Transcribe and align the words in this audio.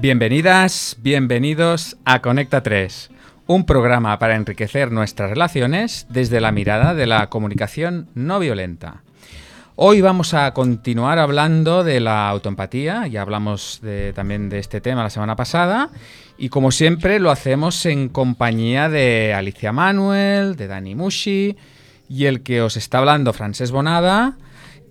Bienvenidas, 0.00 0.96
bienvenidos 1.00 1.96
a 2.04 2.22
Conecta 2.22 2.62
3, 2.62 3.10
un 3.48 3.66
programa 3.66 4.16
para 4.20 4.36
enriquecer 4.36 4.92
nuestras 4.92 5.28
relaciones 5.28 6.06
desde 6.08 6.40
la 6.40 6.52
mirada 6.52 6.94
de 6.94 7.04
la 7.04 7.28
comunicación 7.28 8.08
no 8.14 8.38
violenta. 8.38 9.02
Hoy 9.74 10.00
vamos 10.00 10.34
a 10.34 10.54
continuar 10.54 11.18
hablando 11.18 11.82
de 11.82 11.98
la 11.98 12.28
autoempatía, 12.28 13.08
ya 13.08 13.22
hablamos 13.22 13.82
también 14.14 14.48
de 14.48 14.60
este 14.60 14.80
tema 14.80 15.02
la 15.02 15.10
semana 15.10 15.34
pasada, 15.34 15.90
y 16.38 16.48
como 16.48 16.70
siempre 16.70 17.18
lo 17.18 17.32
hacemos 17.32 17.84
en 17.84 18.08
compañía 18.08 18.88
de 18.88 19.34
Alicia 19.34 19.72
Manuel, 19.72 20.54
de 20.54 20.68
Dani 20.68 20.94
Mushi, 20.94 21.56
y 22.08 22.26
el 22.26 22.44
que 22.44 22.62
os 22.62 22.76
está 22.76 22.98
hablando, 22.98 23.32
Francés 23.32 23.72
Bonada, 23.72 24.36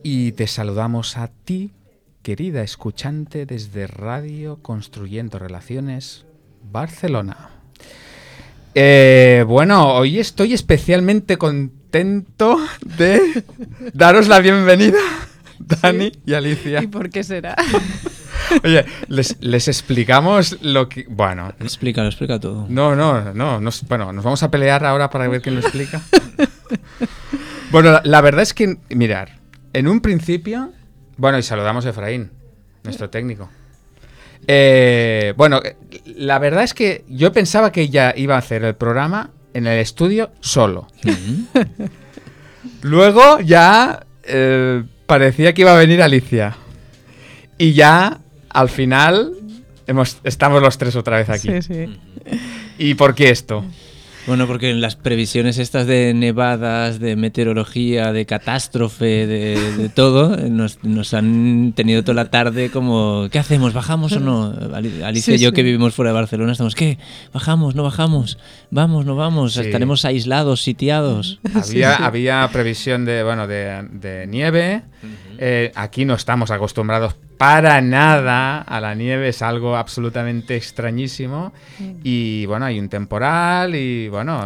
y 0.03 0.33
te 0.33 0.47
saludamos 0.47 1.15
a 1.15 1.29
ti, 1.29 1.71
querida 2.27 2.61
escuchante 2.61 3.45
desde 3.45 3.87
Radio 3.87 4.57
Construyendo 4.61 5.39
Relaciones, 5.39 6.25
Barcelona. 6.69 7.51
Eh, 8.75 9.45
bueno, 9.47 9.93
hoy 9.93 10.19
estoy 10.19 10.51
especialmente 10.51 11.37
contento 11.37 12.59
de 12.97 13.21
daros 13.93 14.27
la 14.27 14.41
bienvenida, 14.41 14.99
Dani 15.59 16.11
y 16.25 16.33
Alicia. 16.33 16.83
¿Y 16.83 16.87
por 16.87 17.09
qué 17.09 17.23
será? 17.23 17.55
Oye, 18.65 18.83
les, 19.07 19.69
explicamos 19.69 20.57
lo 20.61 20.89
que... 20.89 21.05
Bueno. 21.07 21.53
Explica, 21.61 22.01
lo 22.01 22.09
explica 22.09 22.41
todo. 22.41 22.65
No, 22.67 22.93
no, 22.93 23.33
no. 23.33 23.61
bueno, 23.87 24.11
nos 24.11 24.25
vamos 24.25 24.43
a 24.43 24.51
pelear 24.51 24.83
ahora 24.83 25.09
para 25.09 25.29
ver 25.29 25.41
quién 25.41 25.55
lo 25.55 25.61
explica. 25.61 26.01
bueno, 27.71 28.01
la, 28.03 28.19
verdad 28.19 28.41
es 28.41 28.53
que, 28.53 28.79
mirar, 28.89 29.39
en 29.71 29.87
un 29.87 30.01
principio... 30.01 30.73
Bueno, 31.17 31.37
y 31.37 31.43
saludamos 31.43 31.85
a 31.85 31.89
Efraín, 31.89 32.31
nuestro 32.83 33.09
técnico. 33.09 33.49
Eh, 34.47 35.33
bueno, 35.35 35.61
la 36.05 36.39
verdad 36.39 36.63
es 36.63 36.73
que 36.73 37.03
yo 37.09 37.31
pensaba 37.33 37.71
que 37.71 37.81
ella 37.81 38.13
iba 38.15 38.35
a 38.35 38.39
hacer 38.39 38.63
el 38.63 38.75
programa 38.75 39.31
en 39.53 39.67
el 39.67 39.79
estudio 39.79 40.31
solo. 40.39 40.87
Luego 42.81 43.39
ya 43.39 44.05
eh, 44.23 44.83
parecía 45.05 45.53
que 45.53 45.61
iba 45.61 45.73
a 45.73 45.77
venir 45.77 46.01
Alicia. 46.01 46.55
Y 47.57 47.73
ya 47.73 48.19
al 48.49 48.69
final 48.69 49.33
hemos, 49.87 50.19
estamos 50.23 50.61
los 50.61 50.77
tres 50.77 50.95
otra 50.95 51.17
vez 51.17 51.29
aquí. 51.29 51.49
Sí, 51.49 51.61
sí. 51.61 51.99
¿Y 52.77 52.93
por 52.93 53.15
qué 53.15 53.31
esto? 53.31 53.65
Bueno, 54.27 54.45
porque 54.45 54.69
en 54.69 54.81
las 54.81 54.97
previsiones 54.97 55.57
estas 55.57 55.87
de 55.87 56.13
nevadas, 56.13 56.99
de 56.99 57.15
meteorología, 57.15 58.11
de 58.11 58.25
catástrofe, 58.25 59.25
de, 59.25 59.89
todo, 59.95 60.35
nos, 60.49 61.13
han 61.13 61.71
tenido 61.73 62.03
toda 62.03 62.15
la 62.15 62.29
tarde 62.29 62.69
como, 62.69 63.29
¿qué 63.31 63.39
hacemos? 63.39 63.73
¿Bajamos 63.73 64.11
o 64.11 64.19
no? 64.19 64.53
Alicia 65.05 65.35
y 65.35 65.37
yo 65.37 65.53
que 65.53 65.63
vivimos 65.63 65.95
fuera 65.95 66.11
de 66.11 66.15
Barcelona 66.15 66.51
estamos, 66.51 66.75
¿qué? 66.75 66.97
¿Bajamos? 67.33 67.75
¿No 67.75 67.83
bajamos? 67.83 68.37
¿Vamos? 68.69 69.05
¿No 69.05 69.15
vamos? 69.15 69.55
¿Estaremos 69.55 70.03
aislados, 70.03 70.61
sitiados? 70.61 71.39
Había, 71.53 71.95
había 71.95 72.49
previsión 72.51 73.05
de, 73.05 73.23
bueno, 73.23 73.47
de, 73.47 74.25
nieve. 74.27 74.83
Eh, 75.37 75.71
aquí 75.73 76.03
no 76.03 76.15
estamos 76.15 76.51
acostumbrados 76.51 77.15
para 77.37 77.81
nada 77.81 78.61
a 78.61 78.81
la 78.81 78.95
nieve, 78.95 79.29
es 79.29 79.41
algo 79.41 79.75
absolutamente 79.75 80.55
extrañísimo. 80.55 81.53
Y 82.03 82.45
bueno, 82.47 82.65
hay 82.65 82.79
un 82.79 82.89
temporal 82.89 83.75
y 83.75 84.09
bueno, 84.09 84.41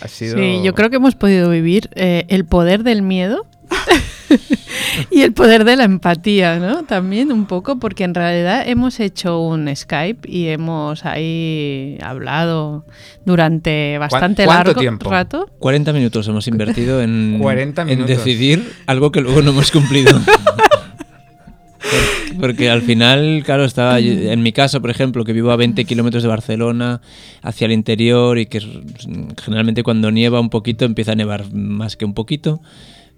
ha 0.00 0.08
sido... 0.08 0.36
Sí, 0.36 0.60
yo 0.62 0.74
creo 0.74 0.90
que 0.90 0.96
hemos 0.96 1.14
podido 1.14 1.50
vivir 1.50 1.88
eh, 1.94 2.24
el 2.28 2.44
poder 2.44 2.82
del 2.82 3.02
miedo. 3.02 3.46
y 5.10 5.22
el 5.22 5.32
poder 5.32 5.64
de 5.64 5.76
la 5.76 5.84
empatía, 5.84 6.58
¿no? 6.58 6.84
También 6.84 7.32
un 7.32 7.46
poco, 7.46 7.78
porque 7.78 8.04
en 8.04 8.14
realidad 8.14 8.64
hemos 8.66 9.00
hecho 9.00 9.40
un 9.40 9.74
Skype 9.74 10.28
y 10.30 10.48
hemos 10.48 11.06
ahí 11.06 11.98
hablado 12.02 12.84
durante 13.24 13.96
bastante 13.98 14.44
largo 14.44 14.74
tiempo? 14.74 15.10
rato. 15.10 15.50
40 15.58 15.92
minutos 15.94 16.28
hemos 16.28 16.46
invertido 16.46 17.00
en, 17.00 17.38
40 17.40 17.82
en 17.82 18.06
decidir 18.06 18.72
algo 18.86 19.10
que 19.10 19.22
luego 19.22 19.40
no 19.40 19.50
hemos 19.50 19.70
cumplido. 19.70 20.20
Porque 22.40 22.70
al 22.70 22.82
final, 22.82 23.42
claro, 23.44 23.64
estaba 23.64 23.98
en 24.00 24.42
mi 24.42 24.52
caso, 24.52 24.80
por 24.80 24.90
ejemplo, 24.90 25.24
que 25.24 25.32
vivo 25.32 25.50
a 25.50 25.56
20 25.56 25.84
kilómetros 25.84 26.22
de 26.22 26.28
Barcelona, 26.28 27.00
hacia 27.42 27.66
el 27.66 27.72
interior 27.72 28.38
y 28.38 28.46
que 28.46 28.60
generalmente 29.42 29.82
cuando 29.82 30.10
nieva 30.10 30.40
un 30.40 30.50
poquito 30.50 30.84
empieza 30.84 31.12
a 31.12 31.14
nevar 31.14 31.52
más 31.52 31.96
que 31.96 32.04
un 32.04 32.14
poquito. 32.14 32.60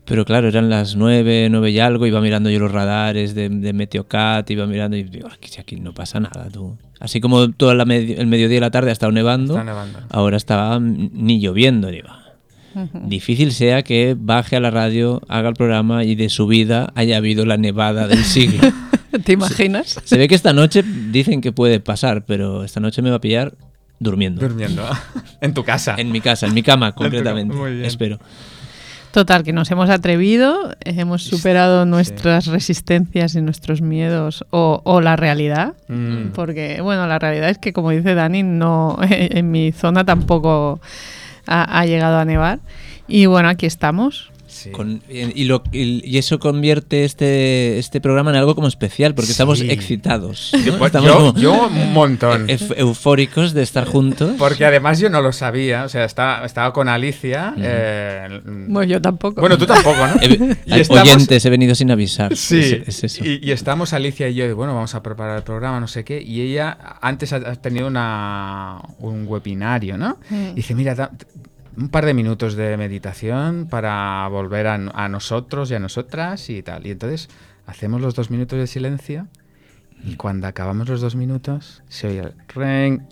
Pero 0.05 0.27
claro, 0.27 0.49
eran 0.49 0.69
las 0.69 0.97
9, 0.97 1.49
9 1.51 1.71
y 1.71 1.79
algo, 1.79 2.07
iba 2.07 2.21
mirando 2.21 2.51
yo 2.51 2.59
los 2.59 2.71
radares 2.71 3.35
de, 3.35 3.49
de 3.49 3.73
Meteocat, 3.73 4.51
iba 4.51 4.67
mirando 4.67 4.99
y 4.99 5.05
digo, 5.05 5.29
aquí, 5.29 5.51
aquí 5.59 5.77
no 5.77 5.95
pasa 5.95 6.21
nada, 6.21 6.49
tú. 6.53 6.77
Así 7.01 7.21
como 7.21 7.51
todo 7.53 7.73
el 7.73 7.87
mediodía 8.27 8.59
y 8.59 8.61
la 8.61 8.71
tarde 8.71 8.91
ha 8.91 8.93
estado 8.93 9.13
nevando, 9.13 9.63
nevando. 9.63 10.01
ahora 10.11 10.37
estaba 10.37 10.79
ni 10.79 11.41
lloviendo, 11.41 11.89
digo. 11.89 12.09
Difícil 13.05 13.53
sea 13.53 13.83
que 13.83 14.17
baje 14.19 14.57
a 14.57 14.61
la 14.61 14.71
radio, 14.71 15.23
haga 15.29 15.49
el 15.49 15.55
programa 15.55 16.05
y 16.05 16.15
de 16.15 16.29
su 16.29 16.47
vida 16.47 16.93
haya 16.95 17.17
habido 17.17 17.47
la 17.47 17.57
nevada 17.57 18.07
del 18.07 18.25
siglo. 18.25 18.61
¿Te 19.25 19.33
imaginas? 19.33 20.01
Se, 20.05 20.19
ve 20.19 20.29
que 20.29 20.35
esta 20.35 20.53
noche 20.53 20.83
dicen 20.83 21.41
que 21.41 21.53
puede 21.53 21.81
pasar, 21.81 22.25
pero 22.25 22.65
esta 22.65 22.81
noche 22.81 23.03
me 23.03 23.11
va 23.11 23.17
a 23.17 23.21
pillar 23.21 23.55
durmiendo. 24.01 24.41
Durmiendo. 24.41 24.85
en 25.41 25.55
tu 25.55 25.65
casa. 25.65 25.95
En 25.99 26.11
mi 26.11 26.21
casa, 26.21 26.47
en 26.47 26.55
mi 26.55 26.63
cama, 26.63 26.93
concretamente. 26.95 27.87
Espero. 27.87 28.19
Total, 29.13 29.45
que 29.45 29.53
nos 29.53 29.71
hemos 29.71 29.91
atrevido, 29.91 30.75
hemos 30.81 31.23
superado 31.23 31.87
nuestras 31.87 32.47
resistencias 32.47 33.37
y 33.37 33.43
nuestros 33.43 33.81
miedos 33.81 34.45
o, 34.51 35.01
la 35.01 35.15
realidad. 35.15 35.75
Mm. 35.87 36.31
Porque, 36.35 36.81
bueno, 36.81 37.07
la 37.07 37.21
realidad 37.21 37.49
es 37.49 37.59
que, 37.59 37.73
como 37.73 37.91
dice 37.91 38.17
Dani, 38.17 38.43
no 38.43 38.99
en 39.09 39.53
mi 39.53 39.71
zona 39.71 40.05
tampoco 40.05 40.81
ha, 41.47 41.85
llegado 41.87 42.19
a 42.19 42.25
nevar. 42.25 42.61
Y 43.09 43.27
bueno, 43.27 43.49
aquí 43.49 43.67
estamos. 43.67 44.31
Y, 45.09 45.45
lo, 45.45 45.63
y, 45.73 46.19
eso 46.19 46.39
convierte 46.39 47.05
este, 47.05 47.79
este 47.79 48.01
programa 48.01 48.31
en 48.31 48.37
algo 48.37 48.55
como 48.55 48.69
especial, 48.69 49.15
porque 49.15 49.31
estamos 49.31 49.61
excitados. 49.61 50.53
Estamos 50.55 51.35
yo, 51.41 51.69
un 51.69 51.93
montón. 51.93 52.47
eufóricos 52.77 53.53
de 53.55 53.63
estar 53.63 53.87
juntos. 53.87 54.35
Porque 54.39 54.65
además 54.65 54.99
yo 54.99 55.11
no 55.11 55.21
lo 55.21 55.33
sabía, 55.33 55.85
o 55.85 55.89
sea, 55.89 56.05
estaba, 56.05 56.45
estaba 56.45 56.73
con 56.73 56.89
Alicia. 56.89 57.55
Eh, 57.57 58.41
bueno, 58.45 58.85
yo 58.85 59.01
tampoco. 59.01 59.41
Bueno, 59.41 59.59
tú 59.59 59.67
tampoco, 59.67 60.07
¿no? 60.07 60.15
y 60.67 60.93
Oyentes, 60.93 61.45
he 61.45 61.51
venido 61.51 61.75
sin 61.75 61.91
avisar. 61.91 62.37
Sí, 62.37 62.83
Y, 63.23 63.51
estamos 63.51 63.93
Alicia 63.93 64.29
y 64.29 64.35
yo, 64.35 64.57
bueno, 64.57 64.75
vamos 64.75 64.95
a 64.95 65.03
preparar 65.03 65.39
el 65.39 65.43
programa, 65.43 65.81
no 65.81 65.89
sé 65.89 66.05
qué, 66.05 66.21
y 66.21 66.41
ella 66.41 66.77
antes 67.01 67.33
ha 67.33 67.55
tenido 67.57 67.87
una, 67.87 68.81
un 68.99 69.27
webinario, 69.27 69.97
¿no? 69.97 70.19
Mm. 70.31 70.51
Y 70.51 70.55
dice, 70.55 70.75
mira, 70.75 71.11
un 71.77 71.89
par 71.89 72.07
de 72.07 72.15
minutos 72.15 72.55
de 72.55 72.77
meditación 72.77 73.67
para 73.69 74.27
volver 74.29 74.67
a, 74.67 74.75
a, 74.75 75.09
nosotros 75.09 75.71
y 75.71 75.75
a 75.75 75.79
nosotras 75.79 76.51
y 76.51 76.63
tal. 76.63 76.87
Y 76.87 76.91
entonces 76.91 77.29
hacemos 77.67 78.01
los 78.01 78.15
dos 78.15 78.31
minutos 78.31 78.59
de 78.59 78.67
silencio 78.67 79.29
y 80.05 80.17
cuando 80.17 80.47
acabamos 80.47 80.89
los 80.89 81.01
dos 81.01 81.17
minutos 81.17 81.83
se 81.89 82.09
oye 82.09 82.21
el 82.21 82.35
ring. 82.49 83.03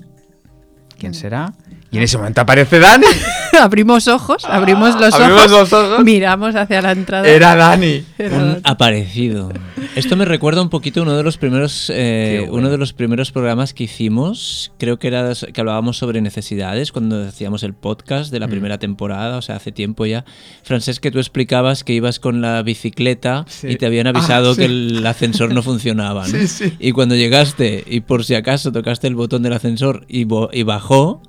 ¿Quién 0.99 1.15
será? 1.15 1.53
Y 1.93 1.99
en 1.99 2.05
ese 2.05 2.17
momento 2.17 2.41
aparece 2.41 2.79
Dani. 2.79 3.05
abrimos 3.61 4.09
ojos, 4.09 4.47
abrimos, 4.47 4.99
los, 4.99 5.13
ojos, 5.13 6.03
miramos 6.03 6.55
hacia 6.55 6.81
la 6.81 6.93
entrada. 6.93 7.29
Era 7.29 7.55
Dani. 7.55 8.03
un 8.19 8.61
aparecido. 8.65 9.53
Esto 9.95 10.17
me 10.17 10.25
recuerda 10.25 10.63
un 10.63 10.71
poquito 10.71 11.03
uno 11.03 11.15
de 11.19 11.23
los 11.23 11.37
primeros, 11.37 11.93
eh, 11.95 12.49
uno 12.51 12.71
de 12.71 12.79
los 12.79 12.95
primeros 12.95 13.31
programas 13.31 13.75
que 13.75 13.85
hicimos. 13.85 14.73
Creo 14.79 14.99
que 14.99 15.09
era 15.09 15.35
que 15.53 15.61
hablábamos 15.61 15.99
sobre 15.99 16.23
necesidades 16.23 16.93
cuando 16.93 17.29
hacíamos 17.29 17.63
el 17.63 17.75
podcast 17.75 18.33
de 18.33 18.41
la 18.41 18.47
mm. 18.47 18.51
primera 18.51 18.79
temporada, 18.79 19.37
o 19.37 19.43
sea, 19.43 19.57
hace 19.57 19.71
tiempo 19.71 20.07
ya. 20.07 20.25
Francés, 20.63 20.99
que 20.99 21.11
tú 21.11 21.19
explicabas 21.19 21.85
que 21.85 21.93
ibas 21.93 22.21
con 22.21 22.41
la 22.41 22.63
bicicleta 22.63 23.45
y 23.63 23.77
te 23.77 23.85
habían 23.85 24.07
avisado 24.07 24.53
ah, 24.53 24.57
que 24.57 24.65
el 24.65 25.07
ascensor 25.07 25.53
no 25.53 25.63
funcionaba. 25.63 26.27
¿no? 26.27 26.39
Y 26.79 26.93
cuando 26.93 27.17
llegaste 27.17 27.85
y 27.87 28.01
por 28.01 28.25
si 28.25 28.35
acaso 28.35 28.73
tocaste 28.73 29.09
el 29.09 29.15
botón 29.15 29.43
del 29.43 29.53
ascensor 29.53 30.07
y, 30.09 30.27
y 30.53 30.63
bajó. 30.63 31.21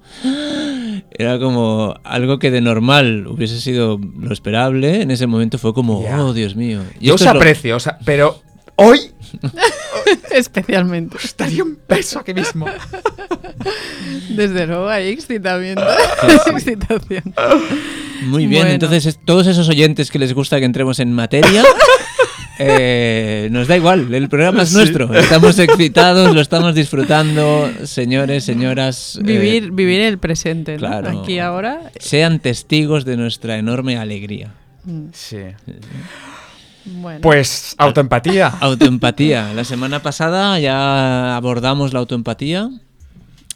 Era 1.12 1.40
como 1.40 1.96
algo 2.04 2.40
que 2.40 2.52
de 2.52 2.62
normal 2.62 3.28
hubiese 3.28 3.60
sido 3.60 4.00
lo 4.18 4.34
esperable. 4.34 5.02
En 5.02 5.12
ese 5.12 5.28
momento 5.28 5.58
fue 5.58 5.74
como, 5.74 6.00
oh, 6.00 6.34
Dios 6.34 6.56
mío. 6.56 6.82
Yo 7.00 7.16
os 7.16 7.26
aprecio, 7.26 7.76
o 7.76 7.80
sea, 7.80 7.98
pero 8.06 8.42
hoy. 8.76 9.00
Especialmente. 10.32 11.18
Estaría 11.24 11.64
un 11.64 11.76
peso 11.76 12.20
aquí 12.20 12.34
mismo. 12.34 12.66
Desde 14.30 14.68
luego 14.68 14.88
hay 14.88 15.10
excitamiento. 15.10 15.84
excitación. 16.52 17.34
Muy 18.26 18.48
bien, 18.48 18.68
entonces 18.68 19.20
todos 19.26 19.48
esos 19.48 19.70
oyentes 19.70 20.12
que 20.12 20.20
les 20.20 20.34
gusta 20.34 20.60
que 20.60 20.66
entremos 20.66 21.00
en 21.00 21.14
materia. 21.14 21.64
Eh, 22.60 23.48
nos 23.52 23.68
da 23.68 23.78
igual, 23.78 24.14
el 24.14 24.30
programa 24.30 24.64
es 24.64 24.74
nuestro. 24.74 25.14
Estamos 25.14 25.58
excitados, 25.60 26.34
lo 26.34 26.42
estamos 26.42 26.76
disfrutando, 26.76 27.72
señores, 27.84 28.44
señoras. 28.44 29.18
Eh, 29.18 29.24
vivir, 29.24 29.72
vivir 29.72 30.02
el 30.02 30.20
presente, 30.20 30.76
claro, 30.76 31.22
aquí 31.22 31.40
ahora. 31.40 31.92
Sean 32.00 32.40
testigos 32.40 33.06
de 33.06 33.18
nuestra 33.18 33.58
enorme 33.58 33.98
alegría. 33.98 34.54
Mm. 34.84 35.06
Sí. 35.14 35.38
Pues 37.22 37.76
autoempatía. 37.78 38.48
Autoempatía. 38.60 39.54
La 39.54 39.64
semana 39.64 40.02
pasada 40.02 40.60
ya 40.60 41.36
abordamos 41.36 41.94
la 41.94 42.00
autoempatía. 42.00 42.70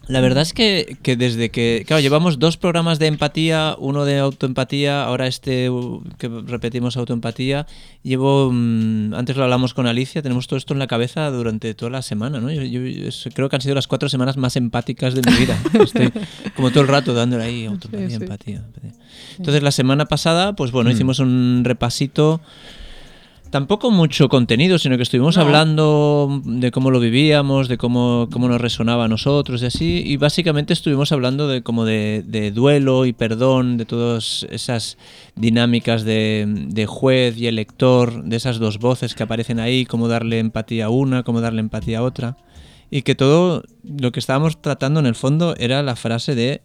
La 0.08 0.22
verdad 0.22 0.44
es 0.44 0.54
que, 0.54 0.98
desde 1.18 1.50
que, 1.50 1.84
claro, 1.86 2.02
llevamos 2.02 2.40
dos 2.40 2.56
programas 2.56 2.98
de 2.98 3.08
empatía, 3.08 3.76
uno 3.78 4.06
de 4.06 4.20
autoempatía, 4.20 5.04
ahora 5.04 5.28
este 5.28 5.70
que 6.18 6.30
repetimos 6.30 6.96
autoempatía, 6.96 7.68
llevo, 8.04 8.50
mm, 8.52 9.14
antes 9.14 9.36
lo 9.36 9.44
hablamos 9.44 9.74
con 9.74 9.86
Alicia, 9.86 10.22
tenemos 10.22 10.48
todo 10.48 10.58
esto 10.58 10.74
en 10.74 10.80
la 10.80 10.88
cabeza 10.88 11.30
durante 11.30 11.74
toda 11.74 11.92
la 11.92 12.02
semana, 12.02 12.40
¿no? 12.40 12.50
Yo, 12.52 12.82
creo 13.34 13.50
que 13.50 13.56
han 13.58 13.62
sido 13.62 13.76
las 13.76 13.88
cuatro 13.88 14.08
semanas 14.08 14.38
más 14.38 14.56
empáticas 14.56 15.14
de 15.14 15.30
mi 15.30 15.38
vida. 15.38 15.60
Estoy 15.84 16.12
como 16.56 16.72
todo 16.72 16.82
el 16.82 16.88
rato 16.88 17.14
dándole 17.14 17.44
ahí 17.44 17.66
autoempatía, 17.66 18.16
empatía. 18.16 18.64
Entonces 19.38 19.62
la 19.62 19.72
semana 19.72 20.06
pasada, 20.06 20.54
pues 20.54 20.72
bueno, 20.72 20.90
mm. 20.90 20.94
hicimos 20.94 21.20
un 21.20 21.64
repasito 21.66 22.40
Tampoco 23.50 23.92
mucho 23.92 24.28
contenido, 24.28 24.78
sino 24.78 24.98
que 24.98 25.04
estuvimos 25.04 25.38
hablando 25.38 26.42
de 26.44 26.70
cómo 26.72 26.92
lo 26.92 27.00
vivíamos, 27.00 27.70
de 27.70 27.78
cómo, 27.78 28.28
cómo 28.32 28.50
nos 28.50 28.60
resonaba 28.60 29.06
a 29.06 29.08
nosotros 29.08 29.62
y 29.62 29.68
así. 29.68 30.04
Y 30.06 30.18
básicamente 30.18 30.74
estuvimos 30.74 31.12
hablando 31.14 31.48
de 31.48 31.64
como 31.64 31.86
de, 31.86 32.52
duelo 32.54 33.06
y 33.06 33.14
perdón, 33.14 33.78
de 33.78 33.86
todas 33.86 34.46
esas 34.50 34.98
dinámicas 35.36 36.04
de, 36.04 36.46
de, 36.48 36.86
juez 36.86 37.38
y 37.38 37.48
elector, 37.48 38.24
de 38.24 38.36
esas 38.36 38.60
dos 38.60 38.80
voces 38.80 39.16
que 39.16 39.24
aparecen 39.24 39.60
ahí, 39.60 39.86
cómo 39.86 40.10
darle 40.10 40.40
empatía 40.40 40.86
a 40.86 40.90
una, 40.90 41.24
cómo 41.24 41.40
darle 41.40 41.62
empatía 41.62 42.00
a 42.00 42.04
otra. 42.04 42.38
Y 42.92 43.04
que 43.04 43.16
todo 43.16 43.64
lo 43.84 44.12
que 44.12 44.20
estábamos 44.20 44.62
tratando 44.62 45.00
en 45.00 45.06
el 45.06 45.16
fondo 45.16 45.56
era 45.58 45.82
la 45.84 45.96
frase 45.96 46.36
de 46.36 46.62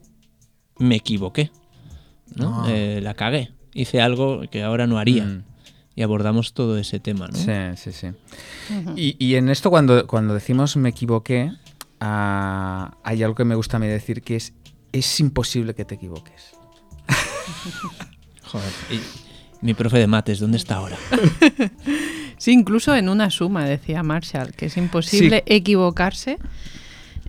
me 0.79 0.97
equivoqué. 0.97 1.53
¿no? 2.35 2.63
Ah. 2.65 2.67
Eh, 2.69 3.01
la 3.03 3.15
cagué. 3.15 3.53
Hice 3.73 4.01
algo 4.01 4.43
que 4.51 4.63
ahora 4.65 4.87
no 4.87 4.99
haría. 4.99 5.25
Mm 5.25 5.52
y 5.95 6.03
abordamos 6.03 6.55
todo 6.55 6.79
ese 6.79 7.01
tema, 7.01 7.29
¿no? 7.29 7.37
Sí, 7.37 7.53
sí, 7.77 7.93
sí. 7.93 8.09
y, 8.97 9.35
en 9.35 9.49
esto 9.49 9.71
cuando, 9.71 10.07
cuando 10.07 10.35
decimos 10.35 10.77
me 10.77 10.89
equivoqué, 10.89 11.53
ah, 12.01 12.97
hay 13.05 13.23
algo 13.23 13.35
que 13.35 13.45
me 13.45 13.55
gusta 13.55 13.77
a 13.77 13.81
mí 13.81 13.87
decir 13.87 14.23
que 14.23 14.37
es 14.37 14.55
es 14.93 15.21
imposible 15.21 15.75
que 15.75 15.85
te 15.85 15.97
equivoques. 15.97 16.53
Joder, 18.45 18.71
y 18.91 19.01
mi 19.65 19.75
profe 19.75 19.99
de 19.99 20.07
mates, 20.07 20.39
¿dónde 20.39 20.59
está 20.59 20.77
ahora? 20.77 20.97
sí, 22.37 22.53
incluso 22.53 22.95
en 22.95 23.09
una 23.09 23.31
suma, 23.31 23.65
decía 23.65 24.03
Marshall, 24.03 24.53
que 24.53 24.67
es 24.67 24.77
imposible 24.77 25.43
equivocarse. 25.47 26.39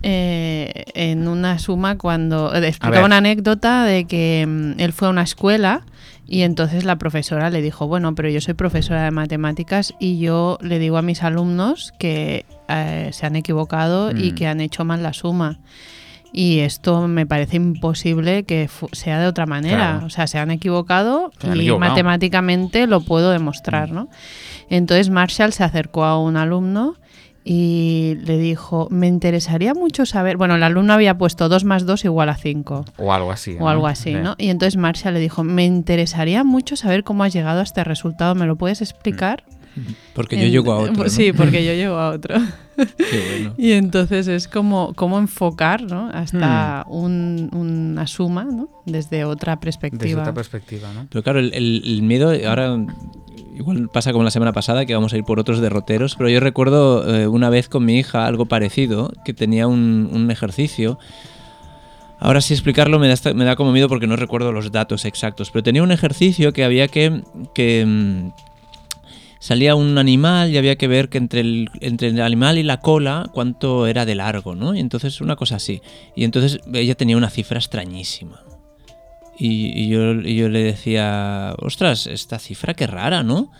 Eh, 0.06 0.84
en 0.92 1.28
una 1.28 1.58
suma 1.58 1.96
cuando 1.96 2.54
explicaba 2.54 3.06
una 3.06 3.18
anécdota 3.18 3.84
de 3.84 4.04
que 4.04 4.44
mm, 4.46 4.78
él 4.78 4.92
fue 4.92 5.08
a 5.08 5.10
una 5.10 5.22
escuela 5.22 5.86
y 6.26 6.42
entonces 6.42 6.84
la 6.84 6.96
profesora 6.96 7.50
le 7.50 7.60
dijo, 7.60 7.86
bueno, 7.86 8.14
pero 8.14 8.28
yo 8.28 8.40
soy 8.40 8.54
profesora 8.54 9.04
de 9.04 9.10
matemáticas 9.10 9.94
y 9.98 10.18
yo 10.18 10.58
le 10.62 10.78
digo 10.78 10.96
a 10.96 11.02
mis 11.02 11.22
alumnos 11.22 11.92
que 11.98 12.46
eh, 12.68 13.10
se 13.12 13.26
han 13.26 13.36
equivocado 13.36 14.10
y 14.10 14.32
mm. 14.32 14.34
que 14.34 14.46
han 14.46 14.60
hecho 14.60 14.84
mal 14.84 15.02
la 15.02 15.12
suma. 15.12 15.58
Y 16.32 16.60
esto 16.60 17.06
me 17.06 17.26
parece 17.26 17.56
imposible 17.56 18.42
que 18.42 18.68
sea 18.90 19.20
de 19.20 19.28
otra 19.28 19.46
manera. 19.46 20.02
O 20.04 20.10
sea, 20.10 20.26
se 20.26 20.38
han 20.38 20.50
equivocado 20.50 21.30
y 21.54 21.70
matemáticamente 21.70 22.88
lo 22.88 23.02
puedo 23.02 23.30
demostrar, 23.30 23.92
mm. 23.92 23.94
¿no? 23.94 24.08
Entonces 24.68 25.10
Marshall 25.10 25.52
se 25.52 25.62
acercó 25.62 26.04
a 26.04 26.18
un 26.18 26.36
alumno 26.36 26.96
y 27.44 28.16
le 28.24 28.38
dijo, 28.38 28.88
me 28.90 29.06
interesaría 29.06 29.74
mucho 29.74 30.06
saber, 30.06 30.38
bueno, 30.38 30.54
el 30.54 30.62
alumno 30.62 30.94
había 30.94 31.18
puesto 31.18 31.50
2 31.50 31.64
más 31.64 31.84
2 31.84 32.06
igual 32.06 32.30
a 32.30 32.36
5. 32.36 32.86
O 32.96 33.12
algo 33.12 33.30
así. 33.30 33.56
O 33.60 33.68
algo 33.68 33.86
así, 33.86 34.14
¿no? 34.14 34.34
Y 34.38 34.48
entonces 34.48 34.78
Marcia 34.78 35.10
le 35.10 35.20
dijo, 35.20 35.44
me 35.44 35.66
interesaría 35.66 36.42
mucho 36.42 36.74
saber 36.74 37.04
cómo 37.04 37.22
has 37.22 37.34
llegado 37.34 37.60
a 37.60 37.62
este 37.62 37.84
resultado, 37.84 38.34
¿me 38.34 38.46
lo 38.46 38.56
puedes 38.56 38.80
explicar? 38.80 39.44
Porque 40.14 40.36
yo 40.40 40.46
llego 40.48 40.72
a 40.72 40.78
otro. 40.78 41.08
Sí, 41.08 41.32
porque 41.32 41.64
yo 41.64 41.72
llego 41.72 41.96
a 41.96 42.10
otro. 42.10 42.36
Qué 42.76 43.24
bueno. 43.30 43.54
Y 43.56 43.72
entonces 43.72 44.26
es 44.28 44.48
como, 44.48 44.94
como 44.94 45.18
enfocar 45.18 45.82
¿no? 45.82 46.08
hasta 46.12 46.84
hmm. 46.88 47.56
una 47.56 48.06
suma 48.06 48.44
¿no? 48.44 48.68
desde 48.84 49.24
otra 49.24 49.60
perspectiva. 49.60 50.04
Desde 50.04 50.20
otra 50.20 50.34
perspectiva, 50.34 50.92
¿no? 50.92 51.06
Pero 51.10 51.22
claro, 51.22 51.38
el, 51.38 51.52
el 51.54 52.02
miedo, 52.02 52.32
ahora 52.46 52.76
igual 53.54 53.88
pasa 53.88 54.12
como 54.12 54.24
la 54.24 54.30
semana 54.30 54.52
pasada, 54.52 54.84
que 54.84 54.94
vamos 54.94 55.12
a 55.12 55.16
ir 55.16 55.24
por 55.24 55.38
otros 55.38 55.60
derroteros, 55.60 56.16
pero 56.16 56.28
yo 56.28 56.40
recuerdo 56.40 57.08
eh, 57.14 57.26
una 57.26 57.50
vez 57.50 57.68
con 57.68 57.84
mi 57.84 57.98
hija 57.98 58.26
algo 58.26 58.46
parecido, 58.46 59.12
que 59.24 59.32
tenía 59.32 59.66
un, 59.66 60.30
ejercicio. 60.30 60.98
Ahora 62.18 62.40
sí 62.40 62.54
explicarlo 62.54 62.98
me 62.98 63.08
da, 63.08 63.34
me 63.34 63.44
da, 63.44 63.56
como 63.56 63.72
miedo 63.72 63.88
porque 63.88 64.06
no 64.06 64.16
recuerdo 64.16 64.52
los 64.52 64.72
datos 64.72 65.04
exactos, 65.04 65.50
pero 65.50 65.62
tenía 65.62 65.82
un 65.82 65.92
ejercicio 65.92 66.52
que 66.52 66.64
había 66.64 66.88
que... 66.88 67.22
que 67.54 67.84
mm, 67.86 68.53
salía 69.44 69.74
un 69.74 69.98
animal 69.98 70.50
y 70.50 70.56
había 70.56 70.76
que 70.76 70.88
ver 70.88 71.10
que 71.10 71.18
entre 71.18 71.40
el, 71.40 71.68
entre 71.82 72.08
el 72.08 72.22
animal 72.22 72.56
y 72.56 72.62
la 72.62 72.80
cola 72.80 73.28
cuánto 73.30 73.86
era 73.86 74.06
de 74.06 74.14
largo, 74.14 74.54
¿no? 74.54 74.74
Y 74.74 74.80
entonces 74.80 75.20
una 75.20 75.36
cosa 75.36 75.56
así. 75.56 75.82
Y 76.16 76.24
entonces 76.24 76.60
ella 76.72 76.94
tenía 76.94 77.18
una 77.18 77.28
cifra 77.28 77.58
extrañísima. 77.58 78.40
Y, 79.38 79.86
yo, 79.88 80.14
yo, 80.14 80.48
le 80.48 80.62
decía, 80.62 81.54
ostras, 81.58 82.06
esta 82.06 82.38
cifra 82.38 82.72
qué 82.72 82.86
rara, 82.86 83.22
¿no? 83.22 83.52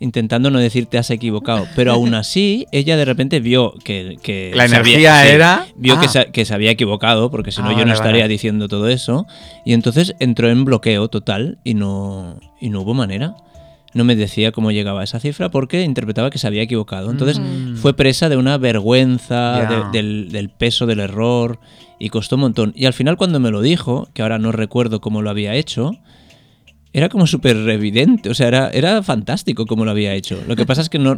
Intentando 0.00 0.50
no 0.50 0.58
decir 0.58 0.86
te 0.86 0.96
has 0.96 1.10
equivocado. 1.10 1.66
Pero 1.76 1.92
aún 1.92 2.14
así, 2.14 2.64
ella 2.72 2.96
de 2.96 3.04
repente 3.04 3.40
vio 3.40 3.74
que... 3.84 4.52
la 4.54 4.64
energía 4.64 5.26
era... 5.26 5.66
Vio 5.76 6.00
que, 6.00 6.06
ah. 6.06 6.08
se, 6.08 6.26
que, 6.32 6.46
se, 6.46 6.54
había 6.54 6.70
equivocado, 6.70 7.30
porque 7.30 7.52
si 7.52 7.60
no 7.60 7.68
ah, 7.68 7.78
yo 7.78 7.84
no 7.84 7.92
estaría 7.92 8.26
diciendo 8.26 8.68
todo 8.68 8.88
eso. 8.88 9.26
Y 9.66 9.74
entonces 9.74 10.14
entró 10.18 10.48
en 10.48 10.64
bloqueo 10.64 11.08
total 11.08 11.58
y 11.62 11.74
no, 11.74 12.40
y 12.58 12.70
no 12.70 12.80
hubo 12.80 12.94
manera 12.94 13.36
no 13.96 14.04
me 14.04 14.14
decía 14.14 14.52
cómo 14.52 14.70
llegaba 14.70 15.00
a 15.00 15.04
esa 15.04 15.18
cifra 15.18 15.48
porque 15.48 15.82
interpretaba 15.82 16.30
que 16.30 16.38
se 16.38 16.46
había 16.46 16.62
equivocado. 16.62 17.10
Entonces 17.10 17.40
mm. 17.40 17.76
fue 17.76 17.94
presa 17.94 18.28
de 18.28 18.36
una 18.36 18.58
vergüenza, 18.58 19.90
del, 19.90 20.50
peso 20.56 20.86
del 20.86 21.00
error 21.00 21.58
y 21.98 22.10
costó 22.10 22.36
un 22.36 22.42
montón. 22.42 22.72
Y 22.76 22.84
al 22.84 22.92
final 22.92 23.16
cuando 23.16 23.40
me 23.40 23.50
lo 23.50 23.62
dijo, 23.62 24.08
que 24.12 24.20
ahora 24.20 24.38
no 24.38 24.52
recuerdo 24.52 25.00
cómo 25.00 25.22
lo 25.22 25.30
había 25.30 25.54
hecho, 25.54 25.92
era 26.92 27.08
como 27.08 27.26
súper 27.26 27.56
evidente, 27.56 28.28
o 28.28 28.34
sea, 28.34 28.48
era, 28.48 28.68
era 28.68 29.02
fantástico 29.02 29.64
cómo 29.64 29.86
lo 29.86 29.90
había 29.90 30.14
hecho. 30.14 30.38
Lo 30.46 30.56
que 30.56 30.66
pasa 30.66 30.82
es 30.82 30.90
que 30.90 30.98
no... 30.98 31.16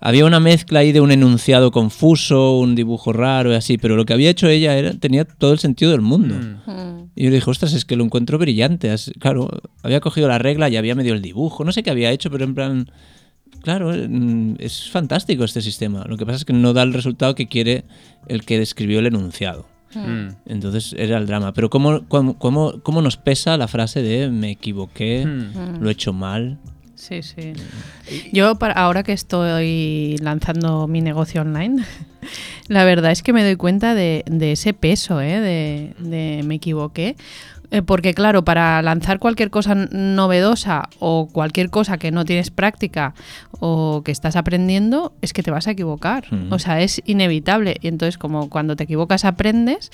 Había 0.00 0.24
una 0.24 0.38
mezcla 0.38 0.80
ahí 0.80 0.92
de 0.92 1.00
un 1.00 1.10
enunciado 1.10 1.72
confuso, 1.72 2.58
un 2.58 2.76
dibujo 2.76 3.12
raro 3.12 3.52
y 3.52 3.56
así, 3.56 3.78
pero 3.78 3.96
lo 3.96 4.04
que 4.04 4.12
había 4.12 4.30
hecho 4.30 4.48
ella 4.48 4.76
era, 4.76 4.94
tenía 4.94 5.24
todo 5.24 5.52
el 5.52 5.58
sentido 5.58 5.90
del 5.90 6.02
mundo. 6.02 6.36
Mm. 6.36 6.70
Mm. 6.70 7.10
Y 7.16 7.24
yo 7.24 7.30
le 7.30 7.36
dije, 7.36 7.50
ostras, 7.50 7.72
es 7.72 7.84
que 7.84 7.96
lo 7.96 8.04
encuentro 8.04 8.38
brillante. 8.38 8.94
Claro, 9.18 9.50
había 9.82 10.00
cogido 10.00 10.28
la 10.28 10.38
regla 10.38 10.68
y 10.68 10.76
había 10.76 10.94
medio 10.94 11.14
el 11.14 11.22
dibujo. 11.22 11.64
No 11.64 11.72
sé 11.72 11.82
qué 11.82 11.90
había 11.90 12.12
hecho, 12.12 12.30
pero 12.30 12.44
en 12.44 12.54
plan. 12.54 12.90
Claro, 13.62 13.92
mm, 13.92 14.54
es 14.60 14.88
fantástico 14.88 15.42
este 15.42 15.62
sistema. 15.62 16.04
Lo 16.06 16.16
que 16.16 16.24
pasa 16.24 16.36
es 16.36 16.44
que 16.44 16.52
no 16.52 16.72
da 16.72 16.84
el 16.84 16.94
resultado 16.94 17.34
que 17.34 17.48
quiere 17.48 17.84
el 18.28 18.44
que 18.44 18.58
describió 18.58 19.00
el 19.00 19.06
enunciado. 19.06 19.66
Hmm. 19.94 20.28
Entonces 20.46 20.94
era 20.96 21.18
el 21.18 21.26
drama. 21.26 21.52
Pero 21.52 21.70
¿cómo, 21.70 22.06
cómo, 22.06 22.38
cómo, 22.38 23.02
nos 23.02 23.16
pesa 23.16 23.56
la 23.56 23.66
frase 23.66 24.02
de 24.02 24.30
me 24.30 24.52
equivoqué, 24.52 25.26
hmm. 25.26 25.82
lo 25.82 25.88
he 25.88 25.92
hecho 25.92 26.12
mal? 26.12 26.58
Sí, 26.98 27.22
sí. 27.22 27.52
Yo 28.32 28.56
para 28.56 28.74
ahora 28.74 29.04
que 29.04 29.12
estoy 29.12 30.16
lanzando 30.20 30.88
mi 30.88 31.00
negocio 31.00 31.42
online, 31.42 31.84
la 32.68 32.84
verdad 32.84 33.12
es 33.12 33.22
que 33.22 33.32
me 33.32 33.44
doy 33.44 33.54
cuenta 33.54 33.94
de, 33.94 34.24
ese 34.40 34.74
peso, 34.74 35.20
¿eh? 35.20 35.94
de, 35.96 36.42
me 36.44 36.56
equivoqué. 36.56 37.16
Eh, 37.70 37.82
porque 37.82 38.14
claro, 38.14 38.44
para 38.44 38.82
lanzar 38.82 39.20
cualquier 39.20 39.50
cosa 39.50 39.74
novedosa 39.74 40.88
o 40.98 41.28
cualquier 41.30 41.70
cosa 41.70 41.98
que 41.98 42.10
no 42.10 42.24
tienes 42.24 42.50
práctica 42.50 43.14
o 43.60 44.02
que 44.04 44.10
estás 44.10 44.34
aprendiendo, 44.34 45.12
es 45.22 45.32
que 45.32 45.44
te 45.44 45.52
vas 45.52 45.68
a 45.68 45.72
equivocar. 45.72 46.24
O 46.50 46.58
sea, 46.58 46.80
es 46.80 47.00
inevitable. 47.04 47.76
Y 47.80 47.88
entonces 47.88 48.18
como 48.18 48.50
cuando 48.50 48.74
te 48.74 48.84
equivocas 48.84 49.24
aprendes, 49.24 49.92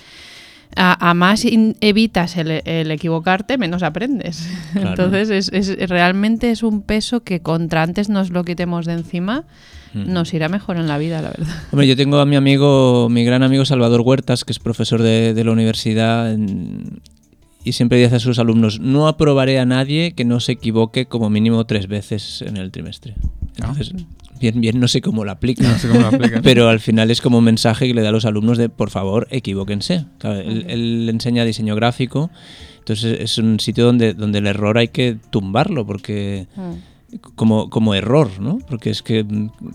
a, 0.76 1.14
más 1.14 1.44
evitas 1.44 2.36
el, 2.36 2.90
equivocarte, 2.90 3.58
menos 3.58 3.82
aprendes. 3.82 4.48
Entonces, 4.74 5.50
es, 5.52 5.88
realmente 5.88 6.50
es 6.50 6.62
un 6.62 6.82
peso 6.82 7.22
que 7.22 7.40
contra 7.40 7.82
antes 7.82 8.08
nos 8.08 8.30
lo 8.30 8.44
quitemos 8.44 8.86
de 8.86 8.94
encima, 8.94 9.44
nos 9.94 10.34
irá 10.34 10.48
mejor 10.48 10.76
en 10.76 10.88
la 10.88 10.98
vida, 10.98 11.22
la 11.22 11.28
verdad. 11.30 11.54
Hombre, 11.70 11.86
yo 11.86 11.96
tengo 11.96 12.18
a 12.18 12.26
mi 12.26 12.34
amigo, 12.34 13.08
mi 13.08 13.24
gran 13.24 13.44
amigo 13.44 13.64
Salvador 13.64 14.00
Huertas, 14.00 14.44
que 14.44 14.50
es 14.50 14.58
profesor 14.58 15.00
de, 15.02 15.44
la 15.44 15.52
universidad, 15.52 16.36
y 17.62 17.72
siempre 17.72 17.98
dice 17.98 18.16
a 18.16 18.20
sus 18.20 18.40
alumnos, 18.40 18.80
no 18.80 19.06
aprobaré 19.06 19.60
a 19.60 19.64
nadie 19.64 20.12
que 20.12 20.24
no 20.24 20.40
se 20.40 20.52
equivoque 20.52 21.06
como 21.06 21.30
mínimo 21.30 21.64
tres 21.64 21.86
veces 21.86 22.42
en 22.42 22.56
el 22.56 22.72
trimestre. 22.72 23.14
Ah. 23.60 23.68
Entonces, 23.70 23.94
bien, 24.44 24.60
bien, 24.60 24.78
no 24.78 24.88
sé 24.88 25.00
cómo 25.00 25.24
lo 25.24 25.30
aplica. 25.30 25.76
pero 26.42 26.68
al 26.68 26.80
final 26.80 27.10
es 27.10 27.22
como 27.22 27.38
un 27.38 27.44
mensaje 27.44 27.86
que 27.86 27.94
le 27.94 28.02
da 28.02 28.10
a 28.10 28.12
los 28.12 28.26
alumnos 28.26 28.58
de, 28.58 28.68
por 28.68 28.90
favor, 28.90 29.26
equivóquense. 29.30 30.04
él, 30.22 31.08
enseña 31.08 31.44
diseño 31.44 31.74
gráfico, 31.74 32.30
entonces 32.78 33.20
es 33.20 33.38
un 33.38 33.58
sitio 33.58 33.86
donde, 33.86 34.12
donde 34.12 34.40
el 34.40 34.46
error 34.46 34.76
hay 34.78 34.88
que 34.88 35.16
tumbarlo, 35.30 35.86
porque... 35.86 36.46
Mm. 36.56 36.94
Como, 37.36 37.70
como, 37.70 37.94
error, 37.94 38.40
¿no? 38.40 38.58
Porque 38.68 38.90
es 38.90 39.00
que, 39.00 39.24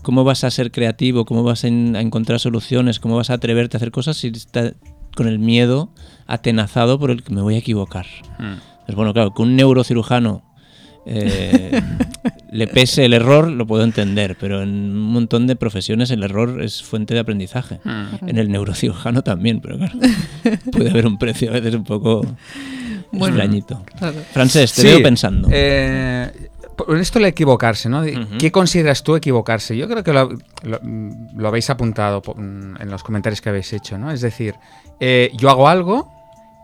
¿cómo 0.02 0.24
vas 0.24 0.44
a 0.44 0.50
ser 0.50 0.70
creativo? 0.70 1.24
¿Cómo 1.24 1.42
vas 1.42 1.64
a, 1.64 1.68
encontrar 1.68 2.38
soluciones? 2.38 3.00
¿Cómo 3.00 3.16
vas 3.16 3.30
a 3.30 3.34
atreverte 3.34 3.76
a 3.76 3.78
hacer 3.78 3.92
cosas 3.92 4.18
si 4.18 4.28
estás 4.28 4.74
con 5.16 5.26
el 5.26 5.38
miedo 5.38 5.90
atenazado 6.26 6.98
por 6.98 7.10
el 7.10 7.22
que 7.22 7.32
me 7.32 7.40
voy 7.40 7.54
a 7.54 7.58
equivocar? 7.58 8.04
Mm. 8.38 8.84
Pues 8.84 8.94
bueno, 8.94 9.14
claro, 9.14 9.32
que 9.32 9.40
un 9.40 9.56
neurocirujano 9.56 10.42
eh, 11.12 11.82
le 12.50 12.66
pese 12.68 13.04
el 13.04 13.12
error, 13.12 13.48
lo 13.50 13.66
puedo 13.66 13.82
entender, 13.84 14.36
pero 14.38 14.62
en 14.62 14.68
un 14.70 15.12
montón 15.12 15.46
de 15.46 15.56
profesiones 15.56 16.10
el 16.10 16.22
error 16.22 16.62
es 16.62 16.82
fuente 16.82 17.14
de 17.14 17.20
aprendizaje. 17.20 17.80
Hmm. 17.84 18.06
En 18.28 18.38
el 18.38 18.50
neurocirujano 18.50 19.22
también, 19.22 19.60
pero 19.60 19.76
claro, 19.78 19.98
puede 20.72 20.90
haber 20.90 21.06
un 21.06 21.18
precio 21.18 21.50
a 21.50 21.54
veces 21.54 21.74
un 21.74 21.84
poco 21.84 22.22
Bueno, 23.12 23.34
extrañito. 23.36 23.82
Claro. 23.98 24.16
Francés, 24.32 24.72
te 24.72 24.82
Sí, 24.82 24.86
veo 24.88 25.02
pensando. 25.02 25.48
eh, 25.50 26.30
por 26.76 26.96
esto 26.98 27.18
de 27.18 27.28
equivocarse, 27.28 27.88
¿no? 27.90 28.02
¿Qué 28.38 28.50
consideras 28.50 29.02
tú 29.02 29.14
equivocarse? 29.14 29.76
Yo 29.76 29.86
creo 29.86 30.02
que 30.02 30.12
lo, 30.14 30.30
lo- 30.62 30.80
lo 31.36 31.48
habéis 31.48 31.68
apuntado 31.68 32.22
en 32.38 32.90
los 32.90 33.02
comentarios 33.02 33.40
que 33.42 33.50
habéis 33.50 33.70
hecho, 33.74 33.98
¿no? 33.98 34.10
Es 34.10 34.22
decir, 34.22 34.54
eh, 34.98 35.30
yo 35.36 35.50
hago 35.50 35.68
algo 35.68 36.10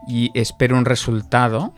y 0.09 0.31
espero 0.35 0.79
un 0.79 0.85
resultado 0.87 1.75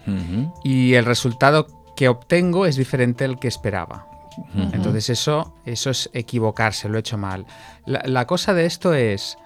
y 0.62 0.94
el 0.94 1.04
resultado 1.04 1.66
que 1.98 2.08
obtengo 2.08 2.64
es 2.64 2.76
diferente 2.76 3.24
al 3.24 3.40
que 3.40 3.48
esperaba. 3.48 4.06
Entonces 4.54 5.10
eso, 5.10 5.56
eso 5.66 5.90
es 5.90 6.08
equivocarse, 6.12 6.88
lo 6.88 6.96
he 6.96 7.00
hecho 7.00 7.18
mal. 7.18 7.44
La, 7.86 8.00
la 8.04 8.24
cosa 8.24 8.54
de 8.54 8.66
esto 8.66 8.94
es, 8.94 9.36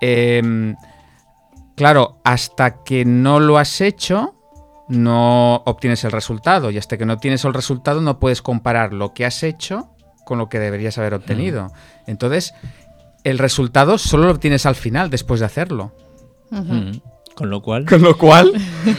em, 0.00 0.74
claro, 1.76 2.20
hasta 2.24 2.82
que 2.82 3.04
no 3.04 3.38
lo 3.38 3.58
has 3.58 3.80
hecho, 3.80 4.34
no 4.88 5.62
obtienes 5.66 6.02
el 6.02 6.10
resultado. 6.10 6.72
Y 6.72 6.78
hasta 6.78 6.98
que 6.98 7.06
no 7.06 7.18
tienes 7.18 7.44
el 7.44 7.54
resultado, 7.54 8.00
no 8.00 8.18
puedes 8.18 8.42
comparar 8.42 8.92
lo 8.92 9.14
que 9.14 9.24
has 9.24 9.44
hecho 9.44 9.90
con 10.24 10.38
lo 10.38 10.48
que 10.48 10.58
deberías 10.58 10.98
haber 10.98 11.14
obtenido. 11.14 11.70
Entonces, 12.08 12.54
el 13.22 13.38
resultado 13.38 13.98
solo 13.98 14.24
lo 14.24 14.32
obtienes 14.32 14.66
al 14.66 14.74
final, 14.74 15.10
después 15.10 15.38
de 15.38 15.46
hacerlo. 15.46 15.92
Con 17.40 17.50
lo 17.50 17.60
cual, 17.62 17.86
Con 17.86 18.02
lo 18.02 18.16
cual, 18.16 18.52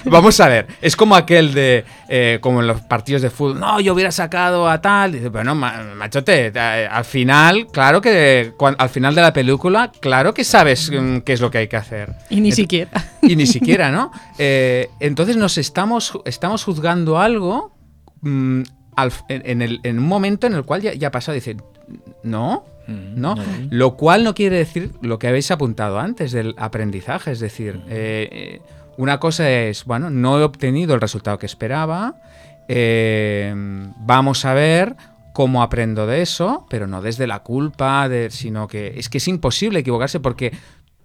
vamos 0.06 0.40
a 0.40 0.48
ver, 0.50 0.68
es 0.82 0.96
como 0.96 1.16
aquel 1.16 1.54
de, 1.54 1.86
eh, 2.10 2.40
como 2.42 2.60
en 2.62 2.68
los 2.68 2.82
partidos 2.82 3.22
de 3.22 3.30
fútbol, 3.30 3.60
no, 3.60 3.80
yo 3.80 3.94
hubiera 3.94 4.12
sacado 4.12 4.68
a 4.68 4.82
tal, 4.82 5.12
dice, 5.14 5.30
bueno, 5.30 5.54
ma- 5.56 5.84
machote, 5.96 6.52
eh, 6.54 6.88
al 6.90 7.06
final, 7.06 7.68
claro 7.72 8.02
que, 8.02 8.54
al 8.78 8.90
final 8.90 9.14
de 9.16 9.22
la 9.22 9.32
película, 9.32 9.92
claro 10.00 10.34
que 10.34 10.44
sabes 10.44 10.92
mm, 10.92 11.18
qué 11.20 11.34
es 11.34 11.42
lo 11.42 11.52
que 11.52 11.60
hay 11.60 11.68
que 11.68 11.78
hacer. 11.78 12.14
Y 12.30 12.42
ni 12.42 12.52
siquiera. 12.52 12.90
Y 13.22 13.36
ni 13.36 13.46
siquiera, 13.46 13.92
¿no? 13.92 14.12
Eh, 14.40 14.90
entonces 15.00 15.38
nos 15.38 15.58
estamos, 15.58 16.14
estamos 16.26 16.64
juzgando 16.64 17.20
algo 17.20 17.72
mm, 18.22 18.62
al- 18.96 19.12
en, 19.30 19.42
en 19.46 19.62
el- 19.62 19.80
en 19.84 20.00
un 20.00 20.06
momento 20.08 20.48
en 20.48 20.54
el 20.56 20.64
cual 20.64 20.82
ya, 20.82 20.94
ya 20.94 21.10
ha 21.10 21.12
pasado, 21.12 21.36
dice, 21.36 21.56
no, 22.24 22.66
¿no? 22.92 23.36
no. 23.36 23.44
Lo 23.70 23.96
cual 23.98 24.24
no 24.24 24.34
quiere 24.36 24.58
decir 24.58 24.92
lo 25.02 25.20
que 25.20 25.28
habéis 25.28 25.52
apuntado 25.52 26.00
antes 26.00 26.32
del 26.32 26.56
aprendizaje, 26.58 27.32
es 27.32 27.40
decir, 27.40 27.82
eh, 27.90 28.62
una 28.98 29.20
cosa 29.20 29.50
es, 29.50 29.86
bueno, 29.86 30.10
no 30.10 30.40
he 30.40 30.44
obtenido 30.44 30.94
el 30.94 31.02
resultado 31.02 31.38
que 31.38 31.46
esperaba, 31.46 32.16
eh, 32.68 33.54
vamos 34.00 34.46
a 34.46 34.54
ver 34.54 34.96
cómo 35.34 35.64
aprendo 35.64 36.08
de 36.08 36.22
eso, 36.22 36.66
pero 36.70 36.88
no 36.88 37.02
desde 37.02 37.28
la 37.28 37.40
culpa, 37.44 38.08
de, 38.10 38.30
sino 38.32 38.68
que 38.68 38.94
es 38.98 39.10
que 39.10 39.18
es 39.20 39.28
imposible 39.28 39.80
equivocarse 39.80 40.20
porque 40.20 40.52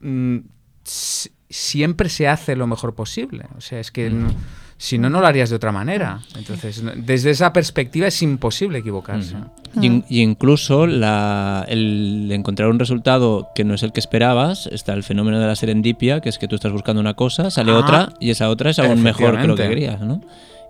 mm, 0.00 0.38
si- 0.84 1.30
siempre 1.48 2.08
se 2.08 2.26
hace 2.28 2.56
lo 2.56 2.66
mejor 2.66 2.94
posible, 2.94 3.46
o 3.56 3.60
sea, 3.60 3.78
es 3.80 3.90
que 3.92 4.10
no- 4.10 4.28
si 4.78 4.98
no, 4.98 5.08
no 5.08 5.20
lo 5.20 5.26
harías 5.26 5.50
de 5.50 5.56
otra 5.56 5.72
manera. 5.72 6.20
Entonces, 6.36 6.82
desde 6.96 7.30
esa 7.30 7.52
perspectiva 7.52 8.06
es 8.06 8.20
imposible 8.22 8.78
equivocarse. 8.78 9.34
Y, 9.80 9.86
in- 9.86 10.04
y 10.08 10.20
incluso 10.22 10.86
la- 10.86 11.64
el 11.68 12.28
encontrar 12.32 12.68
un 12.68 12.78
resultado 12.78 13.48
que 13.54 13.64
no 13.64 13.74
es 13.74 13.82
el 13.82 13.92
que 13.92 14.00
esperabas, 14.00 14.66
está 14.68 14.92
el 14.94 15.02
fenómeno 15.02 15.38
de 15.40 15.46
la 15.46 15.56
serendipia, 15.56 16.20
que 16.20 16.28
es 16.28 16.38
que 16.38 16.48
tú 16.48 16.56
estás 16.56 16.72
buscando 16.72 17.00
una 17.00 17.14
cosa, 17.14 17.50
sale 17.50 17.72
Ah. 17.72 17.78
otra 17.78 18.08
y 18.20 18.30
esa 18.30 18.48
otra 18.50 18.70
es 18.70 18.78
aún 18.78 19.02
mejor 19.02 19.40
que 19.40 19.46
lo 19.46 19.54
que 19.56 19.68
querías, 19.68 20.00
¿no? 20.00 20.20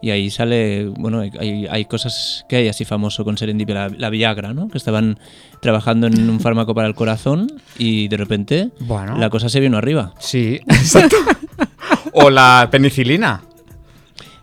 Y 0.02 0.10
ahí 0.10 0.28
sale, 0.30 0.86
bueno, 0.88 1.20
hay- 1.20 1.30
hay, 1.40 1.66
hay 1.68 1.84
cosas 1.86 2.44
que 2.48 2.56
hay 2.56 2.68
así 2.68 2.84
famoso 2.84 3.24
con 3.24 3.38
serendipia, 3.38 3.74
la, 3.74 3.88
la 3.88 4.10
Viagra, 4.10 4.52
¿no? 4.52 4.68
Que 4.68 4.76
estaban 4.78 5.18
trabajando 5.60 6.06
en 6.06 6.28
un 6.28 6.38
fármaco 6.38 6.74
para 6.74 6.86
el 6.86 6.94
corazón 6.94 7.50
y 7.78 8.06
de 8.08 8.16
repente 8.18 8.70
Bueno. 8.80 9.16
la 9.18 9.30
cosa 9.30 9.48
se 9.48 9.58
vino 9.58 9.78
arriba. 9.78 10.12
Sí, 10.18 10.60
exacto. 10.68 11.16
o 12.12 12.28
la 12.30 12.68
penicilina. 12.70 13.42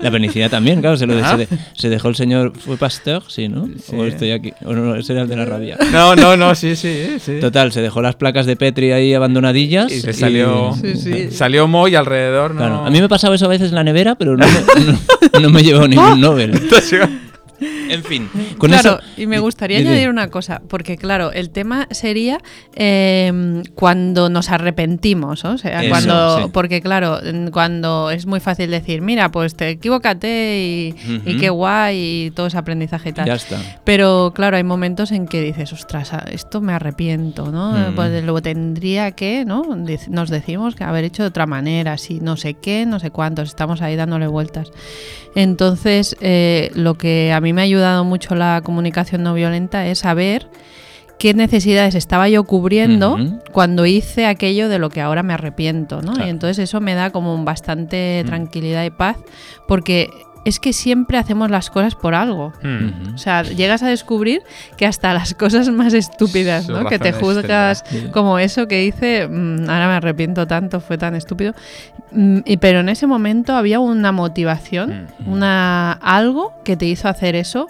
La 0.04 0.12
penicilina 0.12 0.50
también, 0.50 0.82
claro, 0.82 0.98
se, 0.98 1.06
lo 1.08 1.16
de- 1.16 1.24
se, 1.24 1.38
de- 1.38 1.48
se 1.74 1.90
dejó 1.90 2.10
el 2.10 2.16
señor, 2.16 2.54
¿fue 2.58 2.78
Pasteur? 2.78 3.24
Sí, 3.28 3.48
¿no? 3.48 3.68
Sí. 3.84 3.96
O 3.96 4.06
estoy 4.06 4.32
aquí, 4.32 4.52
o 4.66 4.74
no, 4.74 4.96
ese 4.96 5.14
era 5.14 5.24
el 5.24 5.28
de 5.30 5.36
la 5.36 5.46
rabia. 5.46 5.78
No, 5.92 6.16
no, 6.16 6.38
no, 6.38 6.54
sí, 6.56 6.76
sí, 6.76 7.18
sí. 7.20 7.40
Total, 7.40 7.72
se 7.72 7.82
dejó 7.82 8.02
las 8.02 8.16
placas 8.16 8.46
de 8.46 8.56
Petri 8.56 8.92
ahí 8.92 9.14
abandonadillas. 9.14 9.92
Y 9.92 10.02
le 10.06 10.14
salió, 10.14 10.76
Sí, 10.80 10.96
sí. 10.96 11.32
salió 11.32 11.68
Moy 11.68 11.96
alrededor, 11.96 12.52
¿no? 12.52 12.58
Claro, 12.58 12.86
a 12.86 12.90
mí 12.90 13.00
me 13.00 13.06
ha 13.06 13.10
pasado 13.10 13.34
eso 13.34 13.46
a 13.46 13.50
veces 13.50 13.70
en 13.70 13.76
la 13.76 13.84
nevera, 13.84 14.16
pero 14.16 14.36
no 14.38 14.46
me, 14.46 14.54
no, 15.34 15.40
no 15.40 15.50
me 15.50 15.62
he 15.62 15.64
llevado 15.64 15.88
ningún 15.88 16.20
Nobel. 16.22 16.52
En 17.90 18.04
fin, 18.04 18.30
con 18.58 18.70
claro, 18.70 19.00
eso. 19.00 19.22
y 19.22 19.28
me 19.28 19.40
gustaría 19.40 19.78
Dile. 19.80 19.92
añadir 19.92 20.10
una 20.10 20.30
cosa, 20.30 20.62
porque 20.68 20.98
claro, 20.98 21.32
el 21.32 21.50
tema 21.50 21.88
sería 21.92 22.40
eh, 22.76 23.64
cuando 23.76 24.30
nos 24.30 24.50
arrepentimos, 24.50 25.46
o 25.46 25.58
sea, 25.58 25.82
Eso, 25.82 25.90
cuando, 25.90 26.38
sí. 26.40 26.50
porque 26.54 26.82
claro, 26.82 27.20
cuando 27.52 28.12
es 28.12 28.26
muy 28.26 28.40
fácil 28.40 28.70
decir, 28.72 29.02
mira, 29.02 29.30
pues 29.30 29.56
te 29.56 29.70
equivócate 29.70 30.60
y, 30.60 30.96
y 31.26 31.32
Ujú. 31.32 31.40
qué 31.40 31.50
guay 31.50 32.26
y 32.28 32.32
todo 32.32 32.48
ese 32.48 32.58
aprendizaje 32.58 33.10
y 33.10 33.14
tal. 33.14 33.26
Ya 33.26 33.36
está. 33.36 33.60
Pero 33.84 34.32
claro, 34.36 34.58
hay 34.58 34.64
momentos 34.64 35.12
en 35.12 35.28
que 35.28 35.42
dices, 35.42 35.72
ostras, 35.74 36.12
esto 36.32 36.62
me 36.62 36.74
arrepiento, 36.74 37.52
¿no? 37.52 37.72
Mm. 37.92 37.96
Pues 37.96 38.24
lo 38.24 38.42
tendría 38.42 39.12
que, 39.12 39.46
¿no? 39.46 39.64
Nos 40.10 40.30
decimos 40.30 40.76
que 40.76 40.84
haber 40.84 41.04
hecho 41.06 41.24
de 41.24 41.30
otra 41.30 41.46
manera, 41.46 41.98
si 41.98 42.20
no 42.20 42.38
sé 42.38 42.56
qué, 42.56 42.86
no 42.86 43.00
sé 43.00 43.12
cuántos, 43.12 43.50
estamos 43.50 43.82
ahí 43.82 43.96
dándole 43.96 44.28
vueltas. 44.28 44.72
Entonces, 45.36 46.16
eh, 46.22 46.72
lo 46.76 46.96
que 46.96 47.32
a 47.34 47.42
mí 47.42 47.53
me 47.54 47.62
ha 47.62 47.64
ayudado 47.64 48.04
mucho 48.04 48.36
la 48.36 48.62
comunicación 48.64 49.24
no 49.24 49.34
violenta 49.34 49.88
es 49.88 50.00
saber 50.00 50.50
qué 51.20 51.34
necesidades 51.34 51.96
estaba 51.96 52.28
yo 52.28 52.44
cubriendo 52.44 53.18
cuando 53.54 53.86
hice 53.86 54.26
aquello 54.26 54.68
de 54.68 54.78
lo 54.80 54.90
que 54.90 55.00
ahora 55.00 55.24
me 55.24 55.34
arrepiento, 55.34 56.02
¿no? 56.02 56.12
Claro. 56.14 56.28
Y 56.28 56.30
entonces 56.32 56.60
eso 56.60 56.82
me 56.82 56.96
da 56.96 57.12
como 57.12 57.42
bastante 57.46 58.22
Mm. 58.24 58.28
tranquilidad 58.28 58.84
y 58.84 58.90
paz, 58.90 59.18
porque 59.68 60.10
es 60.46 60.60
que 60.60 60.74
siempre 60.74 61.18
hacemos 61.18 61.50
las 61.50 61.70
cosas 61.70 61.96
por 61.96 62.16
algo. 62.16 62.54
Mm. 62.62 62.86
Ujú. 63.08 63.16
O 63.16 63.18
sea, 63.18 63.44
llegas 63.44 63.82
a 63.84 63.88
descubrir 63.88 64.42
que 64.78 64.86
hasta 64.86 65.14
las 65.14 65.34
cosas 65.34 65.70
más 65.70 65.94
estúpidas, 65.94 66.68
¿no? 66.68 66.86
Que 66.86 67.00
te 67.00 67.14
juzgas 67.14 67.84
como 68.12 68.40
eso 68.40 68.68
que 68.68 68.84
hice, 68.86 69.28
"Mm, 69.28 69.70
ahora 69.70 69.88
me 69.88 69.94
arrepiento 69.94 70.46
tanto, 70.48 70.80
fue 70.82 70.98
tan 70.98 71.16
estúpido. 71.16 71.54
Mm, 72.12 72.40
y, 72.46 72.58
pero 72.58 72.82
en 72.82 72.90
ese 72.90 73.08
momento 73.08 73.56
había 73.56 73.80
una 73.80 74.12
motivación, 74.12 75.08
Mm. 75.20 75.32
una 75.32 75.92
algo 75.94 76.54
que 76.64 76.76
te 76.78 76.86
hizo 76.86 77.08
hacer 77.08 77.36
eso 77.36 77.68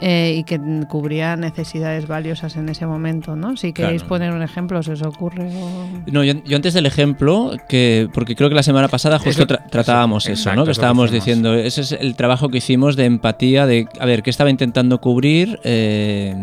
eh, 0.00 0.34
y 0.38 0.44
que 0.44 0.58
cubría 0.88 1.36
necesidades 1.36 2.08
valiosas 2.08 2.56
en 2.56 2.68
ese 2.68 2.86
momento, 2.86 3.36
¿no? 3.36 3.56
Si 3.56 3.72
queréis 3.72 4.02
Claro. 4.02 4.08
poner 4.08 4.32
un 4.32 4.42
ejemplo, 4.42 4.82
si 4.82 4.90
os 4.90 5.02
ocurre. 5.02 5.48
o- 5.54 5.86
No, 6.10 6.24
yo, 6.24 6.34
yo 6.44 6.56
antes 6.56 6.74
del 6.74 6.86
ejemplo, 6.86 7.52
que 7.68 8.08
porque 8.12 8.34
creo 8.34 8.48
que 8.48 8.54
la 8.54 8.62
semana 8.62 8.88
pasada 8.88 9.18
justo 9.18 9.46
tra- 9.46 9.68
tratábamos 9.70 10.24
eso, 10.24 10.32
eso, 10.32 10.40
exacto, 10.42 10.56
¿no? 10.56 10.62
Que 10.64 10.66
que 10.68 10.72
estábamos 10.72 11.06
hicimos. 11.10 11.24
diciendo, 11.24 11.54
ese 11.54 11.80
es 11.82 11.92
el 11.92 12.16
trabajo 12.16 12.48
que 12.48 12.58
hicimos 12.58 12.96
de 12.96 13.04
empatía, 13.04 13.66
de 13.66 13.86
a 14.00 14.06
ver 14.06 14.22
qué 14.22 14.30
estaba 14.30 14.50
intentando 14.50 15.00
cubrir, 15.00 15.60
eh, 15.62 16.34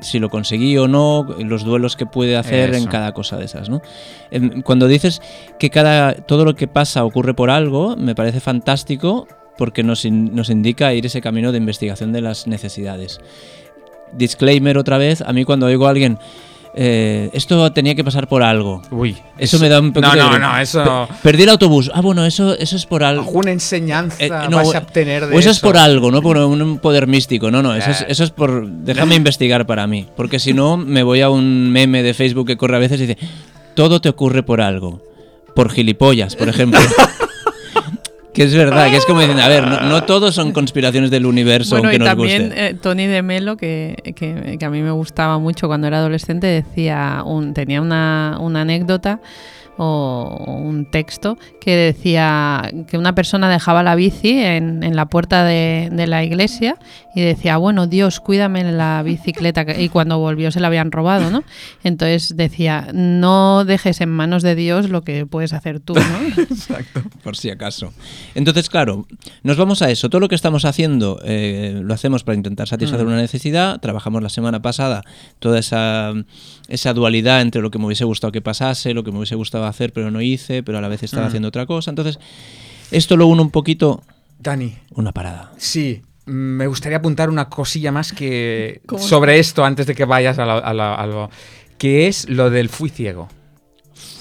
si 0.00 0.18
lo 0.18 0.28
conseguí 0.30 0.76
o 0.78 0.86
no, 0.86 1.24
los 1.40 1.64
duelos 1.64 1.96
que 1.96 2.06
puede 2.06 2.36
hacer 2.36 2.70
en 2.70 2.82
Eso. 2.82 2.88
cada 2.90 3.12
cosa 3.12 3.36
de 3.36 3.46
esas, 3.46 3.68
¿no? 3.68 3.80
Em, 4.30 4.62
Cuando 4.62 4.86
dices 4.86 5.22
que 5.58 5.70
cada 5.70 6.12
todo 6.14 6.44
lo 6.44 6.54
que 6.54 6.68
pasa 6.68 7.04
ocurre 7.04 7.34
por 7.34 7.50
algo, 7.50 7.96
me 7.96 8.14
parece 8.14 8.40
fantástico 8.40 9.26
porque 9.58 9.82
nos, 9.82 10.04
in- 10.06 10.34
nos 10.34 10.48
indica 10.48 10.94
ir 10.94 11.04
ese 11.04 11.20
camino 11.20 11.52
de 11.52 11.58
investigación 11.58 12.12
de 12.12 12.22
las 12.22 12.46
necesidades. 12.46 13.20
Disclaimer 14.12 14.78
otra 14.78 14.96
vez, 14.96 15.20
a 15.20 15.32
mí 15.34 15.44
cuando 15.44 15.66
oigo 15.66 15.86
a 15.86 15.90
alguien, 15.90 16.18
eh, 16.74 17.28
esto 17.32 17.72
tenía 17.72 17.94
que 17.94 18.04
pasar 18.04 18.28
por 18.28 18.42
algo. 18.42 18.80
Uy. 18.90 19.16
Eso 19.36 19.58
me 19.58 19.68
da 19.68 19.80
un 19.80 19.92
poquito 19.92 20.14
No, 20.14 20.28
no, 20.28 20.32
de- 20.34 20.38
no, 20.38 20.58
eso. 20.58 20.82
Pe- 21.08 21.14
Perdí 21.22 21.42
el 21.42 21.48
autobús. 21.48 21.90
Ah, 21.92 22.00
bueno, 22.00 22.24
eso, 22.24 22.56
eso 22.56 22.76
es 22.76 22.86
por 22.86 23.02
algo. 23.02 23.22
Alguna 23.22 23.50
enseñanza 23.52 24.16
Eh, 24.24 24.30
no, 24.48 24.58
vas 24.58 24.74
a 24.74 24.78
obtener 24.78 25.26
de 25.26 25.34
o 25.34 25.38
eso 25.38 25.50
es 25.50 25.58
por 25.60 25.76
algo, 25.76 26.10
no 26.10 26.22
por 26.22 26.36
un, 26.38 26.62
un 26.62 26.78
poder 26.78 27.06
místico. 27.06 27.50
No, 27.50 27.62
no, 27.62 27.74
eso 27.74 27.90
es, 27.90 28.02
Eh. 28.02 28.06
eso 28.08 28.22
es 28.24 28.30
por. 28.30 28.66
Déjame 28.68 29.16
investigar 29.16 29.66
para 29.66 29.86
mí. 29.86 30.06
Porque 30.16 30.38
si 30.38 30.54
no, 30.54 30.76
me 30.76 31.02
voy 31.02 31.20
a 31.20 31.30
un 31.30 31.70
meme 31.70 32.02
de 32.02 32.14
Facebook 32.14 32.46
que 32.46 32.56
corre 32.56 32.76
a 32.76 32.80
veces 32.80 33.00
y 33.00 33.06
dice: 33.06 33.18
Todo 33.74 34.00
te 34.00 34.08
ocurre 34.08 34.42
por 34.42 34.60
algo. 34.60 35.02
Por 35.54 35.70
gilipollas, 35.70 36.36
por 36.36 36.48
ejemplo. 36.48 36.78
que 38.38 38.44
es 38.44 38.54
verdad, 38.54 38.90
que 38.90 38.96
es 38.96 39.04
como 39.04 39.18
diciendo: 39.20 39.42
A 39.42 39.48
ver, 39.48 39.66
no, 39.66 39.80
no 39.82 40.04
todos 40.04 40.34
son 40.34 40.52
conspiraciones 40.52 41.10
del 41.10 41.26
universo, 41.26 41.70
Bueno, 41.76 41.88
aunque 41.88 41.96
y 41.96 41.98
nos 41.98 42.08
también 42.08 42.42
guste. 42.46 42.66
eh, 42.68 42.74
Tony 42.74 43.06
de 43.06 43.22
Melo, 43.22 43.56
que, 43.56 43.96
que- 44.16 44.56
que 44.58 44.64
a 44.64 44.70
mí 44.70 44.80
me 44.82 44.90
gustaba 44.92 45.38
mucho 45.38 45.66
cuando 45.66 45.86
era 45.88 45.98
adolescente, 45.98 46.46
decía 46.46 47.22
un, 47.26 47.52
tenía 47.52 47.82
una, 47.82 48.38
una 48.40 48.60
anécdota 48.60 49.20
o 49.78 50.44
un 50.46 50.84
texto 50.90 51.38
que 51.60 51.76
decía 51.76 52.70
que 52.88 52.98
una 52.98 53.14
persona 53.14 53.48
dejaba 53.48 53.82
la 53.82 53.94
bici 53.94 54.40
en, 54.40 54.82
en 54.82 54.96
la 54.96 55.06
puerta 55.06 55.44
de, 55.44 55.88
de, 55.92 56.06
la 56.06 56.24
iglesia 56.24 56.76
y 57.14 57.20
decía, 57.20 57.56
bueno, 57.56 57.86
Dios, 57.86 58.20
cuídame 58.20 58.70
la 58.72 59.02
bicicleta. 59.02 59.64
Y 59.78 59.88
cuando 59.88 60.18
volvió 60.18 60.50
se 60.50 60.60
la 60.60 60.66
habían 60.66 60.90
robado, 60.90 61.30
¿no? 61.30 61.44
Entonces 61.84 62.36
decía, 62.36 62.88
no 62.92 63.64
dejes 63.64 64.00
en 64.00 64.08
manos 64.08 64.42
de 64.42 64.54
Dios 64.54 64.88
lo 64.90 65.02
que 65.02 65.26
puedes 65.26 65.52
hacer 65.52 65.80
tú, 65.80 65.94
¿no? 65.94 66.42
Exacto, 66.42 67.02
por 67.22 67.36
si 67.36 67.50
acaso. 67.50 67.92
Entonces, 68.34 68.68
claro, 68.68 69.06
nos 69.42 69.56
vamos 69.56 69.82
a 69.82 69.90
eso. 69.90 70.10
Todo 70.10 70.20
lo 70.20 70.28
que 70.28 70.34
estamos 70.34 70.64
haciendo 70.64 71.20
eh, 71.24 71.80
lo 71.82 71.94
hacemos 71.94 72.24
para 72.24 72.36
intentar 72.36 72.66
satisfacer 72.66 73.04
mm. 73.06 73.08
una 73.08 73.16
necesidad. 73.18 73.80
Trabajamos 73.80 74.22
la 74.22 74.28
semana 74.28 74.60
pasada 74.60 75.02
toda 75.38 75.58
esa, 75.58 76.12
esa 76.68 76.92
dualidad 76.94 77.42
entre 77.42 77.62
lo 77.62 77.70
que 77.70 77.78
me 77.78 77.86
hubiese 77.86 78.04
gustado 78.04 78.32
que 78.32 78.40
pasase, 78.40 78.94
lo 78.94 79.04
que 79.04 79.12
me 79.12 79.18
hubiese 79.18 79.36
gustado 79.36 79.67
hacer 79.70 79.92
pero 79.92 80.10
no 80.10 80.20
hice, 80.20 80.62
pero 80.62 80.78
a 80.78 80.80
la 80.80 80.88
vez 80.88 81.02
estaba 81.02 81.24
mm. 81.24 81.28
haciendo 81.28 81.48
otra 81.48 81.66
cosa. 81.66 81.90
Entonces, 81.90 82.18
esto 82.90 83.16
lo 83.16 83.26
uno 83.26 83.42
un 83.42 83.50
poquito... 83.50 84.02
Dani. 84.38 84.76
Una 84.94 85.12
parada. 85.12 85.52
Sí, 85.56 86.02
me 86.28 86.66
gustaría 86.66 86.98
apuntar 86.98 87.30
una 87.30 87.48
cosilla 87.48 87.90
más 87.90 88.12
que 88.12 88.82
sobre 88.98 89.38
esto 89.38 89.64
antes 89.64 89.86
de 89.86 89.94
que 89.94 90.04
vayas 90.04 90.38
a, 90.38 90.74
lo, 90.74 91.30
que 91.78 92.06
es 92.06 92.28
lo 92.28 92.50
del 92.50 92.68
fui 92.68 92.90
ciego. 92.90 93.28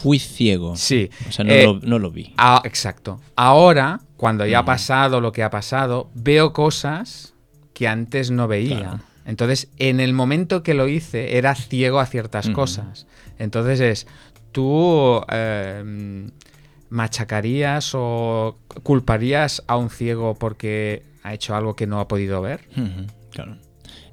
Fui 0.01 0.19
ciego. 0.19 0.75
Sí. 0.75 1.09
O 1.27 1.31
sea, 1.31 1.45
no, 1.45 1.51
eh, 1.51 1.63
lo, 1.63 1.79
no 1.81 1.99
lo, 1.99 2.11
vi. 2.11 2.33
Exacto. 2.63 3.19
Ahora, 3.35 3.99
cuando 4.15 4.45
ya 4.45 4.59
ha 4.59 4.65
pasado 4.65 5.21
lo 5.21 5.31
que 5.31 5.43
ha 5.43 5.49
pasado, 5.49 6.09
veo 6.13 6.53
cosas 6.53 7.33
que 7.73 7.87
antes 7.87 8.31
no 8.31 8.47
veía. 8.47 9.01
Entonces, 9.25 9.69
en 9.77 9.99
el 9.99 10.13
momento 10.13 10.63
que 10.63 10.73
lo 10.73 10.87
hice, 10.87 11.37
era 11.37 11.53
ciego 11.53 11.99
a 11.99 12.05
ciertas 12.05 12.49
cosas. 12.49 13.05
Entonces 13.39 13.79
es, 13.79 14.07
tú 14.57 15.21
em, 15.29 16.31
machacarías 16.89 17.91
o 17.93 18.57
culparías 18.81 19.61
a 19.67 19.77
un 19.77 19.91
ciego 19.91 20.33
porque 20.33 21.03
ha 21.21 21.35
hecho 21.35 21.55
algo 21.55 21.75
que 21.75 21.85
no 21.85 21.99
ha 21.99 22.07
podido 22.07 22.41
ver? 22.41 22.61
claro. 23.29 23.57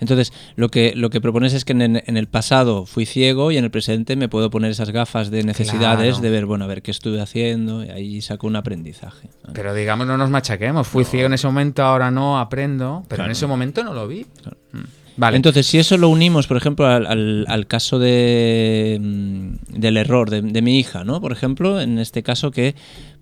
Entonces, 0.00 0.34
lo 0.56 0.68
que, 0.68 0.92
lo 0.94 1.08
que 1.08 1.22
propones 1.22 1.54
es 1.54 1.64
que 1.64 1.72
en, 1.72 1.96
el 2.04 2.26
pasado 2.26 2.84
fui 2.84 3.06
ciego 3.06 3.52
y 3.52 3.56
en 3.56 3.64
el 3.64 3.70
presente 3.70 4.16
me 4.16 4.28
puedo 4.28 4.50
poner 4.50 4.70
esas 4.70 4.90
gafas 4.90 5.30
de 5.30 5.44
necesidades 5.44 6.20
de 6.20 6.28
ver, 6.28 6.44
bueno, 6.44 6.66
a 6.66 6.68
ver 6.68 6.82
qué 6.82 6.90
estuve 6.90 7.22
haciendo 7.22 7.82
y 7.82 7.88
ahí 7.88 8.20
saco 8.20 8.46
un 8.46 8.56
aprendizaje. 8.56 9.30
Pero 9.54 9.72
digamos, 9.72 10.06
no 10.06 10.18
nos 10.18 10.28
machaquemos. 10.28 10.86
Fui 10.86 11.04
ciego 11.04 11.26
en 11.26 11.32
ese 11.32 11.46
momento, 11.46 11.82
ahora 11.82 12.10
no 12.10 12.38
aprendo, 12.38 13.02
pero 13.08 13.24
en 13.24 13.30
ese 13.30 13.46
momento 13.46 13.82
no 13.82 13.94
lo 13.94 14.06
vi. 14.06 14.26
Mm. 14.72 15.03
Vale. 15.16 15.36
Entonces, 15.36 15.66
si 15.66 15.78
eso 15.78 15.96
lo 15.96 16.08
unimos, 16.08 16.46
por 16.46 16.56
ejemplo, 16.56 16.86
al, 16.86 17.66
caso 17.68 17.98
de, 17.98 18.98
mm, 19.00 19.78
del 19.78 19.96
error 19.96 20.30
de, 20.30 20.62
mi 20.62 20.78
hija, 20.78 21.04
¿no? 21.04 21.20
Por 21.20 21.32
ejemplo, 21.32 21.80
en 21.80 21.98
este 21.98 22.22
caso 22.22 22.50
que 22.50 22.74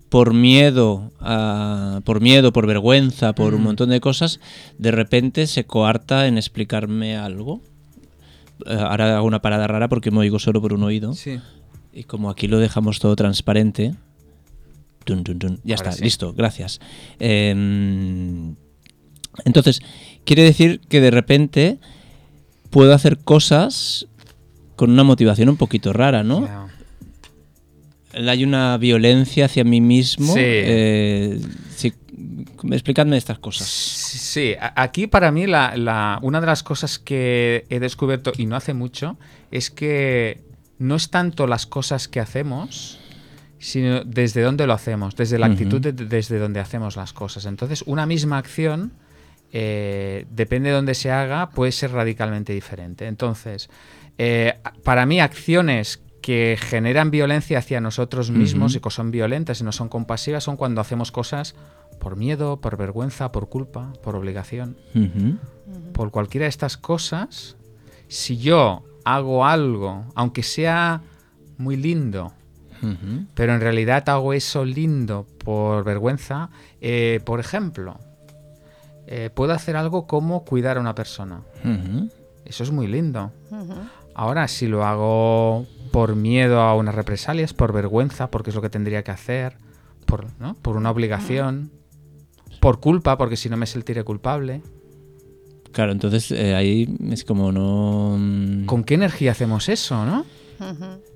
por 0.09 0.33
miedo, 0.33 1.11
por 2.03 2.21
miedo, 2.21 2.53
por 2.53 2.67
vergüenza, 2.67 3.33
por 3.33 3.55
un 3.55 3.63
montón 3.63 3.89
de 3.89 3.99
cosas, 3.99 4.39
de 4.77 4.91
repente 4.91 5.47
se 5.47 5.65
coarta 5.65 6.27
en 6.27 6.37
explicarme 6.37 7.17
algo. 7.17 7.61
Eh, 8.67 8.77
ahora 8.79 9.17
hago 9.17 9.25
una 9.25 9.41
parada 9.41 9.65
rara 9.67 9.89
porque 9.89 10.11
me 10.11 10.19
oigo 10.19 10.37
solo 10.37 10.61
por 10.61 10.73
un 10.73 10.83
oído. 10.83 11.13
Sí. 11.13 11.39
Y 11.91 12.03
como 12.03 12.29
aquí 12.29 12.47
lo 12.47 12.59
dejamos 12.59 12.99
todo 12.99 13.15
transparente, 13.15 13.95
ya 15.63 15.75
está, 15.75 15.91
listo, 15.99 16.33
gracias. 16.33 16.79
Em, 17.19 18.55
entonces, 19.45 19.81
quiere 20.25 20.43
decir 20.43 20.81
que 20.89 21.01
de 21.01 21.11
repente 21.11 21.79
puedo 22.69 22.93
hacer 22.93 23.19
cosas 23.19 24.07
con 24.75 24.91
una 24.91 25.03
motivación 25.03 25.49
un 25.49 25.57
poquito 25.57 25.93
rara, 25.93 26.23
¿no? 26.23 26.47
Hay 28.13 28.43
una 28.43 28.77
violencia 28.77 29.45
hacia 29.45 29.63
mí 29.63 29.81
mismo. 29.81 30.33
Sí. 30.33 30.39
Eh, 30.41 31.41
explicadme 32.71 33.17
estas 33.17 33.39
cosas. 33.39 33.67
Sí, 33.67 34.55
aquí 34.59 35.07
para 35.07 35.31
mí 35.31 35.47
la, 35.47 36.19
una 36.21 36.39
de 36.39 36.47
las 36.47 36.63
cosas 36.63 36.99
que 36.99 37.65
he 37.69 37.79
descubierto, 37.79 38.31
y 38.37 38.45
no 38.45 38.55
hace 38.55 38.73
mucho, 38.73 39.17
es 39.51 39.69
que 39.69 40.41
no 40.79 40.95
es 40.95 41.09
tanto 41.09 41.47
las 41.47 41.65
cosas 41.65 42.07
que 42.07 42.19
hacemos, 42.19 42.99
sino 43.59 44.03
desde 44.03 44.41
dónde 44.41 44.67
lo 44.67 44.73
hacemos, 44.73 45.15
desde 45.15 45.37
la 45.39 45.47
actitud 45.47 45.81
desde 45.81 46.39
donde 46.39 46.59
hacemos 46.59 46.95
las 46.95 47.13
cosas. 47.13 47.45
Entonces, 47.45 47.83
una 47.85 48.05
misma 48.05 48.37
acción 48.37 48.93
eh, 49.55 50.25
depende 50.31 50.69
de 50.69 50.75
dónde 50.75 50.95
se 50.95 51.11
haga, 51.11 51.51
puede 51.51 51.71
ser 51.71 51.91
radicalmente 51.91 52.53
diferente. 52.53 53.05
Entonces, 53.05 53.69
eh, 54.17 54.55
para 54.83 55.05
mí, 55.05 55.21
acciones 55.21 56.01
que 56.23 56.57
generan 56.59 57.11
violencia 57.11 57.59
hacia 57.59 57.79
nosotros 57.79 58.31
mismos 58.31 58.75
y 58.75 58.79
que 58.79 58.89
son 58.89 59.11
violentas 59.11 59.61
y 59.61 59.63
no 59.63 59.71
son 59.71 59.89
compasivas 59.89 60.43
son 60.43 60.55
cuando 60.55 60.81
hacemos 60.81 61.11
cosas 61.11 61.53
por 61.99 62.15
miedo, 62.15 62.61
por 62.61 62.77
vergüenza, 62.77 63.31
por 63.31 63.49
culpa, 63.49 63.93
por 64.01 64.15
obligación. 64.15 64.77
Por 65.93 66.11
cualquiera 66.11 66.45
de 66.45 66.49
estas 66.49 66.77
cosas, 66.77 67.57
si 68.07 68.37
yo 68.37 68.83
hago 69.03 69.45
algo, 69.45 70.05
aunque 70.15 70.43
sea 70.43 71.01
muy 71.57 71.75
lindo, 71.75 72.33
pero 73.35 73.53
en 73.53 73.61
realidad 73.61 74.07
hago 74.09 74.33
eso 74.33 74.65
lindo 74.65 75.27
por 75.43 75.83
vergüenza, 75.83 76.49
eh, 76.81 77.19
por 77.23 77.39
ejemplo, 77.39 77.99
eh, 79.07 79.29
puedo 79.33 79.53
hacer 79.53 79.75
algo 79.75 80.07
como 80.07 80.43
cuidar 80.45 80.77
a 80.77 80.81
una 80.81 80.95
persona. 80.95 81.41
Eso 82.45 82.63
es 82.63 82.71
muy 82.71 82.87
lindo. 82.87 83.31
Ahora, 84.15 84.47
si 84.47 84.67
lo 84.67 84.85
hago 84.85 85.65
por 85.91 86.15
miedo 86.15 86.61
a 86.61 86.75
unas 86.75 86.95
represalias, 86.95 87.53
por 87.53 87.73
vergüenza, 87.73 88.29
porque 88.29 88.49
es 88.49 88.55
lo 88.55 88.61
que 88.61 88.69
tendría 88.69 89.03
que 89.03 89.11
hacer, 89.11 89.57
por, 90.05 90.27
por 90.61 90.77
una 90.77 90.91
obligación, 90.91 91.71
por 92.59 92.79
culpa, 92.79 93.17
porque 93.17 93.37
si 93.37 93.49
no 93.49 93.57
me 93.57 93.65
sentiré 93.65 94.03
culpable. 94.03 94.61
Claro, 95.71 95.91
entonces 95.91 96.31
eh, 96.31 96.55
ahí 96.55 96.95
es 97.09 97.23
como 97.23 97.51
no... 97.51 98.15
Mm, 98.17 98.65
¿Con 98.65 98.83
qué 98.83 98.93
energía 98.93 99.31
hacemos 99.31 99.69
eso, 99.69 100.05
no? 100.05 100.25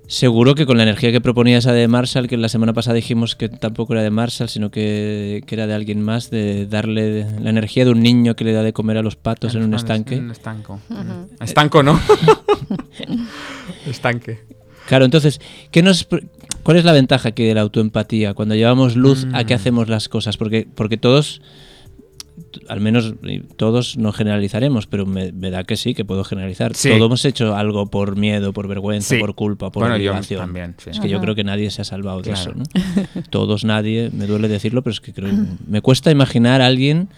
Seguro 0.06 0.54
que 0.54 0.66
con 0.66 0.76
la 0.78 0.84
energía 0.84 1.12
que 1.12 1.20
proponía 1.20 1.58
esa 1.58 1.72
de 1.72 1.86
Marshall, 1.86 2.28
que 2.28 2.36
la 2.36 2.48
semana 2.48 2.72
pasada 2.72 2.94
dijimos 2.94 3.36
que 3.36 3.48
tampoco 3.48 3.92
era 3.92 4.02
de 4.02 4.10
Marshall, 4.10 4.48
sino 4.48 4.70
que, 4.70 5.44
era 5.48 5.66
de 5.66 5.74
alguien 5.74 6.02
más, 6.02 6.30
de 6.30 6.66
darle 6.66 7.26
la 7.40 7.50
energía 7.50 7.84
de 7.84 7.90
un 7.90 8.00
niño 8.00 8.34
que 8.34 8.44
le 8.44 8.52
da 8.52 8.62
de 8.62 8.72
comer 8.72 8.96
a 8.96 9.02
los 9.02 9.16
patos 9.16 9.54
en 9.54 9.62
un 9.62 9.74
estanque. 9.74 10.16
En 10.16 10.24
un 10.24 10.30
estanco. 10.30 10.80
Estanco, 11.40 11.82
¿no? 11.82 12.00
Estanque. 13.86 14.40
Claro, 14.86 15.04
entonces, 15.04 15.40
¿qué 15.70 15.82
nos, 15.82 16.08
¿cuál 16.62 16.78
es 16.78 16.84
la 16.84 16.92
ventaja 16.92 17.28
aquí 17.28 17.44
de 17.44 17.54
la 17.54 17.60
autoempatía 17.60 18.32
cuando 18.32 18.54
llevamos 18.54 18.96
luz 18.96 19.26
a 19.34 19.44
qué 19.44 19.54
mm. 19.54 19.56
hacemos 19.56 19.88
las 19.88 20.08
cosas? 20.08 20.38
Porque, 20.38 20.66
porque 20.74 20.96
todos 20.96 21.42
al 22.68 22.80
menos 22.80 23.14
todos 23.56 23.96
no 23.96 24.12
generalizaremos, 24.12 24.86
pero 24.86 25.06
me, 25.06 25.30
da 25.32 25.64
que 25.64 25.76
sí, 25.76 25.94
que 25.94 26.04
puedo 26.04 26.24
generalizar. 26.24 26.72
Todos 26.72 27.00
hemos 27.00 27.24
hecho 27.24 27.54
algo 27.54 27.86
por 27.86 28.16
miedo, 28.16 28.52
por 28.52 28.68
vergüenza, 28.68 29.16
por 29.18 29.34
culpa, 29.34 29.70
por 29.70 29.90
obligación. 29.90 30.40
también, 30.40 30.74
Es 30.86 31.00
que 31.00 31.08
yo 31.08 31.20
creo 31.20 31.34
que 31.34 31.44
nadie 31.44 31.70
se 31.70 31.82
ha 31.82 31.84
salvado 31.84 32.22
de 32.22 32.32
eso. 32.32 32.52
todos, 33.30 33.64
nadie, 33.64 34.10
me 34.12 34.26
duele 34.26 34.48
decirlo, 34.48 34.82
pero 34.82 34.92
es 34.92 35.00
que 35.00 35.12
creo, 35.12 35.32
me 35.66 35.82
cuesta 35.82 36.10
imaginar 36.10 36.60
a 36.60 36.66
alguien 36.66 37.08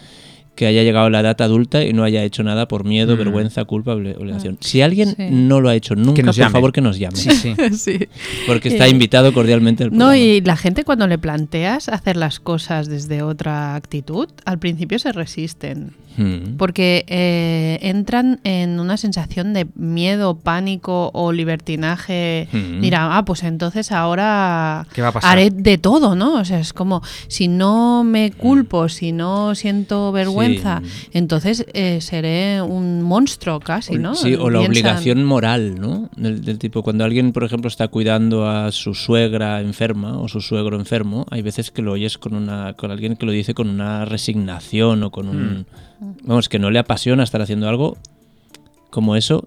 que 0.61 0.67
haya 0.67 0.83
llegado 0.83 1.07
a 1.07 1.11
la 1.11 1.21
edad 1.21 1.41
adulta 1.41 1.83
y 1.83 1.95
no 1.95 2.05
haya 2.05 2.23
hecho 2.23 2.43
nada 2.43 2.69
por 2.69 2.85
miedo, 2.85 3.15
mm. 3.15 3.19
vergüenza, 3.19 3.65
culpa, 3.65 3.95
obligación. 3.95 4.59
Ah. 4.61 4.63
Si 4.67 4.83
alguien 4.83 5.17
no 5.49 5.63
lo 5.63 5.71
ha 5.71 5.75
hecho 5.75 5.97
nunca, 5.97 6.23
por 6.23 6.51
favor 6.51 6.71
que 6.71 6.83
nos 6.83 6.99
llame. 6.99 7.17
Sí, 7.17 7.31
sí. 7.79 7.99
Porque 8.47 8.69
está 8.69 8.87
invitado 8.87 9.33
cordialmente 9.33 9.85
al 9.85 9.97
No, 9.97 10.15
y 10.15 10.43
la 10.43 10.59
gente 10.59 10.85
cuando 10.85 11.07
le 11.07 11.17
planteas 11.17 11.89
hacer 11.89 12.19
las 12.19 12.41
cosas 12.41 12.89
desde 12.89 13.23
otra 13.23 13.75
actitud, 13.75 14.29
al 14.45 14.59
principio 14.59 14.99
se 14.99 15.13
resisten. 15.13 15.95
Hmm. 16.17 16.57
Porque 16.57 17.05
eh, 17.07 17.79
entran 17.83 18.41
en 18.45 18.81
una 18.81 18.97
sensación 18.97 19.55
de 19.55 19.67
miedo, 19.75 20.37
pánico 20.37 21.11
o 21.15 21.33
libertinaje. 21.33 22.49
Hmm. 22.53 22.81
Mira, 22.81 23.17
ah, 23.17 23.25
pues 23.25 23.43
entonces 23.45 23.93
ahora 23.93 24.87
haré 25.23 25.51
de 25.51 25.79
todo, 25.79 26.15
¿no? 26.17 26.35
O 26.35 26.45
sea, 26.45 26.59
es 26.59 26.73
como, 26.73 27.03
si 27.29 27.49
no 27.49 28.05
me 28.05 28.33
culpo, 28.33 28.89
si 28.89 29.13
no 29.13 29.55
siento 29.55 30.13
vergüenza, 30.13 30.50
entonces 31.13 31.67
eh, 31.73 32.01
seré 32.01 32.63
un 32.63 33.03
monstruo 33.03 33.61
casi, 33.61 33.97
¿no? 33.97 34.15
Sí, 34.15 34.35
o 34.35 34.51
la 34.51 34.61
obligación 34.61 35.25
moral, 35.25 35.81
¿no? 35.81 36.09
Del, 36.17 36.59
tipo, 36.59 36.83
cuando 36.83 37.05
alguien, 37.05 37.33
por 37.33 37.45
ejemplo, 37.45 37.69
está 37.69 37.89
cuidando 37.89 38.49
a 38.49 38.73
su 38.73 38.95
suegra 38.95 39.61
enferma 39.61 40.19
o 40.19 40.29
su 40.29 40.41
suegro 40.41 40.79
enfermo, 40.79 41.27
hay 41.31 41.43
veces 41.43 41.71
que 41.71 41.83
lo 41.83 41.93
oyes 41.93 42.19
con, 42.19 42.35
una, 42.35 42.75
con 42.75 42.91
alguien 42.91 43.17
que 43.17 43.27
lo 43.27 43.33
dice 43.33 43.55
con 43.55 43.69
una 43.69 44.05
resignación 44.05 45.03
o 45.03 45.11
con 45.11 45.29
un... 45.29 45.67
Mm. 46.01 46.15
Vamos, 46.25 46.49
que 46.49 46.59
no 46.59 46.71
le 46.71 46.79
apasiona 46.79 47.23
estar 47.23 47.43
haciendo 47.43 47.69
algo 47.69 47.99
como 48.91 49.17
eso 49.17 49.47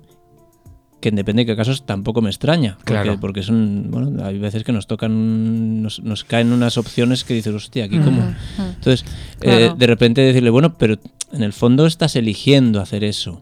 que 1.04 1.12
depende 1.12 1.42
de 1.42 1.48
qué 1.48 1.56
casos 1.58 1.86
tampoco 1.86 2.22
me 2.22 2.30
extraña. 2.30 2.78
Porque, 2.78 2.94
claro. 2.94 3.20
porque 3.20 3.44
son, 3.44 3.92
bueno, 3.92 4.24
hay 4.24 4.40
veces 4.40 4.64
que 4.64 4.72
nos 4.72 4.88
tocan, 4.88 5.82
nos, 5.82 6.24
caen 6.24 6.54
unas 6.54 6.78
opciones 6.78 7.26
que 7.26 7.34
dices, 7.34 7.54
hostia, 7.54 7.84
aquí 7.84 8.00
como. 8.00 8.34
Entonces, 8.58 9.04
eh, 9.42 9.72
de 9.78 9.88
repente 9.88 10.22
decirle, 10.22 10.50
bueno, 10.50 10.78
pero 10.78 10.98
en 11.34 11.44
el 11.44 11.52
fondo 11.52 11.86
estás 11.86 12.16
eligiendo 12.16 12.80
hacer 12.80 13.04
eso. 13.04 13.42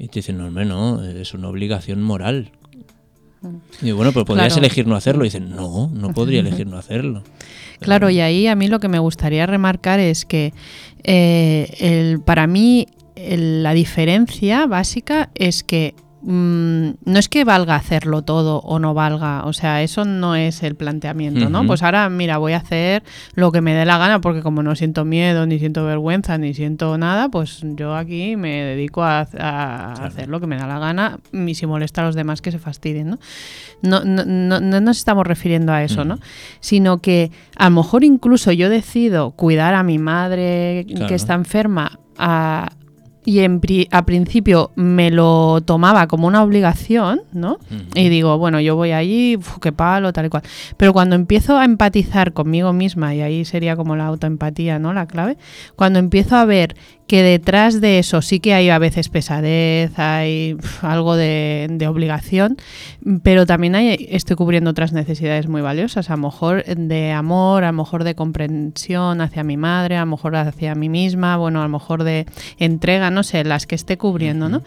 Y 0.00 0.08
te 0.08 0.18
dicen, 0.18 0.38
no, 0.38 0.46
hombre, 0.48 0.64
no, 0.64 1.04
es 1.04 1.32
una 1.32 1.48
obligación 1.48 2.02
moral. 2.02 2.50
Y 3.80 3.92
bueno, 3.92 4.10
pues 4.10 4.26
podrías 4.26 4.56
elegir 4.56 4.88
no 4.88 4.96
hacerlo. 4.96 5.24
Y 5.24 5.28
dicen, 5.28 5.48
no, 5.50 5.88
no 5.94 6.12
podría 6.12 6.40
elegir 6.40 6.66
no 6.66 6.76
hacerlo. 6.76 7.22
Claro, 7.78 8.10
y 8.10 8.18
ahí 8.18 8.48
a 8.48 8.56
mí 8.56 8.66
lo 8.66 8.80
que 8.80 8.88
me 8.88 8.98
gustaría 8.98 9.46
remarcar 9.46 10.00
es 10.00 10.24
que 10.24 10.52
eh, 11.04 11.72
el, 11.78 12.20
para 12.20 12.48
mí 12.48 12.88
la 13.16 13.74
diferencia 13.74 14.66
básica 14.66 15.30
es 15.36 15.62
que 15.62 15.94
Mm, 16.22 16.90
no 17.06 17.18
es 17.18 17.30
que 17.30 17.44
valga 17.44 17.76
hacerlo 17.76 18.20
todo 18.22 18.58
o 18.60 18.78
no 18.78 18.92
valga, 18.92 19.44
o 19.46 19.54
sea, 19.54 19.82
eso 19.82 20.04
no 20.04 20.34
es 20.36 20.62
el 20.62 20.74
planteamiento, 20.74 21.48
¿no? 21.48 21.66
Pues 21.66 21.82
ahora, 21.82 22.10
mira, 22.10 22.36
voy 22.36 22.52
a 22.52 22.58
hacer 22.58 23.02
lo 23.34 23.50
que 23.52 23.62
me 23.62 23.72
dé 23.72 23.86
la 23.86 23.96
gana 23.96 24.20
porque 24.20 24.42
como 24.42 24.62
no 24.62 24.76
siento 24.76 25.06
miedo, 25.06 25.46
ni 25.46 25.58
siento 25.58 25.84
vergüenza, 25.86 26.36
ni 26.36 26.52
siento 26.52 26.98
nada, 26.98 27.30
pues 27.30 27.62
yo 27.62 27.94
aquí 27.96 28.36
me 28.36 28.62
dedico 28.64 29.02
a, 29.02 29.20
hacer 29.20 30.28
lo 30.28 30.40
que 30.40 30.46
me 30.46 30.58
da 30.58 30.66
la 30.66 30.78
gana 30.78 31.20
y 31.32 31.54
si 31.54 31.66
molesta 31.66 32.02
a 32.02 32.04
los 32.04 32.14
demás 32.14 32.42
que 32.42 32.52
se 32.52 32.58
fastidien, 32.58 33.08
¿no? 33.10 33.18
No, 33.80 34.04
no, 34.04 34.24
no, 34.26 34.60
no 34.60 34.80
nos 34.80 34.98
estamos 34.98 35.26
refiriendo 35.26 35.72
a 35.72 35.82
eso, 35.82 36.04
¿no? 36.04 36.18
Sino 36.60 36.98
que 36.98 37.30
a 37.56 37.70
lo 37.70 37.76
mejor 37.76 38.04
incluso 38.04 38.52
yo 38.52 38.68
decido 38.68 39.30
cuidar 39.30 39.72
a 39.74 39.82
mi 39.82 39.98
madre 39.98 40.86
que 41.08 41.14
está 41.14 41.32
enferma 41.32 41.98
a, 42.18 42.72
y 43.30 43.38
en 43.44 43.60
a 43.92 44.04
principio 44.06 44.72
me 44.74 45.12
lo 45.12 45.60
tomaba 45.60 46.08
como 46.08 46.26
una 46.26 46.42
obligación, 46.42 47.22
¿no? 47.32 47.58
Y 47.94 48.08
digo, 48.08 48.36
bueno, 48.38 48.58
yo 48.58 48.74
voy 48.74 48.90
allí, 48.90 49.38
qué 49.62 49.70
palo, 49.70 50.12
tal 50.12 50.26
y 50.26 50.28
cual. 50.30 50.42
Pero 50.76 50.92
cuando 50.92 51.14
empiezo 51.14 51.56
a 51.56 51.64
empatizar 51.64 52.32
conmigo 52.32 52.72
misma, 52.72 53.14
y 53.14 53.20
ahí 53.20 53.44
sería 53.44 53.76
como 53.76 53.94
la 53.94 54.06
autoempatía, 54.06 54.80
¿no? 54.80 54.92
La 54.92 55.06
clave, 55.06 55.38
cuando 55.76 56.00
empiezo 56.00 56.34
a 56.34 56.44
ver 56.44 56.74
que 57.10 57.24
detrás 57.24 57.80
de 57.80 57.98
eso 57.98 58.22
sí 58.22 58.38
que 58.38 58.54
hay 58.54 58.70
a 58.70 58.78
veces 58.78 59.08
pesadez, 59.08 59.98
hay 59.98 60.56
algo 60.80 61.16
de, 61.16 61.84
obligación, 61.88 62.56
pero 63.24 63.46
también 63.46 63.74
hay, 63.74 64.06
estoy 64.10 64.36
cubriendo 64.36 64.70
otras 64.70 64.92
necesidades 64.92 65.48
muy 65.48 65.60
valiosas, 65.60 66.08
a 66.08 66.12
lo 66.14 66.22
mejor 66.22 66.64
de 66.64 67.10
amor, 67.10 67.64
a 67.64 67.72
lo 67.72 67.78
mejor 67.78 68.04
de 68.04 68.14
comprensión 68.14 69.22
hacia 69.22 69.42
mi 69.42 69.56
madre, 69.56 69.96
a 69.96 70.04
lo 70.04 70.06
mejor 70.06 70.36
hacia 70.36 70.76
mí 70.76 70.88
misma, 70.88 71.36
bueno, 71.36 71.58
a 71.58 71.64
lo 71.64 71.68
mejor 71.68 72.04
de 72.04 72.26
entrega, 72.58 73.10
no 73.10 73.24
sé, 73.24 73.42
las 73.42 73.66
que 73.66 73.74
esté 73.74 73.98
cubriendo, 73.98 74.48
¿no? 74.48 74.62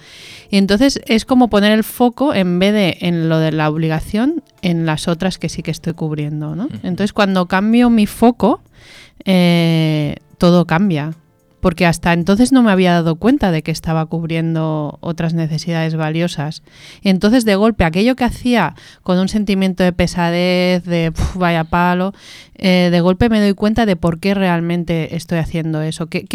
Y 0.49 0.57
entonces 0.57 0.99
es 1.05 1.23
como 1.23 1.49
poner 1.49 1.71
el 1.71 1.85
foco 1.85 2.33
en 2.33 2.59
vez 2.59 2.73
de 2.73 2.97
en 2.99 3.29
lo 3.29 3.39
de 3.39 3.53
la 3.53 3.69
obligación, 3.69 4.43
en 4.61 4.85
las 4.85 5.07
otras 5.07 5.37
que 5.37 5.47
sí 5.47 5.63
que 5.63 5.71
estoy 5.71 5.93
cubriendo, 5.93 6.57
¿no? 6.57 6.67
Entonces 6.83 7.13
cuando 7.13 7.45
cambio 7.45 7.89
mi 7.89 8.05
foco, 8.05 8.59
eh, 9.23 10.17
todo 10.37 10.67
cambia 10.67 11.13
porque 11.63 11.85
hasta 11.85 12.11
entonces 12.11 12.51
no 12.51 12.61
me 12.61 12.73
había 12.73 12.91
dado 12.91 13.15
cuenta 13.15 13.49
de 13.49 13.63
que 13.63 13.71
estaba 13.71 14.05
cubriendo 14.05 14.97
otras 14.99 15.33
necesidades 15.33 15.95
valiosas. 15.95 16.61
entonces 17.03 17.45
de 17.45 17.55
golpe 17.55 17.85
aquello 17.85 18.17
que 18.17 18.25
hacía 18.25 18.75
con 19.01 19.17
un 19.17 19.29
sentimiento 19.29 19.81
de 19.81 19.93
pesadez, 19.93 20.83
de 20.83 21.13
vaya 21.35 21.63
palo, 21.63 22.13
eh, 22.55 22.89
de 22.91 22.99
golpe 22.99 23.29
me 23.29 23.39
doy 23.39 23.53
cuenta 23.53 23.85
de 23.85 23.95
por 23.95 24.19
qué 24.19 24.33
realmente 24.33 25.15
estoy 25.15 25.37
haciendo 25.37 25.81
eso. 25.81 26.07
Que, 26.07 26.27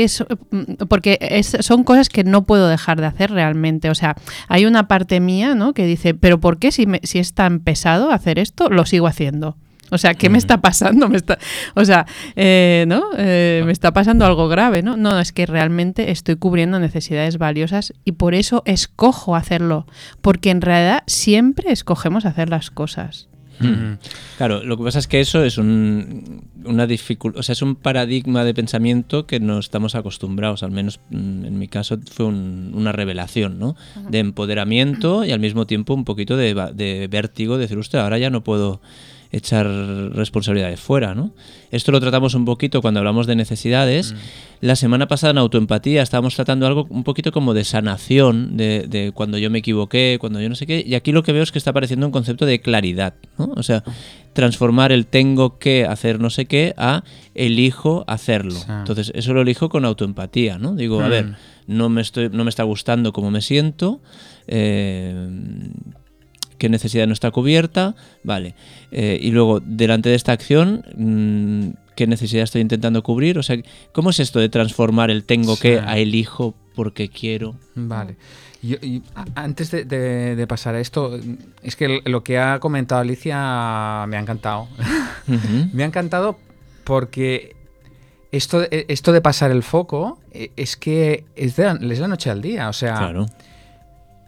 mm, 0.51 0.87
porque 0.89 1.43
son 1.61 1.85
cosas 1.85 2.09
que 2.09 2.25
no 2.25 2.45
puedo 2.45 2.67
dejar 2.67 2.99
de 2.99 3.07
hacer 3.07 3.31
realmente. 3.31 3.91
O 3.91 3.95
sea, 3.95 4.17
hay 4.49 4.65
una 4.65 4.89
parte 4.89 5.21
mía 5.21 5.55
¿no? 5.55 5.75
que 5.75 5.85
dice, 5.85 6.15
pero 6.15 6.41
¿por 6.41 6.59
qué 6.59 6.73
si, 6.73 6.87
si 7.03 7.19
es 7.19 7.35
tan 7.35 7.61
pesado 7.61 8.13
hacer 8.13 8.39
esto, 8.39 8.71
lo 8.71 8.87
sigo 8.87 9.07
haciendo? 9.07 9.59
O 9.91 9.99
sea, 9.99 10.15
¿qué 10.15 10.29
me 10.29 10.39
está 10.39 10.61
pasando? 10.61 11.09
Me 11.09 11.17
está, 11.17 11.39
o 11.75 11.85
sea, 11.85 12.07
eh, 12.37 12.85
¿no? 12.89 13.05
Eh, 13.17 13.63
me 13.65 13.73
está 13.73 13.93
pasando 13.93 14.25
algo 14.27 14.49
grave, 14.49 14.83
¿no? 14.83 14.97
No, 14.97 15.19
es 15.19 15.33
que 15.33 15.47
realmente 15.47 16.11
estoy 16.11 16.37
cubriendo 16.37 16.79
necesidades 16.79 17.39
valiosas 17.39 17.93
y 18.05 18.13
por 18.13 18.35
eso 18.35 18.63
escojo 18.67 19.37
hacerlo. 19.37 19.87
Porque 20.21 20.51
en 20.51 20.61
realidad 20.61 21.03
siempre 21.07 21.73
escogemos 21.73 22.25
hacer 22.27 22.49
las 22.49 22.71
cosas. 22.71 23.29
Claro, 24.37 24.63
lo 24.63 24.77
que 24.77 24.85
pasa 24.85 24.99
es 25.01 25.09
que 25.09 25.21
eso 25.21 25.43
es 25.43 25.59
un, 25.59 26.45
una 26.65 26.87
dificultad, 26.87 27.41
o 27.41 27.43
sea, 27.43 27.55
es 27.55 27.63
un 27.63 27.75
paradigma 27.75 28.45
de 28.45 28.55
pensamiento 28.55 29.27
que 29.27 29.41
no 29.41 29.59
estamos 29.59 29.95
acostumbrados, 29.95 30.63
al 30.63 30.71
menos 30.71 31.01
mm, 31.11 31.45
en 31.45 31.59
mi 31.59 31.67
caso 31.67 31.99
fue 32.11 32.27
una 32.27 32.93
revelación, 32.93 33.59
¿no? 33.59 33.75
De 34.09 34.21
empoderamiento 34.21 35.25
y 35.25 35.33
al 35.33 35.41
mismo 35.41 35.67
tiempo 35.67 35.95
un 35.95 36.05
poquito 36.05 36.37
de, 36.37 36.55
de 36.75 37.09
vértigo, 37.09 37.57
de 37.57 37.63
decir, 37.63 37.79
usted, 37.79 37.99
ahora 37.99 38.19
ya 38.19 38.31
no 38.31 38.45
puedo 38.45 38.81
echar 39.31 39.67
responsabilidades 39.67 40.81
fuera, 40.81 41.15
¿no? 41.15 41.33
Esto 41.71 41.93
lo 41.93 42.01
tratamos 42.01 42.35
un 42.35 42.47
poquito 42.47 42.81
cuando 42.81 43.01
hablamos 43.01 43.27
de 43.27 43.37
necesidades. 43.37 44.13
Mm. 44.13 44.17
La 44.61 44.75
semana 44.75 45.07
pasada 45.07 45.33
en 45.33 45.39
autoempatía 45.39 46.03
estábamos 46.03 46.35
tratando 46.35 46.67
algo 46.67 46.87
un 46.89 47.05
poquito 47.05 47.31
como 47.31 47.53
de 47.53 47.65
sanación, 47.65 48.57
de, 48.57 49.13
cuando 49.15 49.37
yo 49.37 49.51
me 49.51 49.59
equivoqué, 49.59 50.17
cuando 50.19 50.41
yo 50.41 50.49
no 50.49 50.55
sé 50.55 50.67
qué, 50.67 50.83
y 50.85 50.95
aquí 50.95 51.13
lo 51.13 51.23
que 51.23 51.33
veo 51.33 51.43
es 51.43 51.53
que 51.53 51.59
está 51.59 51.71
apareciendo 51.71 52.07
un 52.07 52.13
concepto 52.13 52.47
de 52.47 52.61
claridad, 52.61 53.15
¿no? 53.37 53.53
O 53.55 53.63
sea, 53.63 53.85
transformar 54.33 54.93
el 54.93 55.07
tengo 55.07 55.59
que 55.59 55.85
hacer 55.85 56.21
no 56.21 56.31
sé 56.31 56.47
qué 56.47 56.75
a 56.77 57.05
elijo 57.35 58.05
hacerlo. 58.07 58.59
Entonces, 58.69 59.13
eso 59.15 59.35
lo 59.35 59.43
elijo 59.43 59.69
con 59.69 59.85
autoempatía, 59.85 60.59
¿no? 60.59 60.75
Digo, 60.75 61.03
a 61.03 61.09
ver, 61.09 61.27
mm. 61.27 61.35
no 61.67 61.89
me, 61.91 62.01
estoy, 62.01 62.31
no 62.31 62.45
me 62.45 62.51
está 62.51 62.63
gustando 62.63 63.13
cómo 63.13 63.31
me 63.31 63.43
siento, 63.43 64.01
eh, 64.47 65.29
qué 66.59 66.69
necesidad 66.69 67.07
no 67.07 67.13
está 67.13 67.31
cubierta, 67.31 67.95
vale. 68.23 68.55
Eh, 68.91 69.19
y 69.21 69.31
luego, 69.31 69.61
delante 69.61 70.09
de 70.09 70.15
esta 70.15 70.33
acción, 70.33 70.85
mm, 70.97 71.95
qué 71.97 72.07
necesidad 72.07 72.45
estoy 72.45 72.61
intentando 72.61 73.03
cubrir. 73.03 73.39
O 73.39 73.43
sea, 73.43 73.57
¿cómo 73.93 74.11
es 74.11 74.21
esto 74.21 74.39
de 74.39 74.49
transformar 74.49 75.11
el 75.11 75.25
tengo 75.25 75.57
que 75.57 75.81
a 75.81 75.99
elijo 75.99 76.55
porque 76.75 77.09
quiero? 77.09 77.55
Vale. 77.75 78.17
y 78.63 79.03
antes 79.35 79.71
de, 79.71 80.47
pasar 80.49 80.75
a 80.75 80.81
esto, 80.81 81.19
es 81.63 81.77
que 81.77 82.01
lo 82.05 82.23
que 82.25 82.39
ha 82.39 82.59
comentado 82.59 83.01
Alicia 83.01 84.05
me 84.09 84.17
ha 84.17 84.21
encantado. 84.21 84.69
me 85.73 85.83
ha 85.85 85.87
encantado 85.87 86.39
porque 86.85 87.57
esto, 88.33 88.67
esto 88.71 89.13
de 89.13 89.21
pasar 89.21 89.51
el 89.51 89.63
foco 89.63 90.19
eh, 90.33 90.51
es 90.57 90.77
que 90.77 91.25
es 91.35 91.57
de, 91.57 91.79
es 91.91 91.99
la 91.99 92.09
noche 92.09 92.31
al 92.31 92.43
día. 92.43 92.69
O 92.69 92.73
sea, 92.73 92.97
claro. 92.97 93.27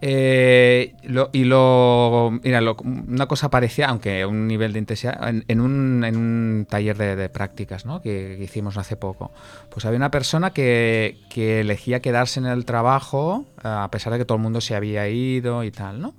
Eh, 0.03 0.95
y 1.33 1.45
lo. 1.45 2.31
Mira, 2.43 2.61
una 2.83 3.27
cosa 3.27 3.51
parecía, 3.51 3.89
aunque 3.89 4.25
un 4.25 4.47
nivel 4.47 4.73
de 4.73 4.79
intensidad, 4.79 5.29
en, 5.29 5.61
un, 5.61 6.05
en 6.05 6.17
un, 6.17 6.67
taller 6.69 6.97
de, 6.97 7.29
prácticas 7.29 7.85
¿no? 7.85 8.01
que, 8.01 8.39
hicimos 8.41 8.77
hace 8.79 8.97
poco. 8.97 9.31
Pues 9.69 9.85
había 9.85 9.99
una 9.99 10.11
persona 10.11 10.51
que, 10.53 11.19
que, 11.29 11.61
elegía 11.61 12.01
quedarse 12.01 12.41
en 12.41 12.47
el 12.47 12.65
trabajo 12.65 13.45
a 13.63 13.89
pesar 13.91 14.13
de 14.13 14.19
que 14.19 14.25
todo 14.25 14.37
el 14.37 14.43
mundo 14.43 14.61
se 14.61 14.75
había 14.75 15.09
ido 15.09 15.65
y 15.65 15.71
tal, 15.71 16.01
¿no? 16.01 16.15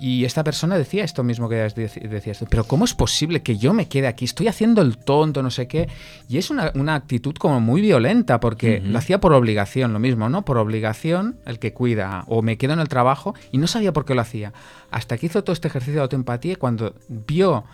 Y 0.00 0.24
esta 0.24 0.44
persona 0.44 0.78
decía 0.78 1.02
esto 1.02 1.24
mismo 1.24 1.48
que 1.48 1.56
decías 1.56 2.44
pero 2.48 2.62
¿cómo 2.62 2.84
es 2.84 2.94
posible 2.94 3.42
que 3.42 3.56
yo 3.56 3.74
me 3.74 3.88
quede 3.88 4.06
aquí? 4.06 4.24
Estoy 4.24 4.46
haciendo 4.46 4.80
el 4.80 4.96
tonto, 4.96 5.42
no 5.42 5.50
sé 5.50 5.66
qué. 5.66 5.88
Y 6.28 6.38
es 6.38 6.50
una, 6.50 6.72
actitud 6.94 7.34
como 7.34 7.60
muy 7.60 7.80
violenta, 7.80 8.38
porque 8.38 8.80
lo 8.80 8.96
hacía 8.98 9.20
por 9.20 9.32
obligación, 9.32 9.92
lo 9.92 9.98
mismo, 9.98 10.28
¿no? 10.28 10.44
Por 10.44 10.58
obligación, 10.58 11.40
el 11.46 11.58
que 11.58 11.72
cuida, 11.72 12.24
o 12.28 12.42
me 12.42 12.56
quedo 12.58 12.74
en 12.74 12.80
el 12.80 12.88
trabajo, 12.88 13.34
y 13.50 13.58
no 13.58 13.66
sabía 13.66 13.92
por 13.92 14.04
qué 14.04 14.14
lo 14.14 14.20
hacía. 14.20 14.52
Hasta 14.92 15.18
que 15.18 15.26
hizo 15.26 15.42
todo 15.42 15.52
este 15.52 15.66
ejercicio 15.66 15.94
de 15.94 16.02
autoempatía, 16.02 16.56
cuando 16.56 16.94
vio 17.08 17.64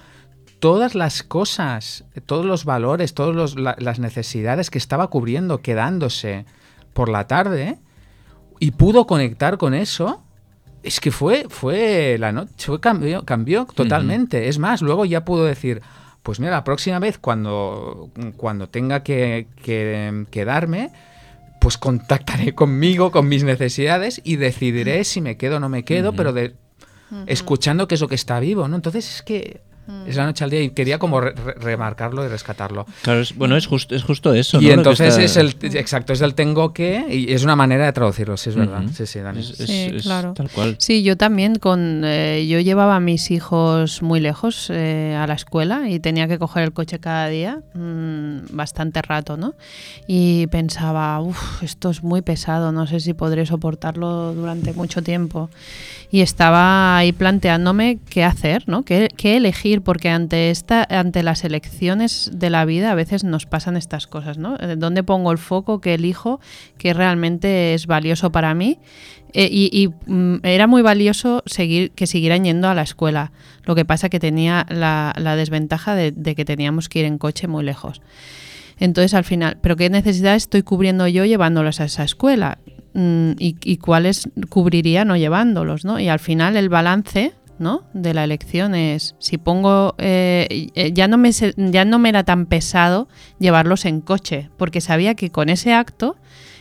todas 0.61 0.95
las 0.95 1.23
cosas, 1.23 2.05
todos 2.25 2.47
los 2.47 2.65
valores, 2.65 3.13
todas 3.13 3.55
las 3.55 3.99
necesidades 3.99 4.71
que 4.71 4.79
estaba 4.79 5.09
cubriendo, 5.09 5.61
quedándose 5.61 6.47
por 6.95 7.11
la 7.11 7.27
tarde, 7.27 7.79
y 8.61 8.71
pudo 8.71 9.07
conectar 9.07 9.59
con 9.59 9.75
eso, 9.75 10.23
es 10.85 11.01
que 11.01 11.11
fue, 11.11 11.47
fue 11.49 12.17
la 12.19 12.31
noche, 12.31 12.73
cambió, 12.81 13.25
cambió 13.25 13.67
totalmente. 13.75 14.49
Es 14.49 14.59
más, 14.59 14.83
luego 14.83 15.05
ya 15.05 15.25
pudo 15.25 15.45
decir, 15.47 15.81
pues 16.23 16.41
mira, 16.41 16.53
la 16.53 16.65
próxima 16.65 16.99
vez 16.99 17.19
cuando, 17.19 18.11
cuando 18.37 18.69
tenga 18.69 19.03
que, 19.03 19.47
quedarme, 20.31 20.91
pues 21.61 21.79
contactaré 21.79 22.55
conmigo, 22.55 23.11
con 23.11 23.29
mis 23.29 23.45
necesidades 23.45 24.21
y 24.25 24.37
decidiré 24.37 25.05
si 25.05 25.21
me 25.21 25.37
quedo 25.37 25.57
o 25.57 25.61
no 25.61 25.69
me 25.69 25.85
quedo, 25.85 26.13
pero 26.13 26.33
de, 26.33 26.55
escuchando 27.27 27.89
qué 27.89 27.95
es 27.95 28.01
lo 28.03 28.09
que 28.09 28.15
está 28.15 28.39
vivo, 28.39 28.69
¿no? 28.69 28.77
Entonces 28.77 29.17
es 29.17 29.23
que 29.23 29.63
Mm. 29.87 30.09
Es 30.09 30.17
la 30.17 30.25
noche 30.25 30.45
al 30.45 30.51
día 30.51 30.63
y 30.63 30.71
quería 30.71 30.99
como 30.99 31.21
remarcarlo 31.21 32.25
y 32.25 32.29
rescatarlo. 32.29 32.87
Claro, 33.03 33.23
bueno, 33.37 33.57
es, 33.57 33.67
justo 33.67 33.95
es 33.95 34.03
justo 34.03 34.33
eso. 34.33 34.61
Y 34.61 34.71
entonces 34.71 35.19
es 35.19 35.37
el, 35.37 35.55
exacto, 35.63 36.13
es 36.13 36.21
el 36.21 36.35
tengo 36.35 36.73
que 36.73 37.05
y 37.11 37.33
es 37.33 37.45
una 37.45 37.57
manera 37.57 37.85
de 37.85 37.93
traducirlo, 37.93 38.37
sí, 38.37 38.51
es 38.51 38.57
verdad. 38.57 38.83
Sí, 38.95 39.07
sí, 39.07 39.21
Dani. 39.21 39.43
sí, 39.43 39.97
claro. 40.03 40.33
Tal 40.35 40.49
cual. 40.51 40.77
Sí, 40.79 41.03
yo 41.03 41.17
también 41.17 41.57
con, 41.57 42.03
eh, 42.05 42.47
yo 42.49 42.61
llevaba 42.61 42.97
a 42.97 43.01
mis 43.01 43.31
hijos 43.31 44.03
muy 44.03 44.21
lejos 44.21 44.71
eh, 44.71 45.17
a 45.19 45.27
la 45.27 45.35
escuela 45.35 45.89
y 45.89 46.01
tenía 46.01 46.29
que 46.29 46.39
coger 46.39 46.65
el 46.65 46.73
coche 46.73 46.99
cada 46.99 47.29
día, 47.29 47.61
mm, 47.75 48.57
bastante 48.57 49.03
rato, 49.03 49.37
¿no? 49.37 49.55
Y 50.07 50.47
pensaba, 50.47 51.21
uff, 51.21 51.63
esto 51.63 51.91
es 51.91 52.03
muy 52.03 52.23
pesado, 52.23 52.73
no 52.73 52.87
sé 52.87 53.01
si 53.01 53.13
podré 53.13 53.45
soportarlo 53.45 54.35
durante 54.35 54.73
mucho 54.73 55.03
tiempo. 55.03 55.51
Y 56.11 56.21
estaba 56.21 56.97
ahí 56.97 57.13
planteándome 57.13 57.99
qué 58.09 58.25
hacer, 58.25 58.65
¿no? 58.67 58.85
qué, 58.85 59.09
qué 59.17 59.37
elegir 59.37 59.74
porque 59.83 60.09
ante 60.09 60.51
esta 60.51 60.87
ante 60.89 61.23
las 61.23 61.45
elecciones 61.45 62.31
de 62.33 62.51
la 62.51 62.65
vida 62.65 62.91
a 62.91 62.95
veces 62.95 63.25
nos 63.25 63.47
pasan 63.47 63.77
estas 63.77 64.07
cosas, 64.07 64.39
¿no? 64.39 64.57
Eh, 64.61 64.77
¿Dónde 64.77 65.03
pongo 65.03 65.33
el 65.33 65.39
foco 65.39 65.81
que 65.81 65.95
elijo 65.95 66.41
que 66.79 66.95
realmente 66.95 67.75
es 67.75 67.87
valioso 67.87 68.33
para 68.33 68.55
mí? 68.55 68.79
Eh, 69.33 69.49
y, 69.51 69.89
mm, 70.07 70.37
era 70.45 70.69
muy 70.69 70.81
valioso 70.83 71.43
seguir 71.45 71.91
que 71.91 72.07
siguieran 72.07 72.45
yendo 72.45 72.69
a 72.69 72.75
la 72.75 72.83
escuela. 72.83 73.33
Lo 73.65 73.75
que 73.75 73.85
pasa 73.85 74.09
que 74.09 74.21
tenía 74.21 74.65
la, 74.69 75.13
desventaja 75.37 75.97
de, 75.97 76.13
que 76.37 76.45
teníamos 76.45 76.89
que 76.89 77.01
ir 77.01 77.05
en 77.05 77.19
coche 77.19 77.49
muy 77.49 77.65
lejos. 77.65 78.01
Entonces 78.79 79.13
al 79.13 79.25
final, 79.25 79.59
¿pero 79.61 79.77
qué 79.77 79.91
necesidad 79.91 80.37
estoy 80.37 80.63
cubriendo 80.63 81.09
yo 81.09 81.25
llevándolos 81.25 81.81
a 81.81 81.85
esa 81.87 82.05
escuela? 82.05 82.59
Mm, 82.93 83.33
y, 83.41 83.57
y, 83.65 83.79
cuáles 83.79 84.29
cubriría 84.49 85.05
no 85.05 85.17
llevándolos, 85.17 85.85
¿no? 85.85 85.99
Y 85.99 86.09
al 86.09 86.21
final 86.21 86.57
el 86.57 86.69
balance 86.69 87.33
¿no? 87.59 87.85
de 87.93 88.15
la 88.15 88.25
elección 88.25 88.75
es 88.75 89.15
si 89.19 89.39
pongo 89.39 89.95
eh, 89.99 90.69
eh, 90.75 90.93
ya 90.93 91.09
no 91.09 91.19
me 91.19 91.31
ya 91.33 91.85
no 91.85 91.99
me 91.99 92.09
era 92.09 92.25
tan 92.25 92.47
pesado 92.47 93.09
llevarlos 93.39 93.85
en 93.85 94.01
coche 94.01 94.51
porque 94.57 94.81
sabía 94.81 95.15
que 95.15 95.31
con 95.31 95.49
ese 95.49 95.73
acto 95.73 96.17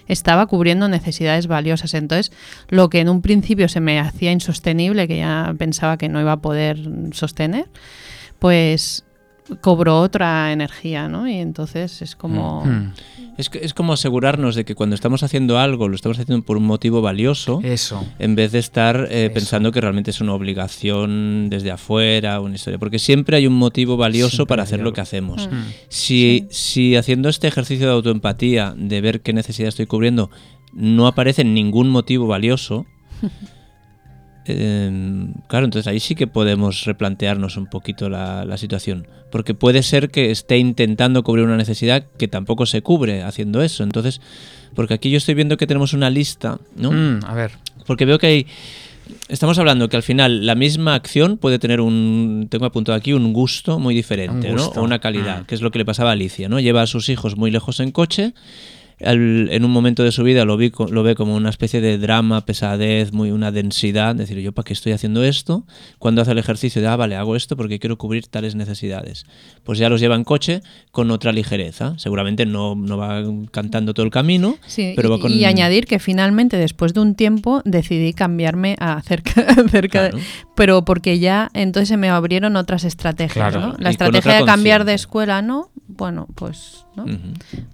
estaba 0.08 0.46
cubriendo 0.46 0.88
necesidades 0.90 1.48
valiosas 1.48 1.94
entonces 1.94 2.32
lo 2.70 2.90
que 2.90 3.00
en 3.00 3.10
un 3.10 3.22
principio 3.22 3.70
se 3.70 3.80
me 3.80 4.00
hacía 4.00 4.32
insostenible 4.32 5.08
que 5.08 5.18
ya 5.18 5.54
pensaba 5.58 5.98
que 5.98 6.10
no 6.10 6.22
iba 6.22 6.34
a 6.34 6.42
poder 6.42 6.80
sostener 7.12 7.70
pues 8.40 9.06
cobró 9.62 10.00
otra 10.00 10.52
energía 10.52 11.08
no 11.08 11.28
y 11.28 11.36
entonces 11.38 12.02
es 12.02 12.16
como 12.16 12.66
mm. 12.66 12.94
Es, 13.38 13.50
es, 13.54 13.74
como 13.74 13.94
asegurarnos 13.94 14.56
de 14.56 14.64
que 14.64 14.76
cuando 14.76 14.94
estamos 14.94 15.24
haciendo 15.24 15.58
algo 15.58 15.88
lo 15.88 15.96
estamos 15.96 16.20
haciendo 16.20 16.46
por 16.46 16.58
un 16.58 16.66
motivo 16.66 17.02
valioso. 17.02 17.62
Eso. 17.64 18.06
En 18.20 18.36
vez 18.36 18.52
de 18.52 18.60
estar 18.60 19.08
eh, 19.10 19.32
pensando 19.34 19.72
que 19.72 19.82
realmente 19.82 20.12
es 20.12 20.22
una 20.22 20.34
obligación 20.34 21.50
desde 21.50 21.72
afuera, 21.72 22.40
una 22.42 22.56
historia. 22.56 22.78
Porque 22.78 23.00
siempre 23.00 23.38
hay 23.38 23.48
un 23.48 23.56
motivo 23.56 23.98
valioso 23.98 24.46
para 24.46 24.64
hacer 24.64 24.82
lo 24.82 24.94
que 24.94 25.02
hacemos. 25.02 25.48
Mm. 25.48 25.64
Si, 25.90 26.48
si 26.52 26.96
haciendo 26.96 27.28
este 27.28 27.48
ejercicio 27.48 27.88
de 27.88 27.94
autoempatía, 27.94 28.76
de 28.78 29.02
ver 29.02 29.22
qué 29.22 29.34
necesidad 29.34 29.70
estoy 29.70 29.88
cubriendo, 29.88 30.30
no 30.72 31.08
aparece 31.08 31.44
ningún 31.44 31.90
motivo 31.90 32.28
valioso. 32.28 32.86
Em, 34.46 35.34
claro, 35.48 35.66
entonces 35.66 35.88
ahí 35.88 36.00
sí 36.00 36.16
que 36.16 36.28
podemos 36.28 36.84
replantearnos 36.86 37.56
un 37.58 37.68
poquito 37.68 38.10
la, 38.10 38.58
situación. 38.58 39.08
Porque 39.32 39.54
puede 39.54 39.84
ser 39.84 40.10
que 40.10 40.32
esté 40.32 40.58
intentando 40.58 41.24
cubrir 41.24 41.46
una 41.46 41.58
necesidad 41.58 42.06
que 42.18 42.28
tampoco 42.28 42.66
se 42.66 42.82
cubre 42.82 43.24
haciendo 43.24 43.62
eso. 43.62 43.84
Entonces, 43.84 44.22
porque 44.76 44.94
aquí 44.94 45.10
yo 45.10 45.18
estoy 45.18 45.34
viendo 45.34 45.58
que 45.58 45.66
tenemos 45.66 45.94
una 45.94 46.10
lista, 46.10 46.60
¿no? 46.76 46.92
Mm, 46.92 47.20
a 47.26 47.34
ver. 47.34 47.52
Porque 47.88 48.06
veo 48.06 48.20
que 48.20 48.28
hay. 48.28 48.48
Estamos 49.28 49.58
hablando 49.58 49.90
que 49.90 49.98
al 49.98 50.04
final 50.04 50.46
la 50.46 50.56
misma 50.56 50.96
acción 50.96 51.38
puede 51.38 51.60
tener 51.60 51.82
un, 51.82 52.48
tengo 52.50 52.66
apuntado 52.66 52.98
aquí, 52.98 53.12
un 53.12 53.34
gusto 53.34 53.80
muy 53.80 53.94
diferente, 53.96 54.52
¿no? 54.52 54.68
O 54.68 54.84
una 54.84 55.00
calidad, 55.00 55.42
mm. 55.42 55.46
que 55.46 55.56
es 55.56 55.62
lo 55.62 55.72
que 55.72 55.80
le 55.80 55.86
pasaba 55.86 56.12
a 56.12 56.14
Alicia, 56.14 56.48
¿no? 56.48 56.60
Lleva 56.60 56.84
a 56.84 56.88
sus 56.88 57.10
hijos 57.10 57.36
muy 57.36 57.52
lejos 57.52 57.80
en 57.80 57.92
coche 57.92 58.34
en 59.00 59.66
un 59.66 59.72
momento 59.72 60.04
de 60.04 60.12
su 60.12 60.24
vida 60.24 60.46
lo, 60.46 60.58
vi, 60.58 60.72
lo 60.90 61.04
ve 61.04 61.16
como 61.16 61.36
una 61.36 61.50
especie 61.50 61.82
de 61.82 61.98
drama, 61.98 62.46
pesadez, 62.46 63.12
muy 63.12 63.32
una 63.32 63.52
densidad, 63.52 64.16
decir, 64.16 64.40
yo 64.40 64.52
para 64.52 64.66
qué 64.66 64.74
estoy 64.74 64.92
haciendo 64.92 65.24
esto, 65.24 65.66
cuando 66.00 66.22
hace 66.22 66.32
el 66.32 66.38
ejercicio 66.38 66.82
de, 66.82 66.88
ah, 66.88 66.96
vale, 66.96 67.16
hago 67.16 67.36
esto 67.36 67.58
porque 67.58 67.80
quiero 67.80 67.98
cubrir 67.98 68.28
tales 68.28 68.56
necesidades. 68.56 69.26
Pues 69.64 69.80
ya 69.80 69.90
los 69.90 70.00
lleva 70.00 70.16
en 70.16 70.24
coche 70.24 70.62
con 70.92 71.12
otra 71.12 71.32
ligereza, 71.32 71.96
seguramente 71.98 72.46
no, 72.46 72.76
no 72.76 72.98
va 72.98 73.24
cantando 73.52 73.94
todo 73.94 74.06
el 74.06 74.12
camino, 74.12 74.58
pero 74.96 75.10
va 75.10 75.20
con... 75.20 75.32
Y 75.32 75.46
añadir 75.46 75.86
que 75.86 76.00
finalmente, 76.00 76.58
después 76.58 76.94
de 76.94 77.00
un 77.00 77.16
tiempo, 77.16 77.62
decidí 77.66 78.14
cambiarme 78.14 78.76
a 78.80 79.02
cerca, 79.02 79.56
cerca 79.72 80.04
de, 80.04 80.22
pero 80.56 80.86
porque 80.86 81.20
ya 81.20 81.50
entonces 81.54 81.90
se 81.90 81.98
me 81.98 82.10
abrieron 82.10 82.56
otras 82.56 82.84
estrategias, 82.84 83.56
¿no? 83.56 83.76
La 83.80 83.90
estrategia 83.90 84.36
de 84.36 84.46
cambiar 84.46 84.86
de 84.86 84.94
escuela, 84.94 85.42
¿no? 85.42 85.70
Bueno, 85.88 86.28
pues, 86.36 86.86
¿no? 86.96 87.06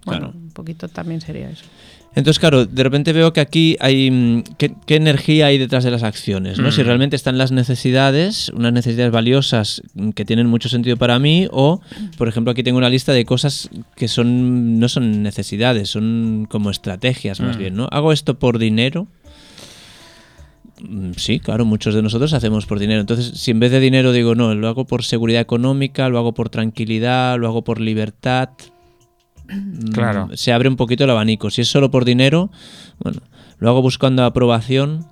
Bueno, 0.05 0.31
un 0.33 0.51
poquito 0.51 0.87
también 0.87 1.08
sería 1.17 1.49
eso. 1.49 1.65
Entonces, 2.15 2.39
claro, 2.39 2.65
de 2.65 2.83
repente 2.83 3.13
veo 3.13 3.33
que 3.33 3.39
aquí 3.39 3.77
hay. 3.79 4.09
Mm, 4.09 4.43
¿Qué, 4.57 4.95
energía 4.95 5.47
hay 5.47 5.57
detrás 5.57 5.83
de 5.83 5.91
las 5.91 6.03
acciones? 6.03 6.57
¿no? 6.57 6.71
Si 6.71 6.81
mm. 6.81 6.85
realmente 6.85 7.15
están 7.15 7.37
las 7.37 7.51
necesidades, 7.51 8.49
unas 8.49 8.73
necesidades 8.73 9.11
valiosas 9.11 9.81
que 10.15 10.25
tienen 10.25 10.47
mucho 10.47 10.69
sentido 10.69 10.97
para 10.97 11.19
mí, 11.19 11.47
o, 11.51 11.81
por 12.17 12.27
ejemplo, 12.27 12.51
aquí 12.51 12.63
tengo 12.63 12.77
una 12.77 12.89
lista 12.89 13.13
de 13.13 13.25
cosas 13.25 13.69
que 13.95 14.07
son 14.07 14.79
no 14.79 14.89
son 14.89 15.21
necesidades, 15.21 15.89
son 15.89 16.47
como 16.49 16.71
estrategias 16.71 17.39
más 17.41 17.57
mm. 17.57 17.59
bien, 17.59 17.75
¿no? 17.75 17.87
¿Hago 17.91 18.11
esto 18.11 18.39
por 18.39 18.57
dinero? 18.57 19.07
Sí, 21.17 21.39
claro, 21.39 21.65
muchos 21.65 21.93
de 21.93 22.01
nosotros 22.01 22.33
hacemos 22.33 22.65
por 22.65 22.79
dinero. 22.79 23.01
Entonces, 23.01 23.39
si 23.39 23.51
en 23.51 23.59
vez 23.59 23.71
de 23.71 23.79
dinero 23.79 24.13
digo, 24.13 24.33
no, 24.33 24.55
lo 24.55 24.67
hago 24.67 24.85
por 24.85 25.03
seguridad 25.03 25.41
económica, 25.41 26.09
lo 26.09 26.17
hago 26.17 26.33
por 26.33 26.49
tranquilidad, 26.49 27.37
lo 27.37 27.47
hago 27.47 27.63
por 27.63 27.81
libertad, 27.81 28.49
Claro. 29.93 30.27
Mm, 30.27 30.35
se 30.35 30.53
abre 30.53 30.69
un 30.69 30.75
poquito 30.75 31.03
el 31.03 31.09
abanico. 31.09 31.49
Si 31.49 31.61
es 31.61 31.67
solo 31.67 31.91
por 31.91 32.05
dinero, 32.05 32.51
bueno, 32.99 33.21
lo 33.57 33.69
hago 33.69 33.81
buscando 33.81 34.23
aprobación. 34.23 35.05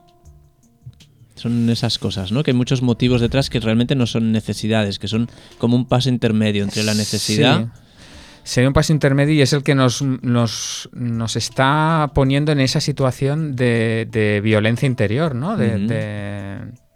Son 1.35 1.69
esas 1.69 1.99
cosas, 1.99 2.31
¿no? 2.31 2.41
Que 2.41 2.51
hay 2.51 2.57
muchos 2.57 2.81
motivos 2.81 3.21
detrás 3.21 3.49
que 3.49 3.59
realmente 3.59 3.95
no 3.95 4.07
son 4.07 4.31
necesidades, 4.31 4.97
que 4.97 5.07
son 5.07 5.29
como 5.59 5.75
un 5.75 5.85
paso 5.85 6.09
intermedio 6.09 6.63
entre 6.63 6.83
la 6.83 6.95
necesidad. 6.95 7.67
Sería 8.43 8.69
un 8.69 8.73
paso 8.73 8.93
intermedio 8.93 9.35
y 9.35 9.41
es 9.41 9.53
el 9.53 9.61
que 9.61 9.75
nos, 9.75 10.01
nos, 10.01 11.35
está 11.35 12.11
poniendo 12.15 12.53
en 12.53 12.61
esa 12.61 12.79
situación 12.79 13.55
de, 13.55 14.39
violencia 14.41 14.87
interior, 14.87 15.35
¿no? 15.35 15.57
de 15.57 15.77
de 15.77 16.86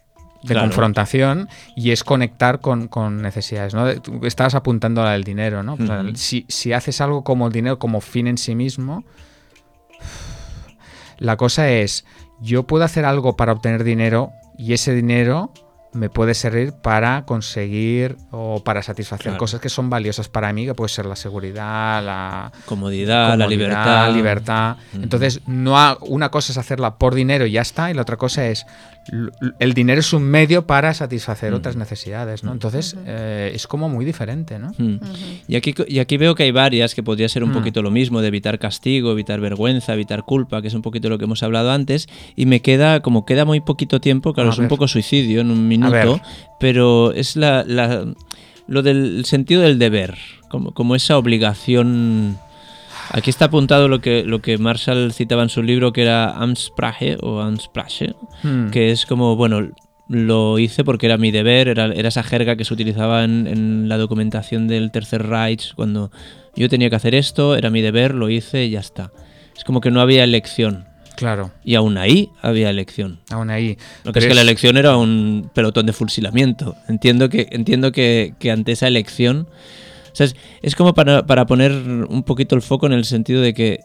confrontación 0.48 1.48
y 1.76 1.90
es 1.90 2.04
conectar 2.04 2.60
con, 2.60 2.88
necesidades. 3.22 3.74
¿no? 3.74 3.88
estabas 4.26 4.54
apuntando 4.54 5.02
a 5.02 5.06
la 5.06 5.12
del 5.12 5.24
dinero, 5.24 5.62
¿no? 5.62 5.76
si, 6.14 6.44
si, 6.48 6.72
haces 6.72 7.00
algo 7.00 7.24
como 7.24 7.46
el 7.46 7.52
dinero 7.52 7.78
como 7.78 8.00
fin 8.00 8.26
en 8.26 8.38
sí 8.38 8.54
mismo, 8.54 9.04
la 11.18 11.36
cosa 11.36 11.70
es, 11.70 12.04
yo 12.40 12.64
puedo 12.64 12.84
hacer 12.84 13.04
algo 13.04 13.36
para 13.36 13.52
obtener 13.52 13.84
dinero 13.84 14.32
y 14.58 14.72
ese 14.72 14.94
dinero 14.94 15.52
me 15.92 16.08
puede 16.08 16.34
servir 16.34 16.72
para 16.72 17.24
conseguir 17.26 18.16
o 18.30 18.62
para 18.64 18.82
satisfacer 18.82 19.36
cosas 19.36 19.60
que 19.60 19.68
son 19.68 19.90
valiosas 19.90 20.28
para 20.28 20.52
mí, 20.52 20.64
que 20.64 20.74
puede 20.74 20.88
ser 20.88 21.04
la 21.04 21.16
seguridad, 21.16 22.02
la 22.02 22.52
comodidad, 22.64 23.36
la 23.36 23.46
libertad. 23.46 24.14
Libertad. 24.14 24.76
Entonces, 24.94 25.40
no 25.46 25.76
una 26.00 26.30
cosa 26.30 26.52
es 26.52 26.58
hacerla 26.58 26.96
por 26.96 27.14
dinero 27.14 27.44
y 27.46 27.52
ya 27.52 27.60
está, 27.60 27.90
y 27.90 27.94
la 27.94 28.02
otra 28.02 28.16
cosa 28.16 28.46
es 28.46 28.66
el 29.58 29.74
dinero 29.74 30.00
es 30.00 30.12
un 30.12 30.22
medio 30.22 30.66
para 30.66 30.94
satisfacer 30.94 31.52
otras 31.54 31.76
necesidades, 31.76 32.44
¿no? 32.44 32.52
Entonces, 32.52 32.96
eh, 33.04 33.50
es 33.54 33.66
como 33.66 33.88
muy 33.88 34.04
diferente, 34.04 34.58
¿no? 34.58 34.72
Y, 35.48 35.56
aquí, 35.56 35.74
y 35.88 35.98
aquí 35.98 36.16
veo 36.16 36.34
que 36.34 36.44
hay 36.44 36.52
varias 36.52 36.94
que 36.94 37.02
podría 37.02 37.28
ser 37.28 37.42
un 37.42 37.52
poquito 37.52 37.82
lo 37.82 37.90
mismo, 37.90 38.20
de 38.20 38.28
evitar 38.28 38.58
castigo, 38.58 39.10
evitar 39.10 39.40
vergüenza, 39.40 39.94
evitar 39.94 40.22
culpa, 40.22 40.62
que 40.62 40.68
es 40.68 40.74
un 40.74 40.82
poquito 40.82 41.08
lo 41.08 41.18
que 41.18 41.24
hemos 41.24 41.42
hablado 41.42 41.72
antes, 41.72 42.08
y 42.36 42.46
me 42.46 42.60
queda, 42.60 43.00
como 43.00 43.26
queda 43.26 43.44
muy 43.44 43.60
poquito 43.60 44.00
tiempo, 44.00 44.32
claro, 44.34 44.50
es 44.50 44.58
un 44.58 44.68
poco 44.68 44.86
suicidio 44.86 45.40
en 45.40 45.50
un 45.50 45.66
minuto, 45.66 46.20
pero 46.60 47.12
es 47.12 47.34
la, 47.36 47.64
lo 48.66 48.82
del 48.82 49.24
sentido 49.24 49.62
del 49.62 49.78
deber, 49.78 50.16
como, 50.48 50.72
como 50.72 50.94
esa 50.94 51.18
obligación 51.18 52.38
Aquí 53.12 53.28
está 53.28 53.44
apuntado 53.46 53.88
lo 53.88 54.00
que, 54.00 54.24
lo 54.24 54.40
que 54.40 54.56
Marshall 54.56 55.12
citaba 55.12 55.42
en 55.42 55.50
su 55.50 55.62
libro, 55.62 55.92
que 55.92 56.00
era 56.00 56.30
Amsprache 56.30 57.18
o 57.20 57.40
Amsprache, 57.40 58.14
hmm. 58.42 58.70
que 58.70 58.90
es 58.90 59.04
como, 59.04 59.36
bueno, 59.36 59.70
lo 60.08 60.58
hice 60.58 60.82
porque 60.82 61.06
era 61.06 61.18
mi 61.18 61.30
deber, 61.30 61.68
era, 61.68 61.92
era 61.92 62.08
esa 62.08 62.22
jerga 62.22 62.56
que 62.56 62.64
se 62.64 62.72
utilizaba 62.72 63.24
en, 63.24 63.46
en, 63.46 63.88
la 63.90 63.98
documentación 63.98 64.66
del 64.66 64.90
Tercer 64.90 65.26
Reich, 65.26 65.74
cuando 65.74 66.10
yo 66.56 66.70
tenía 66.70 66.88
que 66.88 66.96
hacer 66.96 67.14
esto, 67.14 67.54
era 67.54 67.68
mi 67.68 67.82
deber, 67.82 68.14
lo 68.14 68.30
hice 68.30 68.64
y 68.64 68.70
ya 68.70 68.80
está. 68.80 69.12
Es 69.54 69.64
como 69.64 69.82
que 69.82 69.90
no 69.90 70.00
había 70.00 70.24
elección. 70.24 70.86
Claro. 71.14 71.52
Y 71.62 71.74
aún 71.74 71.98
ahí 71.98 72.30
había 72.40 72.70
elección. 72.70 73.20
Aún 73.30 73.50
ahí. 73.50 73.76
Lo 74.04 74.12
que 74.14 74.20
es, 74.20 74.26
que 74.26 74.34
la 74.34 74.40
elección 74.40 74.78
era 74.78 74.96
un 74.96 75.50
pelotón 75.54 75.84
de 75.84 75.92
fusilamiento. 75.92 76.76
Entiendo 76.88 77.28
que, 77.28 77.48
entiendo 77.50 77.92
que, 77.92 78.34
que 78.38 78.50
ante 78.50 78.72
esa 78.72 78.88
elección 78.88 79.48
es, 80.18 80.76
como 80.76 80.94
para, 80.94 81.46
poner 81.46 81.72
un 81.72 82.22
poquito 82.22 82.54
el 82.54 82.62
foco 82.62 82.86
en 82.86 82.92
el 82.92 83.04
sentido 83.04 83.40
de 83.40 83.54
que 83.54 83.80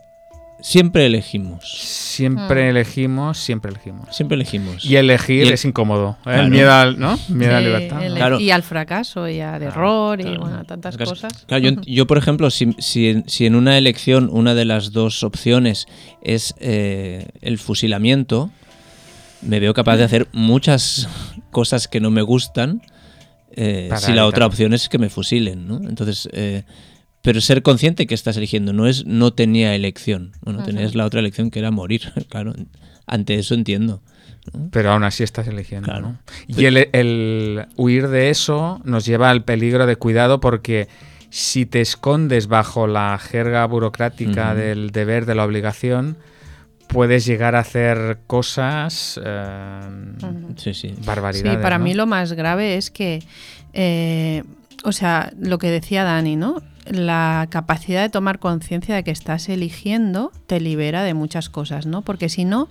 siempre 0.60 1.06
elegimos. 1.06 1.63
Siempre 1.70 2.66
hmm. 2.66 2.70
elegimos, 2.70 3.38
siempre 3.38 3.72
elegimos. 3.72 4.16
Siempre 4.16 4.36
elegimos. 4.36 4.86
Y 4.86 4.96
elegir 4.96 5.52
es 5.52 5.66
incómodo. 5.66 6.18
¿eh? 6.26 6.36
El 6.40 6.50
miedo 6.50 6.72
al, 6.72 7.00
¿no? 7.00 7.18
miedo 7.30 7.56
a 7.56 7.62
la 7.62 7.68
libertad. 7.68 8.40
Y 8.40 8.52
al 8.52 8.63
fracaso 8.63 9.28
y 9.28 9.40
al 9.40 9.62
error 9.63 10.20
y 10.20 10.38
bueno, 10.38 10.63
tantas 10.66 10.98
cosas. 10.98 11.46
yo, 11.86 12.08
por 12.08 12.18
ejemplo, 12.18 12.50
si, 12.50 12.76
si, 12.80 13.46
en 13.46 13.56
una 13.56 13.78
elección 13.78 14.30
una 14.32 14.56
de 14.56 14.66
las 14.66 14.92
dos 14.92 15.24
opciones 15.24 15.88
es 16.22 16.56
eh, 16.60 17.28
el 17.42 17.58
fusilamiento, 17.58 18.50
me 19.42 19.60
veo 19.60 19.74
capaz 19.74 19.98
de 19.98 20.04
hacer 20.04 20.28
muchas 20.32 21.08
cosas 21.52 21.88
que 21.88 22.00
no 22.00 22.10
me 22.10 22.22
gustan 22.22 22.82
eh, 23.58 23.89
si 23.98 24.13
la 24.13 24.28
otra 24.28 24.46
opción 24.46 24.74
es 24.74 24.88
que 24.88 25.00
me 25.00 25.10
fusilen, 25.10 25.67
¿no? 25.67 25.78
Entonces, 25.78 26.30
eh, 26.32 26.63
pero 27.24 27.41
ser 27.41 27.63
consciente 27.63 28.06
que 28.06 28.13
estás 28.13 28.38
eligiendo 28.38 28.72
no 28.72 28.86
es 28.86 29.06
no 29.08 29.34
tenía 29.34 29.74
elección. 29.74 30.34
Bueno, 30.41 30.63
tenías 30.63 30.93
la 30.93 31.06
otra 31.06 31.22
elección 31.22 31.50
que 31.50 31.58
era 31.58 31.72
morir, 31.72 32.13
claro. 32.30 32.54
Ante 33.08 33.36
eso 33.36 33.56
entiendo. 33.56 34.04
Pero 34.72 34.91
aún 34.91 35.04
así 35.04 35.24
estás 35.24 35.48
eligiendo. 35.48 36.00
¿no? 36.00 36.20
Y 36.46 36.65
el, 36.65 37.65
huir 37.76 38.10
de 38.10 38.30
eso 38.30 38.80
nos 38.84 39.06
lleva 39.06 39.32
al 39.32 39.43
peligro 39.43 39.88
de 39.88 39.96
cuidado 39.96 40.39
porque 40.39 40.88
si 41.32 41.65
te 41.65 41.82
escondes 41.82 42.48
bajo 42.48 42.86
la 42.86 43.17
jerga 43.17 43.65
burocrática 43.65 44.54
del 44.54 44.91
deber, 44.91 45.26
de 45.26 45.36
la 45.36 45.46
obligación, 45.46 46.17
puedes 46.98 47.28
llegar 47.28 47.54
a 47.54 47.60
hacer 47.60 48.22
cosas, 48.26 49.22
eh, 49.24 49.82
sí, 50.56 50.74
sí. 50.74 50.96
barbaridades. 51.06 51.60
Sí, 51.60 51.62
para 51.62 51.78
mí 51.78 51.94
lo 51.94 52.08
más 52.08 52.34
grave 52.34 52.76
es 52.76 52.90
que, 52.90 53.22
eh, 53.74 54.44
o 54.84 54.92
sea, 54.92 55.32
lo 55.40 55.60
que 55.60 55.70
decía 55.70 56.04
Dani, 56.04 56.36
¿no? 56.36 56.64
La 56.90 57.46
capacidad 57.52 58.02
de 58.02 58.10
tomar 58.10 58.40
conciencia 58.40 58.96
de 58.96 59.04
que 59.04 59.12
estás 59.12 59.48
eligiendo 59.48 60.32
te 60.48 60.60
libera 60.60 61.04
de 61.04 61.14
muchas 61.14 61.50
cosas, 61.50 61.86
¿no? 61.86 62.02
Porque 62.02 62.30
si 62.30 62.46
no, 62.46 62.68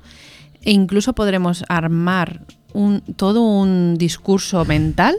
incluso 0.65 1.13
podremos 1.13 1.65
armar 1.69 2.41
un, 2.73 3.03
todo 3.03 3.43
un 3.43 3.97
discurso 3.97 4.65
mental 4.65 5.19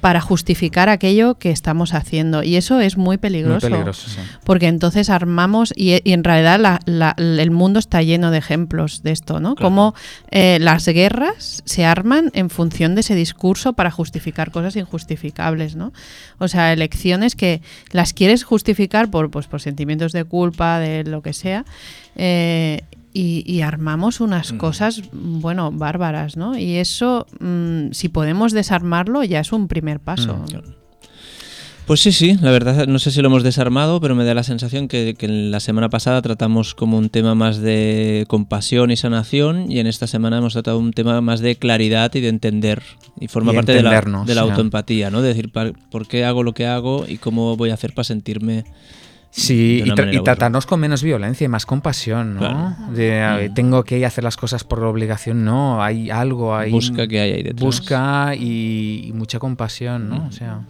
para 0.00 0.20
justificar 0.20 0.88
aquello 0.88 1.36
que 1.36 1.50
estamos 1.50 1.94
haciendo. 1.94 2.42
Y 2.42 2.56
eso 2.56 2.80
es 2.80 2.96
muy 2.96 3.18
peligroso. 3.18 3.68
Porque 4.44 4.66
entonces 4.66 5.10
armamos, 5.10 5.72
y, 5.76 6.00
en 6.10 6.24
realidad 6.24 6.80
el 7.18 7.50
mundo 7.50 7.78
está 7.78 8.02
lleno 8.02 8.30
de 8.30 8.38
ejemplos 8.38 9.02
de 9.02 9.12
esto, 9.12 9.40
¿no? 9.40 9.54
Como 9.54 9.94
eh, 10.30 10.58
las 10.60 10.86
guerras 10.86 11.62
se 11.64 11.84
arman 11.84 12.30
en 12.34 12.50
función 12.50 12.94
de 12.94 13.02
ese 13.02 13.14
discurso 13.14 13.74
para 13.74 13.90
justificar 13.90 14.50
cosas 14.50 14.76
injustificables, 14.76 15.76
¿no? 15.76 15.92
O 16.38 16.48
sea, 16.48 16.72
elecciones 16.72 17.36
que 17.36 17.62
las 17.92 18.12
quieres 18.12 18.44
justificar 18.44 19.10
por, 19.10 19.30
pues, 19.30 19.46
por 19.46 19.60
sentimientos 19.60 20.12
de 20.12 20.24
culpa, 20.24 20.78
de 20.78 21.04
lo 21.04 21.22
que 21.22 21.32
sea. 21.32 21.64
Eh, 22.16 22.82
y, 23.12 23.60
armamos 23.62 24.20
unas 24.20 24.52
mm. 24.52 24.56
cosas, 24.56 25.02
bueno, 25.12 25.72
bárbaras, 25.72 26.36
¿no? 26.36 26.56
Y 26.56 26.76
eso, 26.76 27.26
mm, 27.40 27.92
si 27.92 28.08
podemos 28.08 28.52
desarmarlo, 28.52 29.24
ya 29.24 29.40
es 29.40 29.52
un 29.52 29.68
primer 29.68 30.00
paso. 30.00 30.36
Mm, 30.36 30.80
pues 31.86 31.98
sí, 31.98 32.12
sí, 32.12 32.38
la 32.40 32.52
verdad 32.52 32.86
no 32.86 33.00
sé 33.00 33.10
si 33.10 33.20
lo 33.20 33.26
hemos 33.26 33.42
desarmado, 33.42 34.00
pero 34.00 34.14
me 34.14 34.24
da 34.24 34.32
la 34.32 34.44
sensación 34.44 34.86
que, 34.86 35.16
que 35.18 35.26
la 35.26 35.58
semana 35.58 35.88
pasada 35.88 36.22
tratamos 36.22 36.76
como 36.76 36.96
un 36.96 37.08
tema 37.08 37.34
más 37.34 37.58
de 37.58 38.26
compasión 38.28 38.92
y 38.92 38.96
sanación 38.96 39.72
y 39.72 39.80
en 39.80 39.88
esta 39.88 40.06
semana 40.06 40.38
hemos 40.38 40.52
tratado 40.52 40.78
un 40.78 40.92
tema 40.92 41.20
más 41.20 41.40
de 41.40 41.56
claridad 41.56 42.14
y 42.14 42.20
de 42.20 42.28
entender 42.28 42.80
y 43.18 43.26
forma 43.26 43.52
parte 43.52 43.72
de 43.72 43.82
la, 43.82 44.00
de 44.00 44.34
la 44.36 44.42
autoempatía, 44.42 45.10
¿no? 45.10 45.20
De 45.20 45.34
decir, 45.34 45.50
¿por 45.50 46.06
qué 46.06 46.24
hago 46.24 46.44
lo 46.44 46.52
que 46.52 46.66
hago 46.66 47.06
y 47.08 47.16
cómo 47.16 47.56
voy 47.56 47.70
a 47.70 47.74
hacer 47.74 47.92
para 47.92 48.04
sentirme 48.04 48.62
Sí, 49.30 49.82
y, 49.86 50.20
tratarnos 50.22 50.66
con 50.66 50.80
menos 50.80 51.04
violencia 51.04 51.44
y 51.44 51.48
más 51.48 51.64
compasión, 51.64 52.34
¿no? 52.34 52.76
De, 52.92 53.48
mm. 53.50 53.54
Tengo 53.54 53.84
que 53.84 54.04
hacer 54.04 54.24
las 54.24 54.36
cosas 54.36 54.64
por 54.64 54.82
obligación, 54.82 55.44
no, 55.44 55.82
hay 55.82 56.10
algo 56.10 56.56
ahí. 56.56 56.72
Busca 56.72 57.06
que 57.06 57.20
hay 57.20 57.32
ahí 57.32 57.42
detrás. 57.44 57.60
Busca 57.60 58.34
y, 58.34 59.12
mucha 59.14 59.38
compasión, 59.38 60.08
¿no? 60.08 60.26
O 60.26 60.32
sea, 60.32 60.62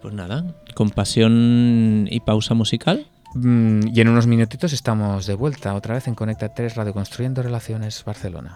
Pues 0.00 0.14
nada, 0.14 0.44
compasión 0.74 2.08
y 2.10 2.20
pausa 2.20 2.54
musical. 2.54 3.06
Mm, 3.34 3.88
y 3.92 4.00
en 4.00 4.08
unos 4.08 4.26
minutitos 4.26 4.72
estamos 4.72 5.26
de 5.26 5.34
vuelta 5.34 5.74
otra 5.74 5.94
vez 5.94 6.06
en 6.08 6.14
Conecta 6.14 6.54
3 6.54 6.76
Radio 6.76 6.94
Construyendo 6.94 7.42
Relaciones 7.42 8.02
Barcelona. 8.04 8.54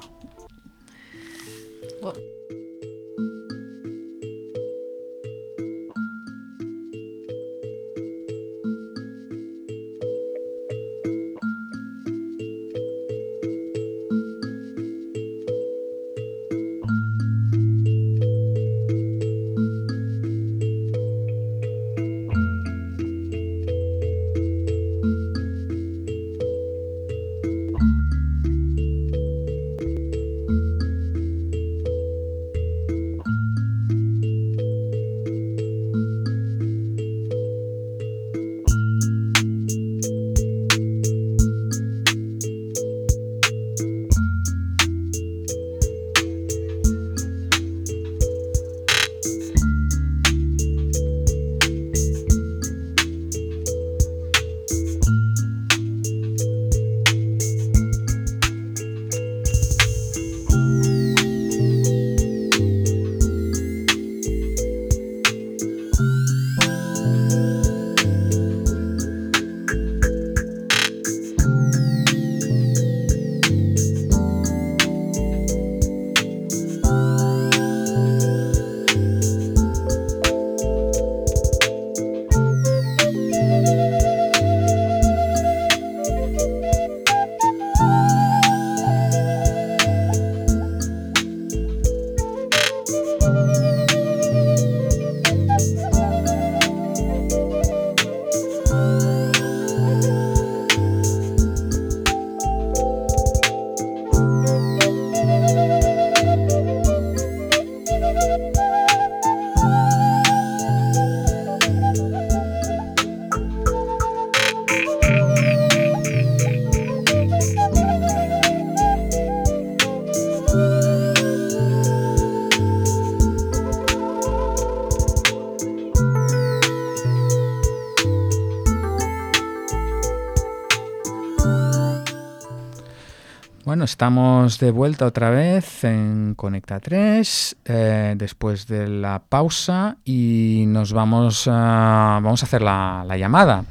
Estamos 133.98 134.60
de 134.60 134.70
vuelta 134.70 135.06
otra 135.06 135.30
vez 135.30 135.82
en 135.82 136.34
Conecta 136.36 136.78
3 136.78 137.56
eh, 137.64 138.14
después 138.16 138.68
de 138.68 138.86
la 138.86 139.24
pausa 139.28 139.96
y 140.04 140.66
nos 140.68 140.92
vamos 140.92 141.48
a, 141.48 142.20
vamos 142.22 142.40
a 142.40 142.46
hacer 142.46 142.62
la, 142.62 143.04
llamada. 143.18 143.64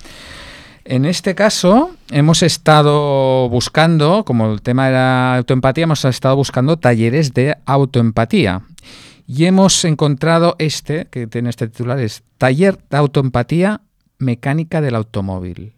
En 0.84 1.06
este 1.06 1.34
caso 1.34 1.92
hemos 2.12 2.44
estado 2.44 3.48
buscando, 3.48 4.26
como 4.26 4.52
el 4.52 4.62
tema 4.62 4.90
era 4.90 5.38
autoempatía, 5.38 5.86
hemos 5.86 6.04
estado 6.04 6.36
buscando 6.36 6.76
talleres 6.76 7.34
de 7.34 7.56
autoempatía. 7.66 8.64
Y 9.28 9.46
hemos 9.46 9.86
encontrado 9.86 10.58
este, 10.60 11.08
que 11.10 11.28
tiene 11.28 11.52
este 11.52 11.70
titular, 11.70 12.00
es 12.00 12.24
Taller 12.38 12.78
de 12.90 12.98
Autoempatía 12.98 13.80
Mecánica 14.18 14.82
del 14.82 14.96
Automóvil. 14.96 15.77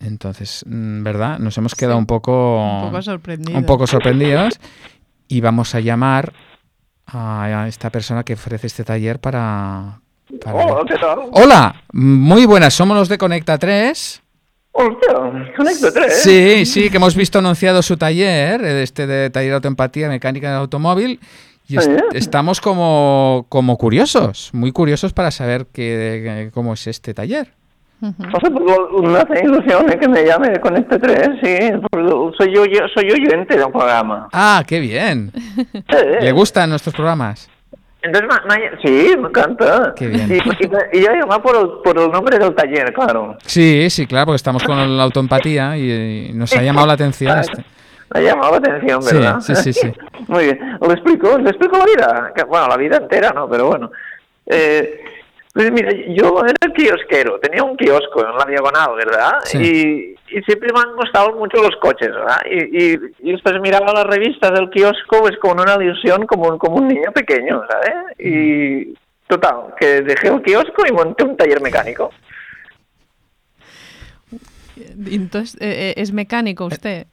Entonces, 0.00 0.64
mm, 0.66 1.02
¿verdad? 1.02 1.38
Nos 1.38 1.56
hemos 1.58 1.74
quedado 1.74 1.98
un 1.98 2.06
poco... 2.06 2.82
Un 2.82 2.90
poco 2.90 3.02
sorprendidos. 3.02 3.60
Un 3.60 3.66
poco 3.66 3.86
sorprendidos 3.86 4.60
y 5.28 5.40
vamos 5.40 5.74
a 5.74 5.80
llamar 5.80 6.32
a 7.06 7.66
esta 7.68 7.90
persona 7.90 8.22
que 8.22 8.34
ofrece 8.34 8.66
este 8.66 8.84
taller 8.84 9.18
para... 9.18 10.00
Hola, 10.44 10.84
¿qué 10.86 10.96
tal? 10.96 11.18
Hola, 11.32 11.82
muy 11.92 12.44
buenas, 12.44 12.74
somos 12.74 12.96
los 12.96 13.08
de 13.08 13.16
Conecta 13.16 13.56
3. 13.58 14.22
Conecta 14.72 15.92
3. 15.92 16.22
Sí, 16.22 16.66
sí, 16.66 16.90
que 16.90 16.98
hemos 16.98 17.16
visto 17.16 17.38
anunciado 17.38 17.82
su 17.82 17.96
taller, 17.96 18.62
este 18.62 19.06
de 19.06 19.30
taller 19.30 19.50
de 19.50 19.54
autoempatía 19.54 20.08
mecánica 20.08 20.48
del 20.48 20.58
automóvil, 20.58 21.18
y 21.66 21.76
estamos 22.14 22.60
como, 22.60 23.46
como 23.48 23.76
curiosos, 23.78 24.50
muy 24.52 24.72
curiosos 24.72 25.12
para 25.12 25.30
saber 25.30 25.66
qué, 25.72 26.50
cómo 26.52 26.74
es 26.74 26.86
este 26.86 27.14
taller. 27.14 27.52
Entonces, 28.00 28.50
pues, 28.50 29.02
me 29.12 29.18
hace 29.18 29.44
ilusión 29.44 29.90
¿eh? 29.90 29.98
que 29.98 30.08
me 30.08 30.24
llame 30.24 30.50
de 30.50 30.60
Conecta 30.60 30.98
3, 30.98 31.30
sí. 31.42 31.56
porque 31.90 32.36
soy 32.38 32.54
yo, 32.54 32.64
yo 32.66 32.80
soy 32.94 33.10
oyente 33.10 33.56
del 33.56 33.70
programa. 33.72 34.28
Ah, 34.32 34.62
qué 34.66 34.78
bien. 34.80 35.32
Sí. 35.34 35.96
¿Le 36.20 36.30
gustan 36.32 36.70
nuestros 36.70 36.94
programas? 36.94 37.50
Entonces, 38.00 38.28
ma- 38.30 38.42
ma- 38.46 38.78
sí, 38.84 39.14
me 39.18 39.28
encanta. 39.28 39.92
Qué 39.96 40.06
bien. 40.06 40.30
Y, 40.30 40.34
y, 40.34 40.98
y 40.98 41.02
yo 41.02 41.10
llamaba 41.12 41.42
por 41.42 41.56
el, 41.56 41.68
por 41.82 41.98
el 41.98 42.10
nombre 42.12 42.38
del 42.38 42.54
taller, 42.54 42.92
claro. 42.92 43.36
Sí, 43.44 43.90
sí, 43.90 44.06
claro, 44.06 44.26
porque 44.26 44.36
estamos 44.36 44.62
con 44.62 44.96
la 44.96 45.02
autoempatía 45.02 45.76
y, 45.76 46.28
y 46.30 46.32
nos 46.34 46.52
ha 46.56 46.62
llamado 46.62 46.86
la 46.86 46.92
atención. 46.92 47.36
este- 47.40 47.64
ha 48.10 48.20
llamado 48.20 48.52
la 48.52 48.56
atención, 48.58 49.02
Sí, 49.02 49.16
¿verdad? 49.16 49.40
sí, 49.40 49.54
sí, 49.56 49.72
sí. 49.72 49.92
Muy 50.28 50.44
bien. 50.44 50.78
Le 50.80 50.92
explico, 50.94 51.36
le 51.38 51.50
explico 51.50 51.76
la 51.76 51.84
vida. 51.84 52.32
Bueno, 52.48 52.68
la 52.68 52.76
vida 52.76 52.96
entera, 52.98 53.32
¿no? 53.34 53.48
Pero 53.50 53.66
bueno. 53.66 53.90
Eh, 54.46 55.00
pues 55.58 55.72
mira, 55.72 55.90
yo 56.14 56.40
era 56.44 56.72
kiosquero, 56.72 57.40
tenía 57.40 57.64
un 57.64 57.76
kiosco 57.76 58.24
en 58.24 58.36
la 58.36 58.44
diagonal, 58.44 58.94
¿verdad? 58.94 59.32
Sí. 59.42 59.58
Y, 59.58 60.36
y 60.38 60.42
siempre 60.42 60.68
me 60.72 60.78
han 60.78 60.94
gustado 60.94 61.32
mucho 61.34 61.60
los 61.60 61.74
coches, 61.80 62.10
¿verdad? 62.10 62.42
Y, 62.48 62.92
y, 62.92 62.98
y 63.24 63.32
después 63.32 63.60
miraba 63.60 63.92
las 63.92 64.04
revistas 64.04 64.52
del 64.52 64.70
kiosco 64.70 65.18
pues 65.20 65.36
con 65.38 65.58
una 65.58 65.74
ilusión 65.82 66.26
como, 66.28 66.48
un- 66.48 66.58
como 66.58 66.76
un 66.76 66.86
niño 66.86 67.10
pequeño, 67.12 67.60
¿sabes? 67.68 67.92
Y 68.20 68.94
total, 69.26 69.74
que 69.80 70.02
dejé 70.02 70.28
el 70.28 70.42
kiosco 70.42 70.86
y 70.88 70.92
monté 70.92 71.24
un 71.24 71.36
taller 71.36 71.60
mecánico. 71.60 72.12
Entonces, 75.10 75.56
eh, 75.60 75.90
eh, 75.96 76.00
¿es 76.00 76.12
mecánico 76.12 76.66
usted? 76.66 77.08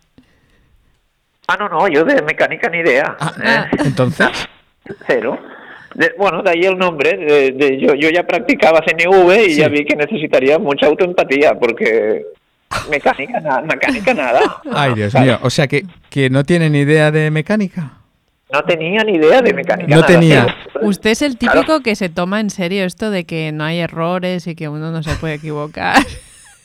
Ah, 1.47 1.57
no, 1.57 1.67
no, 1.67 1.87
yo 1.87 2.03
de 2.03 2.21
mecánica 2.21 2.69
ni 2.69 2.77
idea. 2.77 3.17
Ah, 3.19 3.67
¿eh? 3.71 3.77
Entonces, 3.85 4.27
Cero. 5.07 5.39
De- 5.95 6.13
bueno, 6.17 6.43
de 6.43 6.51
ahí 6.51 6.61
el 6.65 6.77
nombre. 6.77 7.17
De, 7.17 7.51
de- 7.51 7.79
yo, 7.79 7.95
yo 7.95 8.09
ya 8.09 8.23
practicaba 8.23 8.81
CNV 8.85 9.33
y 9.47 9.53
Sí. 9.53 9.61
ya 9.61 9.67
vi 9.69 9.83
que 9.85 9.95
necesitaría 9.95 10.59
mucha 10.59 10.85
autoempatía 10.85 11.55
porque 11.55 12.23
mecánica, 12.89 13.39
na- 13.39 13.61
mecánica 13.61 14.13
nada. 14.13 14.61
ay 14.73 14.93
Dios 14.93 15.13
mío, 15.15 15.39
o 15.41 15.49
sea 15.49 15.67
que, 15.67 15.83
que 16.09 16.29
no 16.29 16.43
tienen 16.43 16.75
idea 16.75 17.11
de 17.11 17.31
mecánica. 17.31 17.93
No 18.51 18.61
tenía 18.63 19.03
ni 19.03 19.13
idea 19.13 19.41
de 19.41 19.53
mecánica. 19.53 19.89
No 19.89 20.01
nada, 20.01 20.07
tenía. 20.07 20.55
Usted 20.81 21.09
es 21.11 21.21
el 21.23 21.37
típico 21.37 21.79
que 21.81 21.95
se 21.95 22.09
toma 22.09 22.39
en 22.39 22.49
serio 22.51 22.85
esto 22.85 23.09
de 23.09 23.23
que 23.25 23.51
no 23.51 23.63
hay 23.63 23.79
errores 23.79 24.45
y 24.47 24.55
que 24.55 24.69
uno 24.69 24.91
no 24.91 25.01
se 25.01 25.15
puede 25.15 25.33
equivocar. 25.35 25.95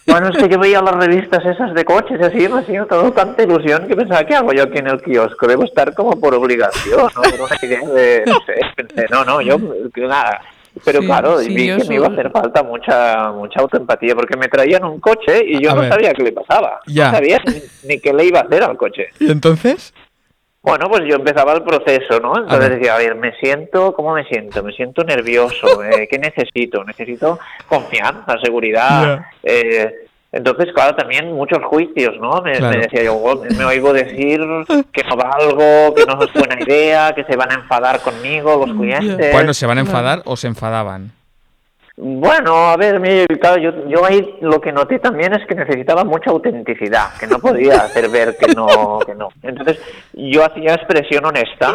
Bueno, 0.06 0.28
es 0.28 0.36
que 0.38 0.48
yo 0.48 0.58
veía 0.58 0.80
las 0.82 0.94
revistas 0.96 1.44
esas 1.44 1.72
de 1.74 1.84
coches 1.84 2.18
y 2.20 2.24
así, 2.24 2.48
me 2.48 2.60
hacía 2.60 2.84
todo 2.86 3.12
tanta 3.12 3.42
ilusión 3.42 3.86
que 3.86 3.94
pensaba, 3.94 4.24
¿qué 4.24 4.34
hago 4.34 4.52
yo 4.52 4.64
aquí 4.64 4.78
en 4.78 4.88
el 4.88 5.00
kiosco? 5.02 5.46
Debo 5.46 5.64
estar 5.64 5.94
como 5.94 6.18
por 6.18 6.34
obligación, 6.34 6.98
¿no? 7.14 7.22
Por 7.22 7.40
una 7.42 7.56
idea 7.62 7.80
de, 7.88 8.24
no 8.26 8.38
sé, 8.46 8.54
pensé, 8.74 9.06
no, 9.10 9.24
no, 9.24 9.40
yo, 9.40 9.56
nada. 9.96 10.40
Pero 10.84 11.00
Sí, 11.00 11.06
claro, 11.06 11.38
sí, 11.40 11.48
vi 11.54 11.76
que 11.76 11.84
me 11.88 11.94
iba 11.96 12.06
a 12.06 12.10
hacer 12.10 12.30
falta 12.30 12.62
mucha 12.62 13.32
mucha 13.32 13.60
autoempatía 13.60 14.14
porque 14.14 14.36
me 14.36 14.46
traían 14.46 14.84
un 14.84 15.00
coche 15.00 15.42
y 15.44 15.60
yo 15.62 15.72
A 15.72 15.74
no 15.74 15.80
ver. 15.80 15.92
sabía 15.92 16.12
qué 16.14 16.22
le 16.22 16.32
pasaba. 16.32 16.80
Ya. 16.86 17.06
No 17.10 17.16
sabía 17.16 17.42
ni, 17.44 17.88
ni 17.88 18.00
qué 18.00 18.12
le 18.12 18.24
iba 18.26 18.38
a 18.38 18.42
hacer 18.44 18.62
al 18.62 18.76
coche. 18.76 19.08
¿Y 19.18 19.30
entonces? 19.32 19.92
Bueno, 20.62 20.88
pues 20.90 21.02
yo 21.08 21.16
empezaba 21.16 21.54
el 21.54 21.62
proceso, 21.62 22.20
¿no? 22.20 22.36
Entonces 22.36 22.70
decía, 22.70 22.94
a 22.94 22.98
ver, 22.98 23.14
me 23.14 23.32
siento, 23.40 23.94
¿cómo 23.94 24.12
me 24.12 24.24
siento? 24.24 24.62
Me 24.62 24.72
siento 24.72 25.02
nervioso, 25.04 25.82
eh, 25.84 26.06
¿qué 26.10 26.18
necesito? 26.18 26.84
Necesito 26.84 27.38
confianza, 27.66 28.36
seguridad. 28.42 29.24
eh, 29.42 29.90
entonces, 30.32 30.72
claro, 30.72 30.94
también 30.94 31.32
muchos 31.32 31.58
juicios, 31.64 32.14
¿no? 32.20 32.40
Me, 32.42 32.52
Claro. 32.52 32.76
me 32.76 32.82
decía 32.82 33.02
yo, 33.02 33.16
"Oh, 33.16 33.42
me 33.42 33.64
oigo 33.64 33.92
decir 33.92 34.40
que 34.92 35.02
no 35.02 35.16
valgo, 35.16 35.92
que 35.94 36.04
no 36.06 36.22
es 36.22 36.32
buena 36.34 36.56
idea, 36.62 37.12
que 37.16 37.24
se 37.24 37.34
van 37.36 37.50
a 37.50 37.54
enfadar 37.54 38.00
conmigo 38.00 38.64
los 38.64 38.76
clientes. 38.76 39.32
Bueno, 39.32 39.52
¿se 39.54 39.66
van 39.66 39.78
a 39.78 39.80
enfadar 39.80 40.22
o 40.26 40.36
se 40.36 40.46
enfadaban? 40.46 41.10
Bueno, 42.02 42.70
a 42.70 42.76
ver, 42.78 42.98
mi- 42.98 43.26
claro, 43.38 43.60
yo, 43.60 43.88
yo 43.88 44.04
ahí 44.06 44.36
lo 44.40 44.58
que 44.60 44.72
noté 44.72 44.98
también 44.98 45.34
es 45.34 45.46
que 45.46 45.54
necesitaba 45.54 46.02
mucha 46.02 46.30
autenticidad, 46.30 47.10
que 47.18 47.26
no 47.26 47.38
podía 47.38 47.74
hacer 47.76 48.08
ver 48.08 48.36
que 48.38 48.54
no, 48.54 49.00
que 49.04 49.14
no. 49.14 49.28
Entonces, 49.42 49.78
yo 50.14 50.42
hacía 50.44 50.74
expresión 50.76 51.24
honesta. 51.26 51.74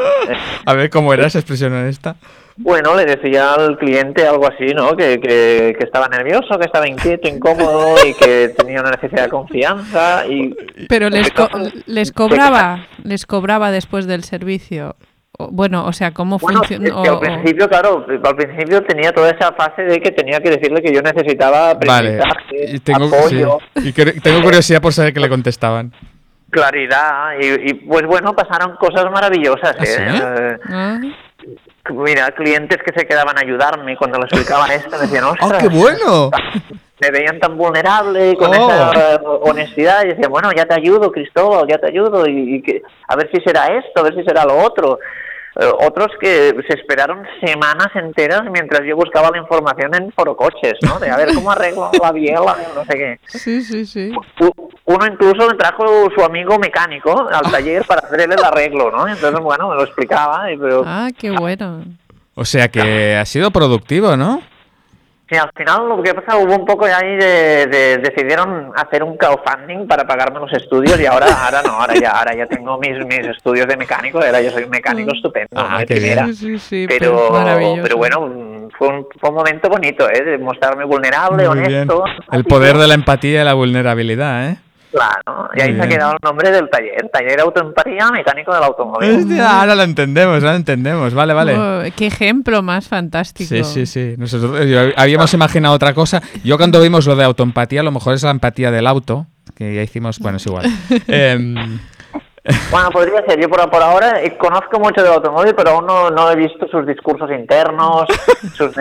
A 0.66 0.74
ver, 0.74 0.90
¿cómo 0.90 1.14
era 1.14 1.28
esa 1.28 1.38
expresión 1.40 1.74
honesta? 1.74 2.16
Bueno, 2.58 2.96
le 2.96 3.06
decía 3.06 3.54
al 3.54 3.78
cliente 3.78 4.26
algo 4.26 4.48
así, 4.48 4.74
¿no? 4.74 4.96
Que, 4.96 5.20
que, 5.20 5.76
que 5.78 5.84
estaba 5.84 6.08
nervioso, 6.08 6.58
que 6.58 6.66
estaba 6.66 6.88
inquieto, 6.88 7.28
incómodo 7.28 7.96
y 8.08 8.14
que 8.16 8.50
tenía 8.58 8.80
una 8.80 8.92
necesidad 8.92 9.24
de 9.26 9.30
confianza 9.30 10.26
y... 10.26 10.56
Pero 10.88 11.10
les, 11.10 11.32
co- 11.32 11.50
les 11.86 12.12
cobraba, 12.14 12.88
les 13.04 13.26
cobraba 13.26 13.72
después 13.72 14.08
del 14.08 14.24
servicio. 14.24 14.96
Bueno, 15.38 15.86
o 15.86 15.94
sea, 15.94 16.12
¿cómo 16.12 16.38
Bueno, 16.38 16.62
es 16.64 16.68
funciona? 16.70 17.02
que 17.04 17.10
al 17.10 17.20
principio, 17.20 17.68
claro, 17.70 18.06
al 18.24 18.36
principio 18.36 18.84
tenía 18.84 19.12
toda 19.12 19.30
esa 19.32 19.52
fase 19.54 19.84
de 19.84 20.00
que 20.00 20.12
tenía 20.12 20.40
que 20.40 20.50
decirle 20.52 20.82
que 20.82 20.94
yo 20.94 21.02
necesitaba 21.02 21.74
Vale. 21.74 22.20
tengo, 22.84 23.06
apoyo, 23.06 23.58
sí. 23.76 23.90
Y 23.90 23.92
tengo 24.22 24.42
curiosidad 24.42 24.82
por 24.82 24.94
saber 24.94 25.14
qué 25.14 25.20
le 25.20 25.30
contestaban. 25.30 25.92
claridad 26.50 27.34
y, 27.42 27.70
y, 27.70 27.74
pues 27.74 28.06
bueno, 28.06 28.34
pasaron 28.34 28.76
cosas 28.78 29.06
maravillosas, 29.12 29.76
¿Ah, 29.78 29.84
¿eh? 29.84 29.86
sí? 29.86 30.02
Eh, 30.02 30.58
Ah, 30.70 31.00
Mira, 31.92 32.32
clientes 32.32 32.80
que 32.84 32.98
se 33.00 33.06
quedaban 33.06 33.38
a 33.38 33.42
ayudarme 33.42 33.94
y 33.94 33.96
cuando 33.96 34.18
les 34.18 34.32
explicaban 34.32 34.72
esto 34.72 34.90
me 34.90 34.98
decían, 35.00 35.26
¡Oh, 35.26 35.32
ostras, 35.40 35.62
qué 35.62 35.68
bueno! 35.70 36.32
me 37.02 37.12
veían 37.12 37.40
tan 37.40 37.58
vulnerable 37.58 38.32
y 38.32 38.36
con 38.36 38.50
Oh. 38.52 38.54
esa 38.54 39.16
eh, 39.16 39.20
honestidad 39.42 40.04
y 40.06 40.10
decían, 40.10 40.32
bueno, 40.32 40.50
ya 40.56 40.66
te 40.66 40.76
ayudo, 40.76 41.12
Cristóbal, 41.12 41.68
ya 41.68 41.78
te 41.78 41.88
ayudo 41.88 42.26
y, 42.28 42.56
y 42.56 42.62
que, 42.62 42.82
a 43.08 43.16
ver 43.16 43.30
si 43.34 43.42
será 43.42 43.68
esto, 43.68 44.00
a 44.00 44.04
ver 44.04 44.16
si 44.16 44.24
será 44.24 44.46
lo 44.46 44.58
otro. 44.58 45.00
Eh, 45.58 45.72
otros 45.88 46.08
que 46.20 46.54
se 46.68 46.74
esperaron 46.78 47.24
semanas 47.42 47.88
enteras 47.96 48.42
mientras 48.52 48.82
yo 48.86 48.96
buscaba 48.98 49.30
la 49.32 49.38
información 49.38 49.94
en 49.96 50.12
forocoches, 50.12 50.74
¿no? 50.82 51.00
De 51.00 51.10
a 51.10 51.16
ver 51.16 51.34
cómo 51.34 51.50
arreglo 51.52 51.90
la 52.02 52.12
biela, 52.12 52.58
no 52.76 52.84
sé 52.86 52.98
qué. 52.98 53.20
sí, 53.26 53.62
sí, 53.62 53.86
sí. 53.86 54.12
Uno 54.88 55.06
incluso 55.08 55.48
me 55.48 55.56
trajo 55.56 56.10
su 56.16 56.24
amigo 56.24 56.60
mecánico 56.60 57.28
al 57.32 57.50
taller 57.52 57.86
para 57.86 58.02
hacerle 58.06 58.36
el 58.36 58.44
arreglo, 58.44 58.92
¿no? 58.92 59.08
Entonces, 59.08 59.40
bueno, 59.42 59.70
me 59.70 59.76
lo 59.76 59.84
explicaba, 59.84 60.52
y, 60.52 60.58
pero 60.58 60.84
Ah, 60.86 61.08
qué 61.18 61.32
bueno. 61.32 61.84
O 62.36 62.44
sea 62.46 62.68
que 62.68 63.16
ha 63.16 63.26
sido 63.26 63.50
productivo, 63.52 64.18
¿no? 64.18 64.42
Sí, 65.28 65.36
al 65.36 65.50
final 65.58 65.90
lo 65.90 66.04
que 66.04 66.14
pasa 66.14 66.38
hubo 66.38 66.56
un 66.56 66.66
poco 66.66 66.86
ahí 66.86 67.16
de, 67.16 67.66
de- 67.66 67.98
decidieron 67.98 68.72
hacer 68.76 69.02
un 69.04 69.18
crowdfunding 69.18 69.88
para 69.88 70.06
pagarme 70.06 70.40
los 70.40 70.54
estudios 70.54 71.00
y 71.00 71.06
ahora 71.08 71.26
ahora 71.46 71.64
no, 71.64 71.72
ahora 71.72 71.96
ya 71.96 72.12
ahora 72.12 72.36
ya 72.36 72.46
tengo 72.46 72.78
mis 72.78 73.04
mis 73.06 73.26
estudios 73.28 73.66
de 73.68 73.76
mecánico, 73.76 74.20
ahora 74.20 74.40
yo 74.42 74.52
soy 74.52 74.64
un 74.66 74.70
mecánico 74.70 75.12
Mm. 75.12 75.16
estupendo, 75.16 75.48
Ah, 75.56 75.80
qué 75.88 75.96
bien. 75.96 76.04
primera. 76.14 76.28
Sí, 76.28 76.34
sí, 76.36 76.60
sí. 76.60 76.86
Pero 76.88 77.30
maravilloso. 77.32 77.82
pero 77.82 77.98
bueno, 77.98 78.70
fue 78.78 78.88
un, 78.90 79.08
fue 79.20 79.30
un 79.32 79.36
momento 79.36 79.68
bonito, 79.68 80.08
¿eh? 80.10 80.24
De 80.24 80.38
mostrarme 80.38 80.84
vulnerable, 80.86 81.48
Muy 81.48 81.60
bien. 81.60 81.90
honesto. 81.90 82.04
El 82.32 82.44
poder 82.46 82.78
de 82.78 82.88
la 82.88 82.94
empatía 82.94 83.42
y 83.42 83.46
la 83.46 83.54
vulnerabilidad, 83.54 84.50
¿eh? 84.52 84.58
Claro, 84.96 85.50
y 85.56 85.62
ahí 85.62 85.72
Muy 85.74 85.80
se 85.82 85.86
ha 85.86 85.90
quedado 85.90 86.12
el 86.14 86.18
nombre 86.24 86.52
del 86.52 86.70
taller, 86.70 87.10
taller 87.12 87.40
autoempatía 87.42 88.10
mecánico 88.12 88.54
del 88.54 88.64
automóvil. 88.64 89.18
Hostia, 89.18 89.60
ahora 89.62 89.76
lo 89.76 89.84
entendemos, 89.84 90.36
ahora 90.36 90.52
lo 90.52 90.56
entendemos. 90.58 91.14
Vale, 91.14 91.34
vale. 91.34 91.54
Oh, 91.58 91.82
qué 91.98 92.08
ejemplo 92.08 92.62
más 92.62 92.88
fantástico. 92.88 93.50
Sí, 93.50 93.64
sí, 93.66 93.86
sí. 93.86 94.16
Nosotros 94.18 94.66
yo- 94.66 94.92
habíamos 94.96 95.34
imaginado 95.34 95.76
otra 95.76 95.94
cosa. 95.94 96.22
Yo 96.46 96.58
cuando 96.58 96.82
vimos 96.82 97.06
lo 97.08 97.16
de 97.18 97.26
autoempatía, 97.26 97.82
a 97.82 97.84
lo 97.84 97.92
mejor 97.92 98.14
es 98.14 98.24
la 98.24 98.32
empatía 98.32 98.72
del 98.72 98.88
auto, 98.88 99.28
que 99.56 99.76
ya 99.76 99.82
hicimos, 99.82 100.20
bueno, 100.20 100.38
es 100.38 100.46
igual. 100.46 100.66
Em, 101.08 101.80
Bueno, 102.72 102.90
podría 102.92 103.22
ser. 103.26 103.40
Yo 103.42 103.50
por, 103.50 103.68
por 103.70 103.82
ahora 103.82 104.22
eh, 104.22 104.38
conozco 104.38 104.80
mucho 104.80 105.02
del 105.04 105.14
automóvil, 105.14 105.56
pero 105.56 105.72
aún 105.72 105.88
no, 105.88 106.10
no 106.12 106.30
he 106.32 106.36
visto 106.36 106.68
sus 106.68 106.86
discursos 106.86 107.30
internos. 107.32 108.06
sus 108.56 108.72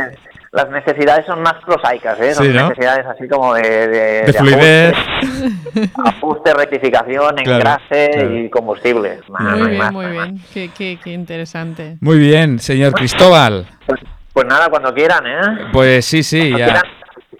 las 0.55 0.71
necesidades 0.71 1.27
son 1.27 1.43
más 1.43 1.55
prosaicas, 1.67 2.19
¿eh? 2.21 2.33
Son 2.35 2.47
Sí, 2.47 2.53
¿no? 2.53 2.69
necesidades 2.69 3.05
así 3.07 3.29
como 3.29 3.55
de... 3.55 3.89
De, 3.89 4.23
de 4.23 4.33
fluidez. 4.33 4.95
Ajuste, 4.95 5.91
ajuste, 6.05 6.55
rectificación, 6.55 7.35
Claro, 7.37 7.57
engrase 7.59 8.11
claro. 8.13 8.39
y 8.39 8.51
combustible. 8.51 9.21
Muy 9.29 9.63
bien, 9.69 9.79
más, 9.79 9.93
muy 9.93 10.05
no 10.07 10.11
bien. 10.13 10.41
Qué, 10.53 10.71
qué, 10.77 10.99
qué 11.03 11.13
interesante. 11.13 11.97
Muy 12.01 12.19
bien, 12.19 12.59
señor 12.61 12.93
Cristóbal. 12.95 13.67
Pues, 13.87 14.01
pues 14.33 14.47
nada, 14.47 14.69
cuando 14.69 14.95
quieran, 14.95 15.27
¿eh? 15.27 15.69
Pues 15.73 16.05
sí, 16.05 16.23
sí, 16.23 16.39
Cuando 16.51 16.59
ya. 16.59 16.65
quieran. 16.67 16.83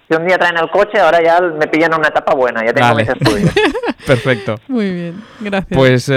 Si 0.07 0.15
un 0.15 0.27
día 0.27 0.37
traen 0.37 0.57
el 0.57 0.69
coche, 0.69 0.99
ahora 0.99 1.19
ya 1.23 1.41
me 1.41 1.65
pillan 1.67 1.91
en 1.93 1.97
una 1.99 2.09
etapa 2.09 2.35
buena. 2.35 2.63
Ya 2.63 2.73
tengo 2.73 2.89
Vale. 2.89 3.03
mis 3.05 3.11
estudios. 3.11 3.51
Perfecto. 4.05 4.55
Muy 4.67 4.91
bien, 4.93 5.23
gracias. 5.39 5.75
Pues 5.75 6.09
eh, 6.09 6.13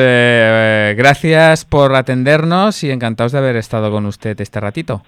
eh, 0.91 0.95
gracias 0.99 1.65
por 1.65 1.95
atendernos 1.95 2.85
y 2.85 2.91
encantados 2.91 3.33
de 3.33 3.39
haber 3.39 3.57
estado 3.57 3.91
con 3.91 4.05
usted 4.05 4.39
este 4.43 4.61
ratito. 4.61 5.03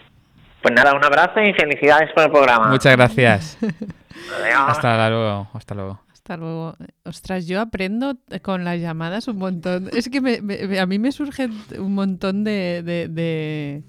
Pues 0.62 0.74
nada, 0.74 0.94
un 0.94 1.04
abrazo 1.04 1.40
y 1.40 1.52
felicidades 1.54 2.10
por 2.14 2.24
el 2.24 2.30
programa. 2.30 2.68
Muchas 2.68 2.96
gracias. 2.96 3.58
Adiós. 3.62 4.68
Hasta 4.68 5.08
luego. 5.08 5.48
Hasta 5.54 5.74
luego. 5.74 6.00
Hasta 6.12 6.36
luego. 6.36 6.76
Ostras, 7.04 7.46
yo 7.46 7.60
aprendo 7.60 8.16
con 8.42 8.64
las 8.64 8.78
llamadas 8.78 9.26
un 9.28 9.38
montón. 9.38 9.88
Es 9.92 10.08
que 10.10 10.20
me- 10.20 10.40
me- 10.42 10.78
a 10.78 10.86
mí 10.86 10.98
me 10.98 11.12
surgen 11.12 11.52
un 11.78 11.94
montón 11.94 12.44
de, 12.44 12.82
de, 12.84 13.08
de- 13.08 13.82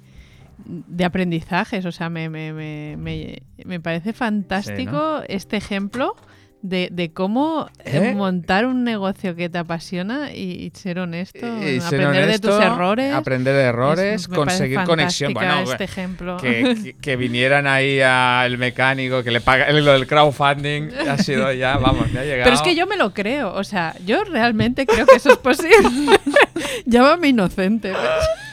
de 0.66 1.06
aprendizajes. 1.06 1.86
O 1.86 1.92
sea, 1.92 2.10
me, 2.10 2.30
me, 2.30 2.54
me, 2.54 2.96
me- 2.98 3.42
me 3.66 3.80
parece 3.80 4.14
fantástico 4.14 5.22
este 5.28 5.58
ejemplo 5.58 6.16
de, 6.64 6.90
de 6.92 7.12
cómo 7.12 7.68
¿Eh? 7.84 8.14
montar 8.16 8.66
un 8.68 8.84
negocio 8.84 9.36
que 9.36 9.50
te 9.50 9.58
apasiona 9.58 10.32
y, 10.32 10.52
y 10.66 10.72
ser 10.76 11.00
honesto, 11.00 11.40
Y 11.40 11.80
ser 11.82 12.02
aprender 12.02 12.28
de 12.28 12.40
tus 12.40 12.56
errores. 12.62 13.14
Aprender 13.14 13.56
de 13.56 13.62
errores, 13.64 14.22
Es- 14.22 14.30
me 14.30 14.36
conseguir 14.36 14.84
conexión. 14.84 15.34
Bueno, 15.34 15.60
este 15.62 15.84
ejemplo. 15.86 16.38
que, 16.38 16.76
que- 16.84 16.94
que 16.94 17.16
vinieran 17.16 17.66
ahí 17.68 18.00
al 18.02 18.58
mecánico, 18.58 19.24
que 19.24 19.32
le 19.32 19.42
paga 19.42 19.72
lo 19.72 19.92
del 19.94 20.06
crowdfunding, 20.08 20.90
ha 21.10 21.18
sido 21.18 21.52
ya, 21.54 21.78
vamos, 21.78 22.12
ya 22.14 22.22
ha 22.22 22.24
llegado. 22.24 22.44
Pero 22.44 22.56
es 22.56 22.62
que 22.62 22.76
yo 22.76 22.86
me 22.86 22.96
lo 22.98 23.14
creo, 23.14 23.54
o 23.54 23.64
sea, 23.64 23.96
yo 24.06 24.24
realmente 24.24 24.86
creo 24.86 25.06
que 25.08 25.16
eso 25.16 25.32
es 25.32 25.38
posible. 25.38 26.20
Llámame 26.86 27.30
inocente. 27.30 27.94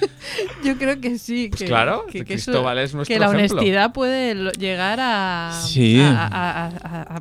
yo 0.64 0.76
creo 0.78 1.00
que 1.00 1.18
sí. 1.18 1.48
Pues 1.50 1.64
claro, 1.64 2.06
que, 2.10 2.24
que 2.24 2.34
eso- 2.34 2.52
es 2.78 2.94
nuestro 2.94 3.04
que 3.14 3.18
la 3.20 3.26
ejemplo. 3.26 3.56
honestidad 3.58 3.92
puede 3.92 4.34
llegar 4.58 4.98
a, 5.00 5.52
Sí. 5.66 6.00
a- 6.02 7.20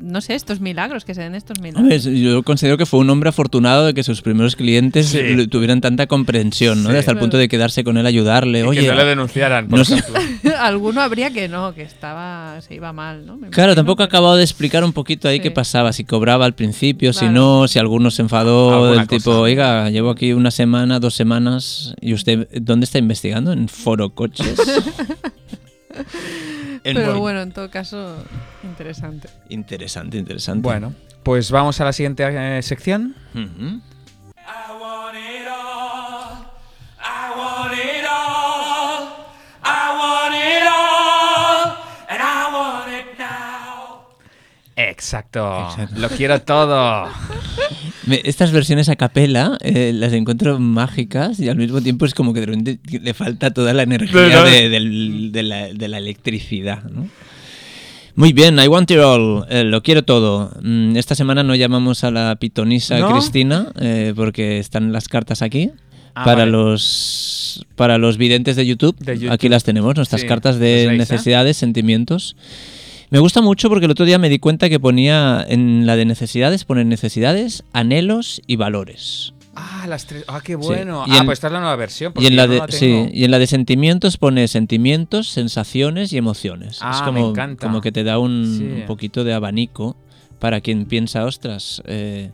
no 0.00 0.20
sé, 0.20 0.34
estos 0.34 0.60
milagros, 0.60 1.04
que 1.04 1.14
se 1.14 1.22
den 1.22 1.34
estos 1.34 1.60
milagros. 1.60 2.04
Yo 2.04 2.42
considero 2.42 2.76
que 2.78 2.86
fue 2.86 3.00
un 3.00 3.10
hombre 3.10 3.28
afortunado 3.28 3.86
de 3.86 3.94
que 3.94 4.02
sus 4.02 4.22
primeros 4.22 4.56
clientes 4.56 5.06
Sí. 5.06 5.46
tuvieran 5.48 5.80
tanta 5.80 6.06
comprensión, 6.06 6.82
¿no? 6.82 6.90
Sí. 6.90 6.96
Hasta 6.96 7.12
el 7.12 7.18
punto 7.18 7.36
de 7.38 7.48
quedarse 7.48 7.84
con 7.84 7.96
él, 7.98 8.06
ayudarle. 8.06 8.60
Y 8.60 8.62
Oye, 8.62 8.80
que 8.82 8.88
no 8.88 8.94
le 8.94 9.04
denunciaran, 9.04 9.68
por 9.68 9.78
no 9.78 9.84
sé- 9.84 9.98
ejemplo. 9.98 10.20
Alguno 10.58 11.00
habría 11.00 11.30
que 11.32 11.48
no, 11.48 11.74
que 11.74 11.82
estaba, 11.82 12.60
se 12.60 12.74
iba 12.74 12.92
mal, 12.92 13.26
¿no? 13.26 13.36
Me 13.36 13.48
Claro, 13.50 13.74
tampoco 13.74 14.02
ha 14.02 14.06
acabado 14.06 14.36
de 14.36 14.42
explicar 14.42 14.82
un 14.84 14.92
poquito 14.92 15.28
ahí 15.28 15.36
Sí. 15.38 15.42
qué 15.44 15.50
pasaba, 15.50 15.92
si 15.92 16.04
cobraba 16.04 16.44
al 16.44 16.54
principio, 16.54 17.12
si 17.12 17.28
no, 17.28 17.68
si 17.68 17.78
alguno 17.78 18.10
se 18.10 18.22
enfadó 18.22 18.92
del 18.92 19.06
tipo, 19.06 19.24
cosa. 19.30 19.40
oiga, 19.40 19.90
llevo 19.90 20.10
aquí 20.10 20.32
una 20.32 20.50
semana, 20.50 20.98
dos 21.00 21.14
semanas, 21.14 21.94
y 22.00 22.12
usted, 22.14 22.48
¿dónde 22.60 22.84
está 22.84 22.98
investigando? 22.98 23.52
¿En 23.52 23.68
Foro 23.68 24.10
Coches? 24.10 24.54
En 26.84 26.96
Pero 26.96 27.18
bueno, 27.18 27.40
en 27.42 27.52
todo 27.52 27.70
caso, 27.70 28.16
interesante. 28.62 29.28
Interesante, 29.48 30.18
interesante. 30.18 30.62
Bueno, 30.62 30.94
pues 31.22 31.50
vamos 31.50 31.80
a 31.80 31.84
la 31.84 31.92
siguiente 31.92 32.24
eh, 32.26 32.62
sección. 32.62 33.14
It 37.74 38.04
all. 38.06 39.08
I 39.62 39.96
want 39.98 40.34
it 40.34 40.62
all. 40.62 40.67
Exacto. 44.78 45.68
Exacto. 45.70 46.00
Lo 46.00 46.08
quiero 46.08 46.40
todo. 46.42 47.06
Me- 48.06 48.20
Estas 48.24 48.52
versiones 48.52 48.88
a 48.88 48.96
capela 48.96 49.58
eh, 49.60 49.90
las 49.94 50.12
encuentro 50.12 50.58
mágicas 50.60 51.40
y 51.40 51.48
al 51.48 51.56
mismo 51.56 51.80
tiempo 51.80 52.06
es 52.06 52.14
como 52.14 52.32
que 52.32 52.40
de 52.40 52.46
repente 52.46 52.78
le 53.00 53.12
falta 53.12 53.50
toda 53.50 53.72
la 53.74 53.82
energía 53.82 54.20
de, 54.44 55.42
la, 55.42 55.66
de 55.68 55.88
la 55.88 55.98
electricidad. 55.98 56.84
¿no? 56.84 57.08
Muy 58.14 58.32
bien, 58.32 58.58
I 58.58 58.68
want 58.68 58.90
it 58.90 58.98
all, 58.98 59.44
eh, 59.50 59.64
lo 59.64 59.82
quiero 59.82 60.02
todo. 60.04 60.52
Mm, 60.62 60.96
Esta 60.96 61.14
semana 61.14 61.42
no 61.42 61.54
llamamos 61.54 62.04
a 62.04 62.10
la 62.10 62.36
pitonisa 62.36 62.98
¿No? 62.98 63.10
Cristina 63.12 63.72
eh, 63.80 64.12
porque 64.14 64.58
están 64.58 64.92
las 64.92 65.08
cartas 65.08 65.42
aquí. 65.42 65.70
Ah, 66.14 66.24
para 66.24 66.40
vale. 66.40 66.50
los 66.52 67.64
para 67.76 67.96
los 67.96 68.16
videntes 68.16 68.56
de 68.56 68.66
YouTube, 68.66 68.96
De 68.98 69.14
YouTube. 69.16 69.30
aquí 69.32 69.48
las 69.48 69.62
tenemos, 69.62 69.94
nuestras 69.94 70.22
Sí, 70.22 70.26
cartas 70.26 70.54
¿las 70.56 70.60
de 70.60 70.96
necesidades, 70.96 71.56
sentimientos. 71.56 72.34
Me 73.10 73.18
gusta 73.18 73.40
mucho 73.40 73.68
porque 73.68 73.86
el 73.86 73.90
otro 73.92 74.04
día 74.04 74.18
me 74.18 74.28
di 74.28 74.38
cuenta 74.38 74.68
que 74.68 74.78
ponía 74.78 75.44
en 75.48 75.86
la 75.86 75.96
de 75.96 76.04
necesidades, 76.04 76.64
ponen 76.64 76.88
necesidades, 76.88 77.64
anhelos 77.72 78.42
y 78.46 78.56
valores. 78.56 79.32
Ah, 79.54 79.86
las 79.88 80.06
tres. 80.06 80.24
Ah, 80.28 80.40
qué 80.44 80.54
bueno. 80.56 81.04
Y 81.06 81.12
ah, 81.12 81.18
en- 81.20 81.24
pues 81.26 81.38
esta 81.38 81.46
es 81.48 81.52
la 81.54 81.60
nueva 81.60 81.74
versión. 81.76 82.12
Y 82.18 82.26
en, 82.26 82.36
la 82.36 82.46
no 82.46 82.52
de, 82.52 82.58
la 82.60 82.68
sí, 82.68 82.78
tengo. 82.80 83.08
y 83.12 83.24
en 83.24 83.30
la 83.30 83.38
de 83.38 83.46
sentimientos 83.46 84.16
pone 84.18 84.46
sentimientos, 84.46 85.28
sensaciones 85.30 86.12
y 86.12 86.18
emociones. 86.18 86.78
Ah, 86.82 86.92
es 86.94 87.00
me 87.00 87.06
como, 87.20 87.30
encanta. 87.30 87.66
como 87.66 87.80
que 87.80 87.90
te 87.90 88.04
da 88.04 88.18
un, 88.18 88.56
Sí. 88.58 88.80
un 88.82 88.86
poquito 88.86 89.24
de 89.24 89.32
abanico 89.34 89.96
para 90.38 90.60
quien 90.60 90.84
piensa, 90.86 91.24
ostras, 91.24 91.82
eh, 91.86 92.30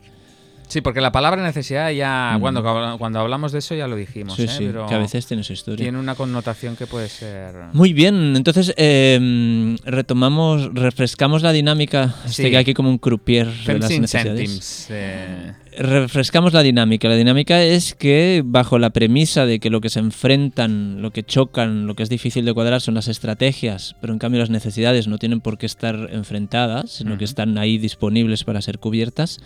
Sí, 0.67 0.81
porque 0.81 1.01
la 1.01 1.11
palabra 1.11 1.43
necesidad 1.43 1.91
ya. 1.91 2.35
Mm. 2.37 2.41
Cuando, 2.41 2.97
cuando 2.97 3.19
hablamos 3.19 3.51
de 3.51 3.59
eso 3.59 3.75
ya 3.75 3.87
lo 3.87 3.95
dijimos. 3.95 4.35
sí, 4.35 4.43
¿eh? 4.43 4.47
sí, 4.47 4.65
Pero 4.67 4.87
que 4.87 4.95
a 4.95 4.99
veces 4.99 5.25
tiene 5.25 5.43
su 5.43 5.53
historia. 5.53 5.83
tiene 5.83 5.97
una 5.99 6.15
connotación 6.15 6.75
que 6.75 6.87
puede 6.87 7.09
ser. 7.09 7.53
Muy 7.73 7.93
bien, 7.93 8.35
entonces 8.35 8.73
eh, 8.77 9.75
retomamos, 9.85 10.73
refrescamos 10.73 11.41
la 11.43 11.51
dinámica. 11.51 12.15
Sí. 12.25 12.43
Estoy 12.43 12.55
aquí 12.55 12.73
como 12.73 12.89
un 12.89 12.97
croupier 12.97 13.47
de 13.47 13.79
las 13.79 13.89
necesidades. 13.89 14.39
centimes. 14.39 14.87
eh, 14.89 15.53
Refrescamos 15.77 16.53
la 16.53 16.63
dinámica. 16.63 17.07
La 17.07 17.15
dinámica 17.15 17.63
es 17.63 17.95
que 17.95 18.41
bajo 18.45 18.79
la 18.79 18.91
premisa 18.91 19.45
de 19.45 19.59
que 19.59 19.69
lo 19.69 19.81
que 19.81 19.89
se 19.89 19.99
enfrentan, 19.99 21.01
lo 21.01 21.11
que 21.11 21.23
chocan, 21.23 21.87
lo 21.87 21.95
que 21.95 22.03
es 22.03 22.09
difícil 22.09 22.45
de 22.45 22.53
cuadrar 22.53 22.81
son 22.81 22.93
las 22.93 23.07
estrategias, 23.07 23.95
pero 23.99 24.13
en 24.13 24.19
cambio 24.19 24.39
las 24.39 24.49
necesidades 24.49 25.07
no 25.07 25.17
tienen 25.17 25.41
por 25.41 25.57
qué 25.57 25.65
estar 25.65 26.09
enfrentadas, 26.11 26.91
sino 26.91 27.17
que 27.17 27.25
están 27.25 27.57
ahí 27.57 27.77
disponibles 27.77 28.43
para 28.43 28.61
ser 28.61 28.79
cubiertas. 28.79 29.39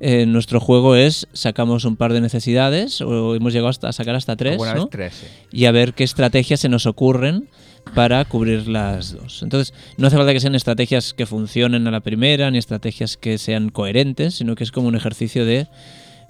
eh, 0.00 0.26
nuestro 0.26 0.60
juego 0.60 0.96
es 0.96 1.28
sacamos 1.32 1.84
un 1.84 1.96
par 1.96 2.12
de 2.12 2.20
necesidades 2.20 3.00
o 3.00 3.34
hemos 3.34 3.52
llegado 3.52 3.68
hasta 3.68 3.88
a 3.88 3.92
sacar 3.92 4.14
hasta 4.14 4.36
tres, 4.36 4.52
alguna 4.52 4.74
¿no? 4.74 4.82
vez 4.82 4.90
tres, 4.90 5.14
sí. 5.14 5.26
y 5.52 5.64
a 5.66 5.72
ver 5.72 5.94
qué 5.94 6.04
estrategias 6.04 6.60
se 6.60 6.68
nos 6.68 6.86
ocurren 6.86 7.48
para 7.94 8.24
cubrir 8.24 8.68
las 8.68 9.12
dos. 9.12 9.42
Entonces, 9.42 9.74
no 9.96 10.06
hace 10.06 10.16
falta 10.16 10.32
que 10.32 10.40
sean 10.40 10.54
estrategias 10.54 11.14
que 11.14 11.26
funcionen 11.26 11.86
a 11.86 11.90
la 11.90 12.00
primera, 12.00 12.50
ni 12.50 12.58
estrategias 12.58 13.16
que 13.16 13.38
sean 13.38 13.70
coherentes, 13.70 14.34
sino 14.34 14.54
que 14.54 14.64
es 14.64 14.72
como 14.72 14.88
un 14.88 14.96
ejercicio 14.96 15.44
de, 15.46 15.66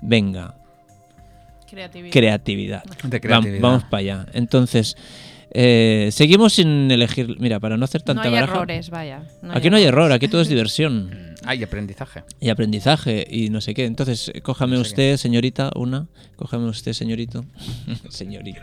venga, 0.03 0.55
Creatividad. 1.69 2.13
creatividad. 2.13 2.85
De 3.03 3.21
creatividad. 3.21 3.61
Vamos 3.61 3.85
para 3.85 3.99
allá. 4.01 4.27
Entonces, 4.35 4.97
eh, 5.51 6.11
seguimos 6.13 6.53
sin 6.55 6.91
elegir, 6.91 7.37
mira, 7.41 7.59
para 7.59 7.77
no 7.77 7.85
hacer 7.85 8.03
no 8.03 8.07
tanta 8.07 8.23
hay 8.25 8.31
baraja. 8.31 8.53
errores, 8.55 8.91
vaya. 8.91 9.23
Aquí 9.51 9.69
no 9.71 9.77
hay 9.77 9.85
error, 9.85 10.13
aquí 10.13 10.29
todo 10.29 10.41
es 10.43 10.49
diversión 10.49 11.11
Mm, 11.37 11.49
Hay 11.49 11.63
aprendizaje. 11.63 12.23
y 12.41 12.49
aprendizaje 12.49 13.27
y 13.31 13.51
no 13.51 13.61
sé 13.61 13.75
qué. 13.75 13.85
Entonces, 13.85 14.33
cójame 14.43 14.77
No 14.77 14.85
sé 14.85 14.91
usted, 14.91 15.17
señorita, 15.17 15.71
una. 15.77 16.07
Cójame 16.37 16.67
usted, 16.67 16.93
señorito. 16.93 17.45
señorita. 18.09 18.63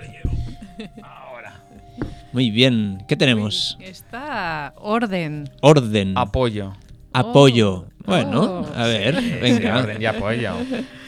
Muy 2.33 2.49
bien. 2.49 3.03
¿Qué 3.07 3.15
tenemos? 3.15 3.77
Está 3.79 4.73
orden. 4.77 5.49
Orden. 5.61 6.13
Apoyo. 6.17 6.73
Apoyo. 7.13 7.71
Oh. 7.73 7.85
Bueno, 8.05 8.41
Oh. 8.67 8.71
a 8.75 8.85
ver, 8.87 9.17
Sí, 9.21 9.33
venga. 9.41 9.77
orden 9.83 10.01
y 10.01 10.05
apoyo. 10.05 10.53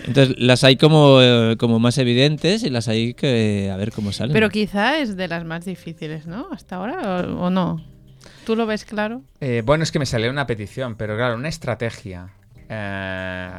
Entonces, 0.06 0.36
las 0.38 0.64
hay 0.64 0.78
como, 0.78 1.20
eh, 1.22 1.56
como 1.58 1.80
más 1.80 1.98
evidentes 1.98 2.64
y 2.64 2.70
las 2.70 2.88
hay 2.88 3.16
que 3.16 3.70
a 3.74 3.76
ver 3.76 3.92
cómo 3.92 4.12
salen. 4.14 4.32
Pero 4.34 4.50
quizá 4.50 5.00
es 5.00 5.18
de 5.18 5.28
las 5.28 5.44
más 5.44 5.66
difíciles, 5.66 6.28
¿no? 6.28 6.48
Hasta 6.52 6.76
ahora 6.78 7.26
o, 7.28 7.46
o 7.46 7.50
no. 7.50 7.84
¿Tú 8.46 8.56
lo 8.56 8.66
ves 8.68 8.86
claro? 8.86 9.24
Eh, 9.42 9.64
bueno, 9.66 9.84
es 9.84 9.92
que 9.92 9.98
me 10.00 10.06
salió 10.06 10.30
una 10.30 10.46
petición, 10.46 10.96
pero 10.96 11.16
claro, 11.18 11.36
una 11.36 11.50
estrategia. 11.50 12.30
Eh, 12.70 13.50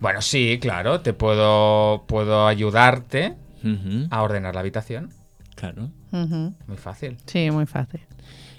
bueno, 0.00 0.22
sí, 0.22 0.58
claro, 0.60 1.00
te 1.00 1.12
puedo, 1.12 2.04
puedo 2.06 2.46
ayudarte 2.46 3.34
a 4.10 4.22
ordenar 4.22 4.54
la 4.54 4.60
habitación. 4.60 5.10
Claro. 5.58 5.90
Muy 6.66 6.76
fácil. 6.76 7.16
Sí, 7.26 7.50
muy 7.50 7.66
fácil. 7.66 8.00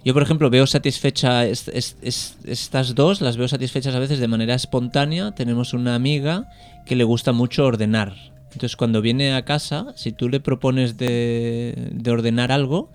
Yo, 0.06 0.14
por 0.14 0.24
ejemplo, 0.24 0.50
veo 0.50 0.66
satisfecha 0.66 1.45
est- 1.45 1.68
est- 1.70 1.97
est- 2.04 2.45
estas 2.47 2.95
dos, 2.95 3.22
las 3.22 3.36
veo 3.38 3.47
satisfechas 3.47 3.93
a 3.95 4.00
veces 4.00 4.20
de 4.20 4.28
manera 4.28 4.54
espontánea. 4.56 5.32
Tenemos 5.36 5.74
una 5.74 5.95
amiga 5.95 6.50
que 6.86 6.95
le 6.95 7.04
gusta 7.04 7.32
mucho 7.34 7.66
ordenar. 7.66 8.14
Entonces, 8.54 8.76
cuando 8.76 9.02
viene 9.02 9.34
a 9.34 9.43
casa, 9.45 9.88
si 9.95 10.12
tú 10.12 10.28
le 10.30 10.39
propones 10.39 10.97
de, 10.97 11.89
de 11.91 12.12
ordenar 12.12 12.52
algo, 12.52 12.89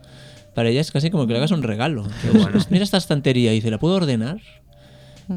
para 0.55 0.69
ella 0.71 0.81
es 0.81 0.91
casi 0.91 1.11
como 1.11 1.27
que 1.27 1.33
le 1.33 1.39
hagas 1.39 1.51
un 1.53 1.63
regalo. 1.63 2.05
bueno. 2.33 2.59
Mira 2.71 2.85
esta 2.85 2.97
estantería 2.97 3.53
y 3.53 3.57
dice, 3.57 3.71
¿la 3.71 3.79
puedo 3.79 3.95
ordenar? 3.97 4.41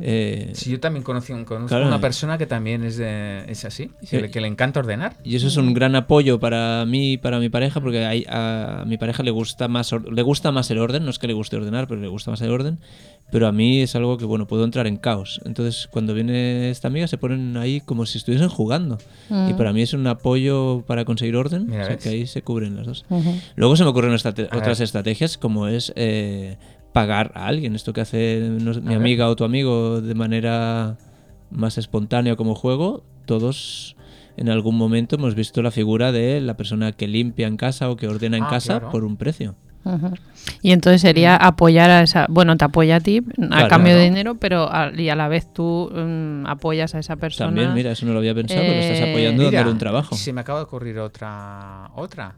Eh, 0.01 0.51
Sí, 0.53 0.71
yo 0.71 0.79
también 0.79 1.03
conocí, 1.03 1.31
conozco 1.45 1.67
Claro. 1.67 1.87
una 1.87 1.99
persona 2.01 2.37
que 2.37 2.45
también 2.45 2.83
es, 2.83 2.97
de, 2.97 3.43
es 3.47 3.63
así, 3.65 3.91
que, 4.09 4.21
le, 4.21 4.31
que 4.31 4.41
le 4.41 4.47
encanta 4.47 4.79
ordenar. 4.79 5.15
Y 5.23 5.35
eso 5.35 5.47
es 5.47 5.57
un 5.57 5.73
gran 5.73 5.95
apoyo 5.95 6.39
para 6.39 6.85
mí 6.85 7.13
y 7.13 7.17
para 7.17 7.39
mi 7.39 7.49
pareja, 7.49 7.79
porque 7.81 8.05
hay- 8.05 8.25
a, 8.29 8.83
mi 8.85 8.97
pareja 8.97 9.23
le 9.23 9.31
gusta 9.31 9.67
más 9.67 9.91
le 9.93 10.21
gusta 10.21 10.51
más 10.51 10.69
el 10.71 10.79
orden, 10.79 11.03
no 11.05 11.09
es 11.11 11.19
que 11.19 11.27
le 11.27 11.33
guste 11.33 11.55
ordenar, 11.55 11.87
pero 11.87 12.01
le 12.01 12.07
gusta 12.07 12.31
más 12.31 12.41
el 12.41 12.51
orden. 12.51 12.79
Pero 13.29 13.45
a 13.47 13.51
mí 13.51 13.81
es 13.81 13.93
algo 13.95 14.17
que 14.17 14.23
bueno, 14.23 14.47
puedo 14.47 14.63
entrar 14.63 14.87
en 14.87 14.95
caos. 14.95 15.41
Entonces, 15.43 15.87
cuando 15.91 16.13
viene 16.13 16.69
esta 16.69 16.87
amiga 16.87 17.07
se 17.07 17.17
ponen 17.17 17.57
ahí 17.57 17.81
como 17.81 18.05
si 18.05 18.17
estuviesen 18.17 18.47
jugando. 18.47 18.97
Y 19.49 19.53
para 19.53 19.73
mí 19.73 19.81
es 19.81 19.93
un 19.93 20.07
apoyo 20.07 20.83
para 20.87 21.03
conseguir 21.03 21.35
orden, 21.35 21.67
Mira, 21.67 21.83
o 21.83 21.85
sea 21.87 21.97
que 21.97 22.07
ahí 22.09 22.25
se 22.27 22.41
cubren 22.41 22.75
las 22.77 22.87
dos. 22.87 23.05
Luego 23.55 23.75
se 23.75 23.83
me 23.83 23.89
ocurren 23.89 24.13
otras 24.13 24.79
estrategias 24.79 25.37
como 25.37 25.67
es 25.67 25.91
eh, 25.97 26.57
pagar 26.97 27.31
a 27.35 27.47
alguien. 27.47 27.75
Esto 27.75 27.93
que 27.93 28.01
hace 28.01 28.41
mi 28.49 28.63
ver. 28.81 28.95
amiga 28.95 29.29
o 29.29 29.35
tu 29.35 29.43
amigo 29.43 30.01
de 30.01 30.15
manera 30.15 30.97
más 31.51 31.77
espontánea 31.77 32.35
como 32.35 32.55
juego. 32.55 33.03
Todos 33.25 33.95
en 34.35 34.49
algún 34.49 34.75
momento 34.77 35.15
hemos 35.15 35.35
visto 35.35 35.61
la 35.61 35.71
figura 35.71 36.11
de 36.11 36.41
la 36.41 36.55
persona 36.57 36.91
que 36.93 37.07
limpia 37.07 37.47
en 37.47 37.57
casa 37.57 37.89
o 37.89 37.95
que 37.97 38.07
ordena 38.07 38.37
en 38.37 38.43
Ah, 38.45 38.49
casa 38.49 38.77
claro. 38.79 38.89
por 38.91 39.03
un 39.03 39.17
precio. 39.17 39.55
Y 40.61 40.71
entonces 40.71 40.99
sería 41.01 41.37
apoyar 41.37 41.89
a 41.89 42.01
esa, 42.01 42.25
bueno, 42.29 42.57
te 42.57 42.65
apoya 42.65 42.97
a 42.97 42.99
ti 42.99 43.19
a 43.19 43.47
Claro. 43.47 43.67
cambio 43.69 43.95
de 43.95 44.03
dinero, 44.03 44.35
pero 44.35 44.67
a, 44.69 44.91
y 44.93 45.07
a 45.07 45.15
la 45.15 45.29
vez 45.29 45.53
tú 45.53 45.89
mm, 45.95 46.45
apoyas 46.45 46.93
a 46.93 46.99
esa 46.99 47.15
persona. 47.15 47.47
También, 47.51 47.73
mira, 47.73 47.91
eso 47.91 48.05
no 48.05 48.11
lo 48.11 48.19
había 48.19 48.35
pensado, 48.35 48.61
pero 48.65 48.79
estás 48.79 48.99
Eh, 48.99 49.09
apoyando 49.09 49.43
Mira, 49.43 49.59
dándole 49.59 49.71
un 49.73 49.79
trabajo. 49.79 50.15
Se 50.15 50.33
me 50.33 50.41
acaba 50.41 50.59
de 50.59 50.65
ocurrir 50.65 50.99
otra. 50.99 51.89
otra. 51.95 52.35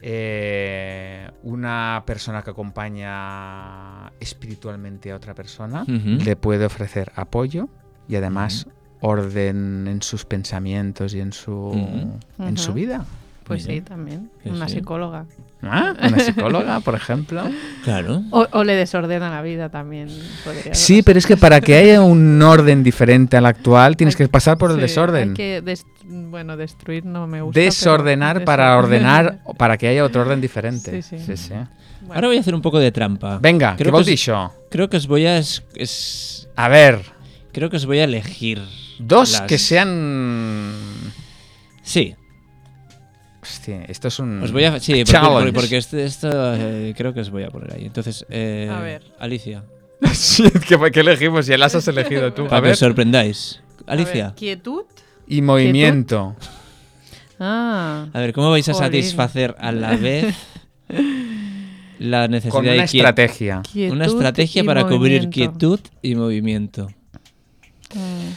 Eh, 0.00 1.30
una 1.42 2.04
persona 2.06 2.42
que 2.42 2.50
acompaña 2.50 4.12
espiritualmente 4.20 5.10
a 5.10 5.16
otra 5.16 5.34
persona 5.34 5.84
le 5.86 6.36
puede 6.36 6.66
ofrecer 6.66 7.12
apoyo 7.16 7.68
y 8.08 8.16
además 8.16 8.68
orden 9.00 9.86
en 9.88 10.02
sus 10.02 10.24
pensamientos 10.24 11.14
y 11.14 11.20
en 11.20 11.32
su, 11.32 12.18
en 12.38 12.58
su 12.58 12.72
vida. 12.74 13.04
Pues 13.48 13.66
Mira. 13.66 13.74
sí, 13.74 13.80
también. 13.88 14.30
Sí, 14.44 14.50
Una 14.50 14.68
sí. 14.68 14.74
psicóloga. 14.76 15.24
¿Ah? 15.62 15.94
Una 16.06 16.18
psicóloga, 16.20 16.80
por 16.80 16.94
ejemplo. 16.94 17.42
Claro. 17.82 18.22
O, 18.30 18.46
o 18.52 18.64
le 18.64 18.74
desordena 18.76 19.30
la 19.30 19.40
vida 19.42 19.70
también. 19.70 20.08
podría 20.44 20.74
Sí, 20.74 20.96
ser. 20.96 21.04
pero 21.04 21.18
es 21.18 21.26
que 21.26 21.36
para 21.38 21.60
que 21.62 21.74
haya 21.74 22.02
un 22.02 22.40
orden 22.42 22.82
diferente 22.82 23.36
al 23.38 23.46
actual 23.46 23.96
tienes 23.96 24.14
que 24.14 24.28
pasar 24.28 24.58
por 24.58 24.70
el 24.70 24.76
Sí, 24.76 24.82
desorden. 24.82 25.30
Hay 25.30 25.34
que 25.34 25.62
des- 25.62 25.86
bueno, 26.04 26.56
destruir 26.58 27.04
no 27.06 27.26
me 27.26 27.40
gusta. 27.42 27.58
Desordenar 27.58 28.44
para 28.44 28.76
ordenar 28.76 29.40
para 29.56 29.78
que 29.78 29.88
haya 29.88 30.04
otro 30.04 30.20
orden 30.20 30.40
diferente. 30.42 31.00
Sí, 31.02 31.18
sí. 31.36 31.48
Bueno, 31.54 32.14
Ahora 32.14 32.28
voy 32.28 32.36
a 32.36 32.40
hacer 32.40 32.54
un 32.54 32.62
poco 32.62 32.78
de 32.78 32.92
trampa. 32.92 33.38
Venga, 33.40 33.70
Creo 33.76 33.76
¿qué 33.78 33.84
que 33.84 33.90
vos 33.90 34.28
os-? 34.28 34.50
Creo 34.70 34.88
que 34.90 34.98
os 34.98 35.06
voy 35.06 35.24
a 35.26 35.38
es- 35.38 35.64
es- 35.74 36.48
A 36.54 36.68
ver, 36.68 37.00
creo 37.52 37.70
que 37.70 37.76
os 37.76 37.86
voy 37.86 37.98
a 38.00 38.04
elegir 38.04 38.60
dos 38.98 39.32
las- 39.32 39.42
que 39.42 39.58
sean... 39.58 40.72
Sí, 41.82 42.14
Hostia, 43.50 43.82
esto 43.88 44.08
es 44.08 44.18
un... 44.18 44.42
os 44.42 44.52
voy 44.52 44.64
a 44.64 44.78
sí, 44.78 45.04
porque, 45.04 45.18
porque- 45.28 45.52
porque 45.52 45.76
este- 45.78 46.04
esto 46.04 46.28
eh, 46.54 46.92
creo 46.96 47.14
que 47.14 47.20
os 47.20 47.30
voy 47.30 47.44
a 47.44 47.48
poner 47.48 47.74
ahí. 47.74 47.86
Entonces, 47.86 48.26
eh, 48.28 48.68
A 48.70 48.80
ver. 48.80 49.02
Alicia, 49.18 49.64
Sí, 50.12 50.44
¿qué, 50.66 50.78
qué 50.92 51.00
elegimos? 51.00 51.46
Ya 51.46 51.56
las 51.58 51.74
has 51.74 51.88
elegido 51.88 52.32
tú. 52.32 52.44
A 52.44 52.48
para 52.48 52.60
que 52.60 52.64
ver. 52.66 52.72
os 52.74 52.78
sorprendáis. 52.78 53.60
a 53.86 53.94
ver, 53.94 54.00
Alicia, 54.06 54.34
¿Quietud? 54.36 54.82
Y 55.26 55.40
movimiento. 55.42 56.36
Ah. 57.40 58.06
a 58.12 58.20
ver, 58.20 58.32
¿cómo 58.32 58.50
vais 58.50 58.68
a 58.68 58.72
Jolín. 58.74 58.86
satisfacer 58.86 59.54
a 59.58 59.70
la 59.72 59.96
vez 59.96 60.34
la 61.98 62.28
necesidad 62.28 62.52
Con 62.52 62.64
de 62.64 62.74
una 62.74 62.84
quiet- 62.84 62.96
estrategia. 63.00 63.62
Quietud 63.72 63.94
Una 63.96 64.06
estrategia 64.06 64.64
para 64.64 64.86
cubrir 64.86 65.30
quietud 65.30 65.80
y 66.02 66.14
movimiento. 66.14 66.88
Mm. 67.94 68.32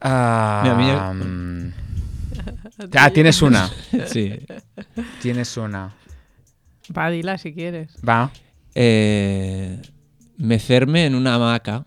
Ah, 0.00 0.60
Mira, 0.62 0.76
mira. 1.14 1.72
Ah, 2.96 3.10
tienes 3.10 3.42
una. 3.42 3.70
Sí. 4.06 4.32
Tienes 5.22 5.56
una. 5.56 5.94
Va, 6.96 7.10
dila 7.10 7.38
si 7.38 7.52
quieres. 7.52 7.96
Va. 8.06 8.30
Eh, 8.74 9.80
mecerme 10.36 11.06
en 11.06 11.14
una 11.14 11.34
hamaca. 11.34 11.84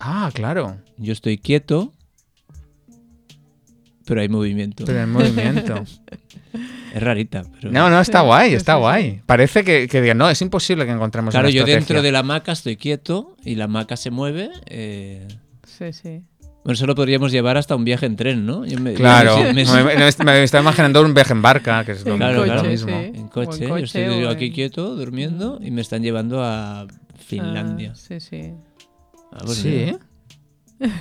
Ah, 0.00 0.30
claro. 0.32 0.78
Yo 0.96 1.12
estoy 1.12 1.38
quieto, 1.38 1.92
pero 4.06 4.20
hay 4.20 4.28
movimiento. 4.28 4.84
Pero 4.84 5.00
en 5.02 5.10
movimiento. 5.10 5.84
Es 6.94 7.02
rarita, 7.02 7.44
pero... 7.58 7.72
No, 7.72 7.88
no, 7.88 8.02
está 8.02 8.20
guay, 8.20 8.52
está 8.52 8.74
guay. 8.74 9.22
Parece 9.24 9.64
que, 9.64 9.88
que 9.88 10.02
digan, 10.02 10.18
no, 10.18 10.28
es 10.28 10.42
imposible 10.42 10.84
que 10.84 10.90
encontremos 10.90 11.32
Claro, 11.32 11.46
una 11.46 11.54
yo 11.54 11.60
estrategia. 11.60 11.78
dentro 11.78 12.02
de 12.02 12.12
la 12.12 12.18
hamaca 12.18 12.52
estoy 12.52 12.76
quieto 12.76 13.34
y 13.42 13.54
la 13.54 13.64
hamaca 13.64 13.96
se 13.96 14.10
mueve. 14.10 14.50
eh, 14.66 15.26
Sí, 15.66 15.90
sí. 15.94 16.22
Bueno, 16.64 16.74
eso 16.74 16.86
lo 16.86 16.94
podríamos 16.94 17.32
llevar 17.32 17.56
hasta 17.56 17.74
un 17.74 17.84
viaje 17.84 18.06
en 18.06 18.14
tren, 18.16 18.46
¿no? 18.46 18.64
Yo 18.64 18.78
me- 18.78 18.94
Claro. 18.94 19.36
yo 19.42 19.52
me- 19.52 19.64
me- 19.64 19.96
Me, 20.24 20.42
estaba 20.44 20.62
imaginando 20.62 21.02
un 21.02 21.12
viaje 21.12 21.32
en 21.32 21.42
barca, 21.42 21.84
que 21.84 21.92
es 21.92 22.06
lo, 22.06 22.16
Claro, 22.16 22.38
lo 22.38 22.44
claro. 22.44 22.62
mismo. 22.64 22.88
sí. 22.88 22.94
en 23.18 23.28
coche. 23.28 23.56
en 23.64 23.68
yo 23.68 23.68
coche 23.70 23.84
estoy 23.84 24.24
aquí 24.26 24.46
en- 24.46 24.52
quieto, 24.52 24.94
durmiendo, 24.94 25.58
y 25.60 25.70
me 25.72 25.80
están 25.80 26.02
llevando 26.02 26.42
a 26.42 26.86
Finlandia. 27.18 27.90
Ah, 27.92 27.96
sí, 27.96 28.20
sí. 28.20 28.52
Ah, 29.32 29.38
pues 29.44 29.56
Sí. 29.58 29.96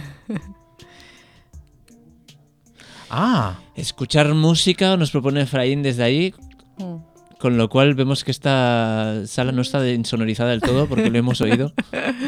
Ah, 3.10 3.60
Escuchar 3.76 4.34
música 4.34 4.96
nos 4.96 5.12
propone 5.12 5.42
Efraín 5.42 5.84
desde 5.84 6.04
ahí, 6.04 6.34
Mm. 6.78 6.96
Con 7.42 7.58
lo 7.58 7.68
cual 7.70 7.96
vemos 7.96 8.24
que 8.24 8.30
esta 8.30 9.24
sala 9.26 9.52
no 9.52 9.64
está 9.64 9.86
insonorizada 9.90 10.52
del 10.52 10.62
todo 10.62 10.86
porque 10.88 11.10
lo 11.10 11.18
hemos 11.18 11.42
oído. 11.42 11.74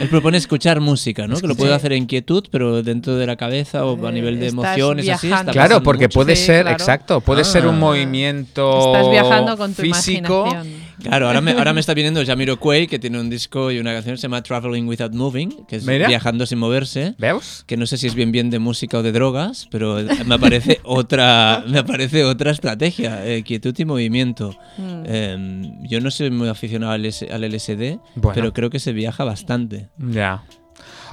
Él 0.02 0.10
propone 0.10 0.38
escuchar 0.38 0.80
música, 0.82 1.28
¿no? 1.28 1.40
Que 1.40 1.48
lo 1.48 1.56
puede 1.56 1.74
hacer 1.74 1.94
en 1.94 2.08
quietud, 2.08 2.46
pero 2.52 2.82
dentro 2.82 3.16
de 3.16 3.28
la 3.28 3.36
cabeza 3.36 3.86
o 3.86 4.04
a 4.06 4.10
Eh, 4.10 4.14
nivel 4.14 4.40
de 4.40 4.48
emociones 4.48 5.08
así. 5.10 5.28
Está 5.32 5.46
claro, 5.52 5.84
porque 5.84 6.06
mucho. 6.06 6.16
puede 6.20 6.36
Sí, 6.36 6.46
ser, 6.48 6.64
claro. 6.64 6.78
exacto, 6.78 7.22
puede 7.22 7.44
ser 7.44 7.68
un 7.68 7.76
Ah. 7.76 7.80
movimiento 7.80 8.88
Estás 8.94 9.12
viajando 9.12 9.56
con 9.58 9.74
tu 9.74 9.82
físico. 9.84 10.48
imaginación. 10.48 10.84
Claro, 11.04 11.28
ahora 11.28 11.42
me, 11.42 11.52
ahora 11.52 11.74
me 11.74 11.80
está 11.82 11.94
viniendo 11.94 12.24
Jamiroquai, 12.26 12.88
que 12.88 12.98
tiene 12.98 13.20
un 13.20 13.30
disco 13.30 13.72
y 13.72 13.80
una 13.80 13.92
canción 13.94 14.14
que 14.16 14.18
se 14.18 14.24
llama 14.24 14.42
Traveling 14.42 14.88
Without 14.88 15.14
Moving, 15.14 15.66
que 15.68 15.76
es 15.76 15.86
Mira. 15.86 16.08
viajando 16.08 16.46
sin 16.46 16.60
moverse. 16.60 17.16
¿Veus? 17.18 17.64
Que 17.68 17.76
no 17.76 17.86
sé 17.86 17.98
si 17.98 18.08
es 18.08 18.16
bien 18.16 18.32
bien 18.32 18.50
de 18.50 18.60
música 18.60 19.00
o 19.00 19.04
de 19.04 19.12
drogas, 19.12 19.68
pero 19.70 19.98
me 20.26 20.36
aparece 20.36 20.80
otra, 20.84 21.64
me 21.68 21.80
aparece 21.80 22.24
otra 22.24 22.52
estrategia, 22.52 23.26
eh, 23.28 23.44
quietud 23.44 23.74
y 23.78 23.84
movimiento. 23.86 24.56
Mm. 24.78 25.03
Eh, 25.06 25.72
yo 25.84 26.00
no 26.02 26.12
soy 26.12 26.32
muy 26.32 26.48
aficionado 26.50 26.92
al, 26.94 27.06
S- 27.06 27.32
al 27.32 27.44
LSD, 27.44 28.00
Bueno. 28.16 28.34
pero 28.36 28.54
creo 28.54 28.70
que 28.70 28.80
se 28.80 28.94
viaja 28.94 29.24
bastante. 29.24 29.90
Ya. 29.98 30.44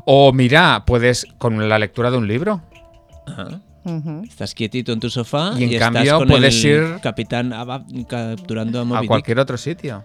O 0.05 0.33
mira, 0.33 0.85
puedes 0.87 1.27
con 1.39 1.69
la 1.69 1.79
lectura 1.79 2.11
de 2.11 2.17
un 2.19 2.27
libro. 2.29 2.63
Ajá. 3.27 3.61
Estás 4.29 4.55
quietito 4.55 4.93
en 4.93 5.01
tu 5.01 5.09
sofá 5.09 5.53
Y 5.59 5.65
en 5.65 5.79
cambio 5.79 6.19
con 6.19 6.29
puedes 6.29 6.63
el 6.65 6.71
ir- 6.97 7.01
capitán 7.01 7.53
capturando 8.09 8.81
a 8.81 8.85
Moby 8.85 8.99
a 8.99 9.01
Dick. 9.01 9.09
cualquier 9.09 9.39
otro 9.39 9.57
sitio. 9.57 10.05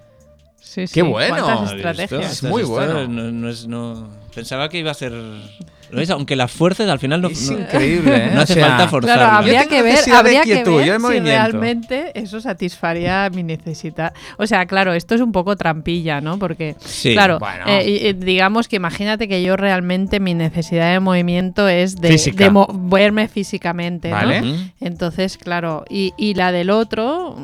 Sí, 0.59 0.87
sí. 0.87 0.93
¡Qué 0.93 1.01
bueno! 1.03 1.35
¿Cuántas 1.35 1.49
¿Has 1.59 1.61
¿Has 1.69 1.73
visto? 1.75 1.89
estrategias? 1.89 2.31
Es 2.33 2.43
muy 2.43 2.63
bueno. 2.63 3.07
No, 3.07 3.31
no 3.31 3.49
es- 3.49 3.67
no- 3.67 4.09
Pensaba 4.33 4.67
que 4.67 4.79
iba 4.79 4.91
a 4.91 4.93
ser. 4.93 5.13
¿Lo 5.13 5.99
ves? 5.99 6.09
Aunque 6.09 6.35
las 6.35 6.51
fuerzas 6.51 6.89
al 6.89 6.99
final 6.99 7.21
no, 7.21 7.29
es 7.29 7.49
no- 7.49 7.59
increíble, 7.59 8.17
¿eh? 8.25 8.29
no 8.33 8.39
O 8.39 8.43
hace 8.43 8.55
sea, 8.55 8.67
falta 8.67 8.87
forzarlo. 8.89 9.21
Claro, 9.23 9.37
habría 9.37 9.65
que 9.67 9.81
ver, 9.81 9.99
habría 10.13 10.41
que 10.43 10.55
ver 10.63 10.65
si 10.65 10.99
movimiento. 10.99 11.29
realmente 11.29 12.11
eso 12.19 12.41
satisfaría 12.41 13.29
mi 13.33 13.43
necesidad. 13.43 14.11
O 14.37 14.45
sea, 14.45 14.65
claro, 14.65 14.93
esto 14.93 15.15
es 15.15 15.21
un 15.21 15.31
poco 15.31 15.55
trampilla, 15.55 16.19
¿no? 16.19 16.37
Porque, 16.37 16.75
Sí, 16.83 17.13
claro, 17.13 17.39
bueno. 17.39 17.63
eh, 17.67 18.13
digamos 18.17 18.67
que 18.67 18.75
imagínate 18.75 19.29
que 19.29 19.41
yo 19.41 19.55
realmente 19.55 20.19
mi 20.19 20.33
necesidad 20.33 20.91
de 20.91 20.99
movimiento 20.99 21.69
es 21.69 21.95
de, 21.95 22.49
moverme 22.51 23.29
físicamente, 23.29 24.09
¿no? 24.09 24.15
Vale. 24.15 24.43
Entonces, 24.81 25.37
claro, 25.37 25.85
y, 25.89 26.13
y 26.17 26.33
la 26.33 26.51
del 26.51 26.71
otro... 26.71 27.37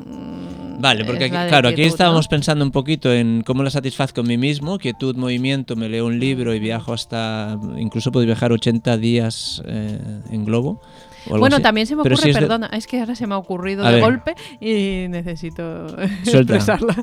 Vale, 0.82 1.06
porque 1.06 1.26
aquí, 1.26 1.36
claro, 1.48 1.70
aquí 1.70 1.84
estábamos 1.84 2.26
¿no? 2.26 2.30
pensando 2.30 2.66
un 2.66 2.72
poquito 2.72 3.14
en 3.14 3.44
cómo 3.44 3.62
la 3.64 3.70
satisfazco 3.70 4.22
a 4.22 4.24
mí 4.24 4.38
mismo, 4.38 4.80
quietud, 4.80 5.16
movimiento, 5.16 5.76
me 5.76 5.88
leo 5.88 6.08
un 6.08 6.20
libro 6.20 6.56
y 6.56 6.60
viajo 6.60 6.94
hasta, 6.94 7.58
incluso 7.78 8.12
puedo 8.12 8.26
viajar 8.26 8.52
80 8.52 8.98
días 8.98 9.62
eh, 9.66 10.00
en 10.32 10.44
globo. 10.46 10.82
Bueno, 11.28 11.56
así. 11.58 11.64
también 11.64 11.88
se 11.88 11.96
me 11.96 12.02
ocurre, 12.02 12.18
si 12.18 12.30
es 12.30 12.36
de- 12.36 12.42
perdona, 12.42 12.68
es 12.74 12.88
que 12.88 13.00
ahora 13.00 13.16
se 13.16 13.28
me 13.28 13.36
ha 13.36 13.38
ocurrido 13.38 13.86
A 13.86 13.90
de 13.90 13.96
ver. 13.96 14.04
golpe 14.04 14.36
y 14.60 15.08
necesito 15.10 15.88
Suelta. 16.24 16.56
expresarla. 16.56 16.96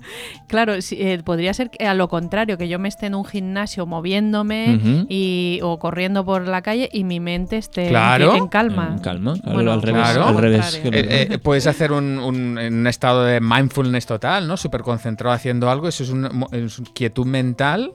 Claro, 0.47 0.81
sí, 0.83 0.97
eh, 1.01 1.21
podría 1.25 1.55
ser 1.55 1.71
que 1.71 1.87
a 1.87 1.95
lo 1.95 2.09
contrario, 2.09 2.59
que 2.59 2.69
yo 2.69 2.79
me 2.79 2.89
esté 2.89 3.07
en 3.07 3.15
un 3.15 3.25
gimnasio 3.25 3.87
moviéndome 3.87 5.07
y, 5.09 5.61
o 5.63 5.79
corriendo 5.79 6.25
por 6.25 6.47
la 6.49 6.63
calle 6.63 6.89
y 6.93 7.05
mi 7.05 7.21
mente 7.21 7.57
esté 7.59 7.85
en- 7.85 7.89
Claro. 7.91 8.35
en, 8.35 8.49
calma. 8.49 8.89
En 8.93 8.99
calma, 8.99 9.35
claro, 9.35 9.55
Bueno, 9.55 9.73
al 9.73 9.83
revés. 9.83 10.03
claro. 10.03 10.25
Al 10.27 10.45
Eh, 10.45 11.29
eh, 11.33 11.39
puedes 11.39 11.67
hacer 11.67 11.93
un, 11.93 12.19
un- 12.19 12.59
en 12.59 12.75
un 12.75 12.87
estado 12.87 13.25
de 13.25 13.41
mindfulness 13.41 14.07
total, 14.07 14.49
¿no? 14.49 14.57
Súper 14.57 14.83
concentrado 14.83 15.35
haciendo 15.35 15.71
algo. 15.71 15.89
Eso 15.89 16.03
es, 16.03 16.11
un, 16.11 16.47
es 16.53 16.83
quietud 16.95 17.27
mental 17.27 17.93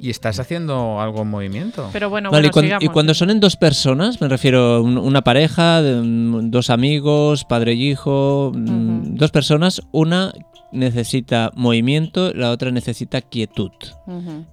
y 0.00 0.10
estás 0.10 0.40
haciendo 0.40 1.00
algo 1.00 1.22
en 1.22 1.28
movimiento. 1.30 1.88
Pero 1.92 2.08
bueno, 2.10 2.30
Vale, 2.30 2.48
y, 2.48 2.50
cuando, 2.50 2.66
y 2.66 2.68
sigamos. 2.70 2.92
cuando 2.94 3.14
son 3.14 3.30
en 3.30 3.40
dos 3.40 3.56
personas, 3.56 4.20
me 4.20 4.28
refiero 4.28 4.82
un- 4.82 4.98
una 4.98 5.22
pareja, 5.22 5.82
dos 5.82 6.70
amigos, 6.70 7.44
padre 7.44 7.74
y 7.74 7.90
hijo, 7.90 8.52
mm, 8.54 9.14
dos 9.16 9.30
personas, 9.30 9.82
una 9.92 10.32
necesita 10.72 11.50
movimiento, 11.54 12.32
la 12.32 12.50
otra 12.50 12.70
necesita 12.70 13.20
quietud. 13.20 13.72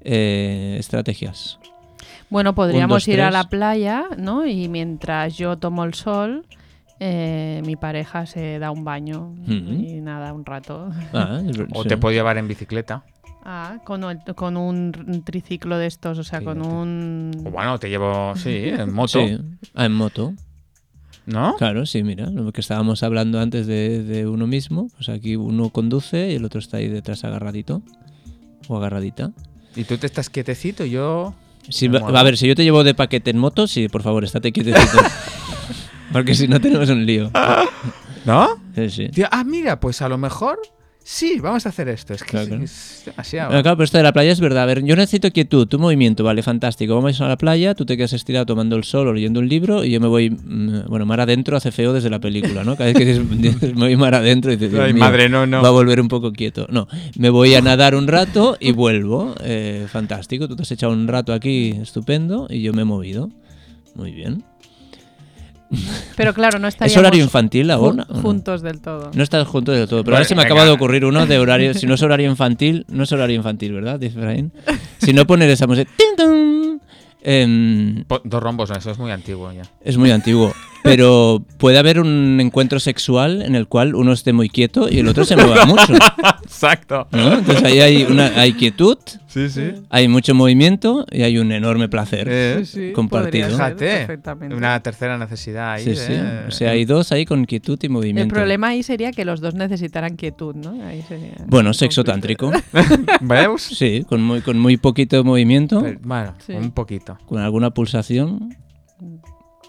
Eh, 0.02 0.76
estrategias. 0.80 1.60
Bueno, 2.30 2.54
podríamos 2.56 3.04
dos, 3.04 3.08
ir 3.08 3.22
a 3.22 3.32
la 3.32 3.46
playa, 3.46 4.06
¿no? 4.18 4.46
Y 4.46 4.68
mientras 4.68 5.38
yo 5.38 5.58
tomo 5.58 5.86
el 5.86 5.94
sol, 5.94 6.46
eh, 7.00 7.62
mi 7.66 7.76
pareja 7.76 8.26
se 8.26 8.60
da 8.60 8.72
un 8.72 8.84
baño 8.84 9.34
y 9.48 10.02
nada, 10.02 10.34
un 10.34 10.44
rato. 10.46 10.90
Ah, 11.14 11.40
o 11.74 11.84
sí. 11.84 11.90
te 11.90 11.98
puedo 11.98 12.14
llevar 12.14 12.38
en 12.38 12.48
bicicleta. 12.48 13.04
Ah, 13.50 13.78
con, 13.86 14.04
el- 14.04 14.20
con 14.36 14.58
un 14.58 15.22
triciclo 15.24 15.78
de 15.78 15.88
estos, 15.88 16.18
o 16.20 16.24
sea, 16.26 16.40
Sí, 16.40 16.46
con 16.46 16.62
un... 16.62 17.32
O 17.46 17.50
bueno, 17.50 17.80
te 17.80 17.88
llevo, 17.90 18.34
sí, 18.36 18.50
en 18.66 18.92
moto. 18.94 19.26
Sí. 19.26 19.38
Ah, 19.74 19.86
en 19.86 19.94
moto. 19.94 20.34
¿No? 21.26 21.56
Claro, 21.58 21.86
sí, 21.86 22.04
mira, 22.04 22.30
lo 22.30 22.52
que 22.52 22.60
estábamos 22.62 23.04
hablando 23.04 23.40
antes 23.40 23.66
de, 23.66 24.04
de 24.04 24.28
uno 24.28 24.48
mismo, 24.48 24.90
pues 24.96 25.08
aquí 25.10 25.36
uno 25.38 25.70
conduce 25.70 26.30
y 26.32 26.36
el 26.36 26.44
otro 26.46 26.60
está 26.60 26.78
ahí 26.78 26.88
detrás 26.90 27.24
agarradito 27.24 27.82
o 28.68 28.78
agarradita. 28.78 29.32
Y 29.78 29.84
tú 29.86 29.98
te 29.98 30.08
estás 30.08 30.30
quietecito 30.30 30.84
yo... 30.86 31.34
Sí, 31.70 31.88
va- 31.88 32.00
a 32.20 32.24
ver, 32.24 32.38
si 32.38 32.48
yo 32.48 32.56
te 32.56 32.64
llevo 32.64 32.84
de 32.84 32.94
paquete 32.96 33.32
en 33.32 33.38
moto, 33.40 33.66
sí, 33.68 33.88
por 33.88 34.04
favor, 34.04 34.24
estate 34.26 34.52
quietecito. 34.52 34.98
Porque 36.14 36.34
si 36.36 36.48
no 36.50 36.60
tenemos 36.62 36.90
un 36.90 37.06
lío. 37.06 37.30
¿No? 38.26 38.50
Sí, 38.76 38.90
sí. 38.90 39.10
Tío, 39.10 39.28
ah, 39.32 39.44
mira, 39.44 39.80
pues 39.80 40.02
a 40.02 40.08
lo 40.10 40.18
mejor 40.18 40.60
sí, 41.10 41.40
vamos 41.40 41.66
a 41.66 41.70
hacer 41.70 41.88
esto. 41.88 42.14
Es 42.14 42.22
que 42.24 42.32
Claro, 42.32 42.56
es, 42.56 42.98
es 43.00 43.06
demasiado. 43.06 43.48
Bueno, 43.50 43.64
claro, 43.64 43.78
pero 43.78 43.86
esto 43.86 43.98
de 43.98 44.04
la 44.04 44.12
playa 44.12 44.32
es 44.32 44.42
verdad. 44.42 44.64
A 44.64 44.66
ver, 44.66 44.84
yo 44.84 44.96
necesito 44.98 45.32
quietud, 45.32 45.66
tu 45.66 45.80
movimiento, 45.80 46.24
vale, 46.26 46.44
fantástico. 46.44 46.94
Vamos 46.96 47.22
a 47.22 47.28
la 47.30 47.38
playa, 47.38 47.74
tú 47.76 47.86
te 47.86 47.96
quedas 47.96 48.12
estirado 48.12 48.46
tomando 48.46 48.76
el 48.76 48.84
sol 48.84 49.08
o 49.08 49.14
leyendo 49.14 49.40
un 49.40 49.48
libro 49.48 49.86
y 49.86 49.92
yo 49.92 50.02
me 50.02 50.08
voy, 50.08 50.30
mm, 50.30 50.88
bueno, 50.88 51.06
mar 51.06 51.22
adentro 51.22 51.56
hace 51.56 51.72
feo 51.72 51.94
desde 51.94 52.10
la 52.10 52.20
película, 52.20 52.64
¿no? 52.66 52.76
Cada 52.76 52.92
vez 52.92 52.98
que 52.98 53.06
dices, 53.06 53.30
dices, 53.42 53.74
me 53.76 53.86
voy 53.86 53.96
mar 53.96 54.16
adentro 54.16 54.52
y 54.52 54.58
dices, 54.58 54.72
Dios 54.74 54.84
Ay, 54.84 54.94
mío, 54.94 55.04
madre, 55.04 55.30
no, 55.30 55.48
no. 55.48 55.62
va 55.62 55.70
a 55.70 55.72
volver 55.72 56.02
un 56.02 56.10
poco 56.10 56.34
quieto. 56.34 56.68
No, 56.70 56.88
me 57.18 57.30
voy 57.30 57.56
a 57.56 57.62
nadar 57.62 57.96
un 57.96 58.08
rato 58.08 58.58
y 58.60 58.72
vuelvo. 58.74 59.34
Eh, 59.44 59.88
fantástico, 59.90 60.48
tú 60.48 60.56
te 60.58 60.64
has 60.64 60.72
echado 60.72 60.92
un 60.92 61.08
rato 61.08 61.32
aquí 61.34 61.70
estupendo 61.82 62.48
y 62.50 62.62
yo 62.62 62.74
me 62.74 62.82
he 62.82 62.86
movido. 62.86 63.30
Muy 63.96 64.12
bien. 64.12 64.44
Pero 66.16 66.34
claro, 66.34 66.60
no 66.60 66.68
estaríamos 66.68 66.94
¿Es 66.94 66.98
horario 66.98 67.24
infantil 67.24 67.70
ahora? 67.72 68.06
juntos 68.22 68.62
del 68.62 68.80
todo. 68.82 69.12
No 69.14 69.24
estás 69.24 69.48
junto 69.48 69.72
del 69.72 69.88
todo. 69.88 70.04
Pero 70.04 70.14
Vale, 70.14 70.18
ahora 70.24 70.28
se 70.30 70.36
me 70.36 70.44
venga. 70.44 70.54
acaba 70.54 70.66
de 70.66 70.72
ocurrir 70.72 71.06
uno 71.06 71.26
de 71.26 71.38
horario. 71.40 71.74
Si 71.74 71.86
no 71.86 71.96
es 71.96 72.02
horario 72.02 72.30
infantil, 72.30 72.86
no 72.90 73.04
es 73.04 73.12
horario 73.12 73.36
infantil, 73.36 73.74
¿verdad? 73.74 74.00
Dice 74.00 74.18
Efraín. 74.20 74.52
Si 75.00 75.14
no 75.14 75.26
poner 75.28 75.50
esa 75.50 75.68
música. 75.68 75.92
Em, 77.22 78.06
dos 78.24 78.42
rombos, 78.44 78.70
no, 78.70 78.76
eso 78.78 78.92
es 78.92 79.00
muy 79.00 79.12
antiguo 79.12 79.52
ya. 79.52 79.64
es 79.82 79.98
muy 79.98 80.12
antiguo. 80.12 80.54
Pero 80.88 81.44
puede 81.58 81.78
haber 81.78 82.00
un 82.00 82.40
encuentro 82.42 82.80
sexual 82.80 83.42
en 83.42 83.56
el 83.56 83.68
cual 83.68 83.96
uno 83.96 84.12
esté 84.14 84.34
muy 84.34 84.50
quieto 84.50 84.88
y 84.90 85.00
el 85.00 85.08
otro 85.08 85.26
se 85.26 85.36
mueva 85.36 85.66
mucho. 85.66 85.94
Exacto. 86.44 87.08
¿no? 87.12 87.34
Entonces 87.34 87.64
ahí 87.64 87.80
hay, 87.80 88.04
una, 88.04 88.28
hay 88.40 88.54
quietud, 88.54 88.98
Sí, 89.28 89.50
sí. 89.50 89.72
hay 89.90 90.08
mucho 90.08 90.34
movimiento 90.34 91.06
y 91.12 91.22
hay 91.24 91.38
un 91.38 91.52
enorme 91.52 91.90
placer. 91.90 92.28
Eh, 92.32 92.62
Sí, 92.66 92.88
sí, 92.88 92.92
compartido. 92.94 93.50
Fíjate, 93.50 93.86
perfectamente. 93.98 94.56
una 94.56 94.80
tercera 94.82 95.18
necesidad 95.18 95.74
ahí. 95.74 95.84
Sí, 95.84 95.90
de- 95.92 95.96
sí. 95.96 96.14
O 96.48 96.52
sea, 96.52 96.72
hay 96.72 96.86
dos 96.86 97.12
ahí 97.12 97.26
con 97.26 97.46
quietud 97.46 97.78
y 97.82 97.86
El 97.88 97.92
movimiento. 97.92 98.34
problema 98.34 98.70
ahí 98.70 98.82
sería 98.84 99.12
que 99.12 99.26
los 99.26 99.42
dos 99.42 99.54
necesitaran 99.54 100.16
quietud, 100.16 100.56
¿no? 100.56 100.82
Ahí 100.88 101.04
sería 101.08 101.34
Bueno, 101.48 101.74
sexo 101.74 102.04
tántrico. 102.04 102.52
¿Veus? 103.22 103.62
Sí, 103.62 104.04
con 104.08 104.24
muy, 104.24 104.42
con 104.42 104.58
muy 104.58 104.78
poquito 104.78 105.24
movimiento, 105.24 105.82
Pero, 105.84 106.00
bueno, 106.04 106.34
Sí. 106.46 106.54
un 106.54 106.72
poquito. 106.72 107.18
con 107.28 107.40
alguna 107.40 107.72
pulsación. 107.72 108.56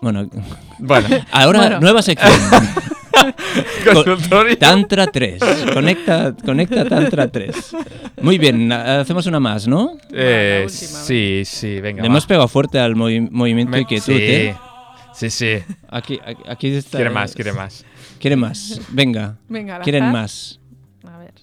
Bueno, 0.00 0.28
Bueno, 0.78 1.08
ahora 1.32 1.58
Bueno. 1.60 1.80
nueva 1.80 2.02
sección. 2.02 2.30
consultorio. 3.92 4.56
Tantra 4.58 5.06
3. 5.08 5.40
Conecta, 5.74 6.34
conecta 6.44 6.84
Tantra 6.84 7.28
3. 7.28 7.74
Muy 8.22 8.38
bien, 8.38 8.70
a- 8.70 9.00
hacemos 9.00 9.26
una 9.26 9.40
más, 9.40 9.66
¿no? 9.66 9.96
Eh, 10.12 10.62
última, 10.66 11.00
sí, 11.00 11.42
sí, 11.44 11.80
venga. 11.80 12.02
Le 12.02 12.08
va. 12.08 12.12
hemos 12.12 12.26
pegado 12.26 12.46
fuerte 12.48 12.78
al 12.78 12.94
movi- 12.94 13.28
movimiento 13.30 13.72
Me- 13.72 13.80
y 13.80 13.84
quietud, 13.86 14.04
sí, 14.06 14.18
¿eh? 14.20 14.56
sí, 15.14 15.30
sí. 15.30 15.58
Aquí, 15.88 16.20
aquí, 16.48 16.68
está. 16.68 16.98
Quiere 16.98 17.10
más, 17.10 17.34
quiere 17.34 17.52
más. 17.52 17.84
Quiere 18.20 18.36
más. 18.36 18.80
Venga. 18.90 19.36
Venga, 19.48 19.76
al 19.76 19.82
Quieren 19.82 20.04
azar. 20.04 20.12
más. 20.12 20.60
A 21.04 21.18
ver. 21.18 21.34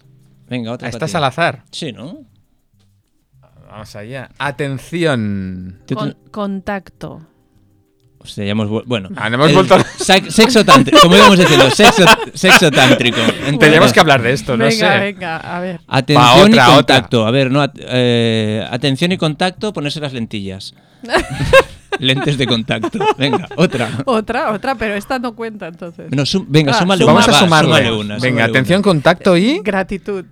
Venga, 0.49 0.71
otra. 0.71 0.87
Estás 0.89 1.13
al 1.15 1.23
azar. 1.25 1.63
Sí, 1.71 1.91
¿no? 1.91 2.19
Vamos 3.69 3.95
allá. 3.95 4.29
Atención. 4.37 5.81
Con- 5.93 6.17
contacto. 6.31 7.21
Hostia, 8.25 8.43
ya 8.43 8.51
hemos 8.51 8.67
vuel- 8.67 8.83
Bueno. 8.85 9.09
Ah, 9.15 9.29
no 9.29 9.35
hemos 9.35 9.49
el 9.49 9.55
vuelto- 9.55 9.77
sex- 9.97 10.33
Sexo 10.33 10.65
tántrico. 10.65 10.99
Como 11.01 11.15
íbamos 11.15 11.37
diciendo, 11.37 11.69
sexo, 11.69 12.03
sexo 12.33 12.71
tántrico. 12.71 13.17
Teníamos 13.59 13.93
que 13.93 13.99
hablar 13.99 14.21
de 14.21 14.33
esto, 14.33 14.57
no 14.57 14.65
venga, 14.65 14.93
sé. 14.93 14.99
venga, 14.99 15.37
a 15.37 15.59
ver. 15.59 15.79
Atención 15.87 16.25
Va, 16.25 16.33
otra, 16.43 16.47
y 16.47 16.59
otra. 16.59 16.75
contacto. 16.75 17.27
A 17.27 17.31
ver, 17.31 17.51
no, 17.51 17.61
at- 17.61 17.77
eh, 17.77 18.65
atención 18.71 19.11
y 19.11 19.17
contacto, 19.17 19.71
ponerse 19.73 19.99
las 19.99 20.13
lentillas. 20.13 20.73
Lentes 21.99 22.37
de 22.37 22.45
contacto. 22.45 22.99
Venga, 23.17 23.47
otra. 23.55 23.89
Otra, 24.05 24.51
otra, 24.51 24.75
pero 24.75 24.95
esta 24.95 25.17
no 25.17 25.33
cuenta 25.33 25.67
entonces. 25.67 26.07
No, 26.11 26.25
sum- 26.25 26.45
venga, 26.49 26.73
Ah, 26.73 26.79
súmale 26.79 27.05
Vamos 27.05 27.25
una. 27.25 27.37
a 27.37 27.39
va, 27.39 27.45
sumarle. 27.45 27.69
súmale 27.77 27.91
una, 27.93 28.17
Venga, 28.17 28.43
atención, 28.45 28.79
una. 28.79 28.83
contacto 28.83 29.37
y. 29.37 29.59
Gratitud. 29.63 30.25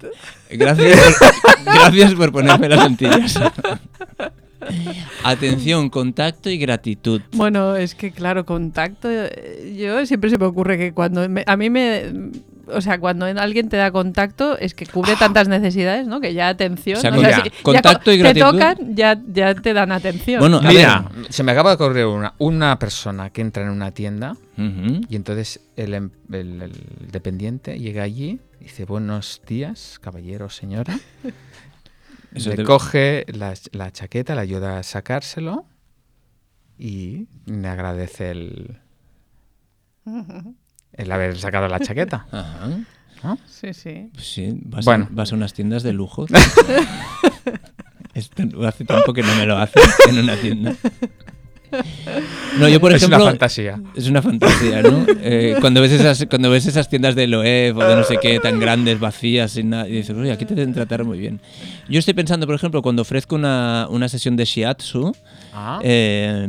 Gracias 0.50 1.00
gracias 1.66 2.14
por 2.16 2.32
ponerme 2.34 2.68
las 2.68 2.84
lentillas. 2.84 3.40
Atención, 5.24 5.90
contacto 5.90 6.50
y 6.50 6.58
gratitud. 6.58 7.22
Bueno, 7.34 7.76
es 7.76 7.96
que 7.96 8.12
claro, 8.12 8.46
contacto. 8.46 9.10
eh, 9.12 9.76
Yo 9.80 10.06
siempre 10.06 10.30
se 10.30 10.38
me 10.38 10.46
ocurre 10.46 10.78
que 10.78 10.94
cuando 10.94 11.28
me- 11.30 11.44
a 11.48 11.58
mí 11.58 11.70
me. 11.70 12.32
O 12.68 12.80
sea, 12.80 12.98
cuando 12.98 13.26
alguien 13.26 13.68
te 13.68 13.76
da 13.76 13.92
contacto 13.92 14.58
es 14.58 14.74
que 14.74 14.86
cubre 14.86 15.18
tantas 15.18 15.50
necesidades, 15.50 16.08
¿no? 16.08 16.22
Que 16.22 16.34
ya 16.34 16.48
atención. 16.48 16.98
O 16.98 17.02
sea, 17.02 17.12
o 17.12 17.16
con- 17.16 17.26
sea, 17.26 17.30
ya, 17.32 17.44
si- 17.44 17.50
ya 17.50 17.56
contacto 17.62 18.06
co- 18.06 18.12
y 18.14 18.18
gratitud. 18.20 18.46
Te 18.46 18.52
tocan, 18.54 18.96
ya, 18.96 19.22
ya 19.34 19.54
te 19.54 19.74
dan 19.74 19.92
atención. 19.92 20.40
Bueno, 20.40 20.60
a 20.60 20.70
Mira, 20.70 21.12
se 21.30 21.44
me 21.44 21.52
acaba 21.52 21.72
de 21.72 21.76
ocurrir 21.76 22.06
una, 22.06 22.34
una 22.38 22.80
persona 22.80 23.32
que 23.32 23.42
entra 23.42 23.64
en 23.64 23.70
una 23.70 23.92
tienda 23.92 24.38
y 24.58 25.16
entonces 25.16 25.60
el, 25.76 25.94
em- 25.94 26.12
el- 26.32 26.62
el 26.62 26.72
dependiente 27.12 27.78
llega 27.80 28.04
allí 28.04 28.40
y 28.62 28.64
dice 28.64 28.86
buenos 28.86 29.42
días, 29.46 30.00
caballero, 30.02 30.50
señora. 30.50 30.98
Eso 32.34 32.50
le 32.50 32.56
te- 32.58 32.64
coge 32.64 33.26
la, 33.28 33.54
la 33.72 33.92
chaqueta, 33.92 34.36
le 34.36 34.42
ayuda 34.42 34.80
a 34.80 34.84
sacárselo 34.84 35.66
y 36.78 37.28
le 37.46 37.68
agradece 37.68 38.32
el, 38.32 38.78
el 40.94 41.12
haber 41.12 41.38
sacado 41.38 41.68
la 41.68 41.80
chaqueta. 41.80 42.26
Ajá. 42.32 42.70
¿no? 43.24 43.38
Sí, 43.46 43.74
sí. 43.74 44.10
Pues 44.14 44.28
sí, 44.34 44.60
vas, 44.66 44.84
Bueno. 44.86 45.06
a, 45.12 45.14
vas 45.16 45.32
a 45.32 45.36
unas 45.36 45.54
tiendas 45.54 45.84
de 45.84 45.94
lujo. 45.94 46.26
Esto 48.14 48.44
hace 48.68 48.86
tiempo 48.86 49.14
que 49.14 49.24
no 49.24 49.34
me 49.36 49.46
lo 49.46 49.58
hace 49.58 49.80
en 50.10 50.20
una 50.20 50.36
tienda. 50.36 50.76
No, 52.60 52.70
yo 52.70 52.80
por 52.80 52.92
es 52.92 52.98
ejemplo. 52.98 53.18
una 53.18 53.26
fantasía. 53.32 53.82
Es 53.96 54.08
una 54.08 54.22
fantasía, 54.22 54.82
¿no? 54.84 55.06
Eh, 55.22 55.56
cuando, 55.60 55.82
ves 55.82 55.92
esas, 55.94 56.26
cuando 56.30 56.52
ves 56.52 56.68
esas 56.68 56.88
tiendas 56.88 57.16
de 57.16 57.26
Loewe 57.26 57.72
o 57.76 57.84
de 57.84 57.96
no 57.96 58.04
sé 58.04 58.18
qué, 58.22 58.40
tan 58.40 58.60
grandes, 58.60 59.00
vacías, 59.00 59.52
sin 59.54 59.70
nada, 59.72 59.88
y 59.90 59.94
dices, 59.94 60.16
oye, 60.16 60.32
aquí 60.32 60.46
te 60.46 60.54
deben 60.54 60.74
tratar 60.74 61.04
muy 61.04 61.18
bien. 61.18 61.40
Yo 61.90 61.98
estoy 61.98 62.14
pensando, 62.14 62.46
por 62.46 62.54
ejemplo, 62.56 62.82
cuando 62.84 63.02
ofrezco 63.02 63.36
una, 63.36 63.88
una 63.90 64.08
sesión 64.08 64.36
de 64.36 64.46
shiatsu, 64.46 65.16
Ah. 65.56 65.80
eh, 65.84 66.48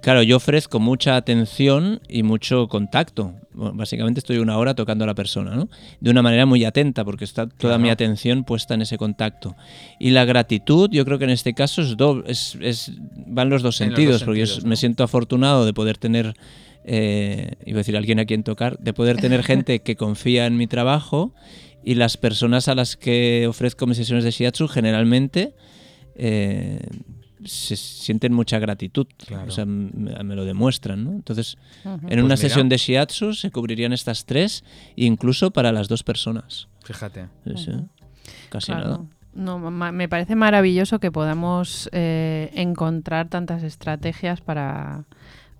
claro, 0.00 0.22
yo 0.22 0.36
ofrezco 0.36 0.78
mucha 0.80 1.16
atención 1.16 2.00
y 2.08 2.22
mucho 2.22 2.68
contacto. 2.68 3.32
Bueno, 3.54 3.74
básicamente 3.74 4.20
estoy 4.20 4.38
una 4.38 4.56
hora 4.58 4.74
tocando 4.74 5.04
a 5.04 5.06
la 5.06 5.14
persona, 5.14 5.54
¿no? 5.54 5.68
De 6.00 6.10
una 6.10 6.22
manera 6.22 6.46
muy 6.46 6.64
atenta, 6.64 7.04
porque 7.04 7.24
está 7.24 7.46
toda 7.48 7.76
mi 7.78 7.90
atención 7.90 8.44
puesta 8.44 8.74
en 8.74 8.82
ese 8.82 8.96
contacto. 8.98 9.54
Y 10.00 10.10
la 10.10 10.24
gratitud, 10.24 10.88
yo 10.90 11.04
creo 11.04 11.18
que 11.18 11.24
en 11.24 11.30
este 11.30 11.52
caso 11.54 11.82
es 11.82 11.96
doble, 11.96 12.24
es, 12.30 12.56
es- 12.60 12.92
van 13.26 13.48
los 13.50 13.62
dos 13.62 13.80
En 13.80 13.90
los 13.90 13.96
sentidos, 13.96 14.20
dos 14.20 14.26
porque 14.26 14.46
yo 14.46 14.66
me 14.68 14.76
siento 14.76 15.04
afortunado 15.04 15.64
de 15.66 15.72
poder 15.74 15.98
tener, 15.98 16.34
eh, 16.84 17.52
iba 17.66 17.76
a 17.76 17.80
decir 17.80 17.96
alguien 17.96 18.18
a 18.20 18.24
quien 18.24 18.42
tocar, 18.42 18.78
de 18.78 18.92
poder 18.92 19.18
tener 19.18 19.42
gente 19.44 19.80
que 19.80 19.96
confía 19.96 20.46
en 20.46 20.56
mi 20.56 20.66
trabajo 20.66 21.34
y 21.84 21.94
las 21.96 22.16
personas 22.16 22.68
a 22.68 22.74
las 22.74 22.96
que 22.96 23.46
ofrezco 23.48 23.86
mis 23.86 23.96
sesiones 23.96 24.24
de 24.24 24.30
shiatsu 24.30 24.68
generalmente 24.68 25.54
eh, 26.14 26.80
se 27.44 27.76
sienten 27.76 28.32
mucha 28.32 28.58
gratitud, 28.58 29.06
Claro. 29.16 29.48
o 29.48 29.50
sea, 29.50 29.64
me, 29.64 30.22
me 30.22 30.34
lo 30.36 30.44
demuestran, 30.44 31.04
¿no? 31.04 31.10
Entonces, 31.12 31.56
en 31.84 31.98
Pues 32.00 32.12
una 32.14 32.22
mira. 32.22 32.36
sesión 32.36 32.68
de 32.68 32.76
shiatsu 32.76 33.34
se 33.34 33.50
cubrirían 33.50 33.92
estas 33.92 34.24
tres, 34.24 34.64
incluso 34.96 35.50
para 35.50 35.72
las 35.72 35.88
dos 35.88 36.02
personas. 36.02 36.68
Fíjate. 36.84 37.26
Sí, 37.46 37.52
sí. 37.56 37.72
Casi 38.48 38.66
Claro. 38.72 38.84
nada. 38.88 39.00
No, 39.34 39.58
me 39.70 40.08
parece 40.08 40.34
maravilloso 40.36 40.98
que 41.00 41.10
podamos 41.10 41.88
eh, 41.92 42.50
encontrar 42.54 43.28
tantas 43.28 43.62
estrategias 43.62 44.42
para, 44.42 45.04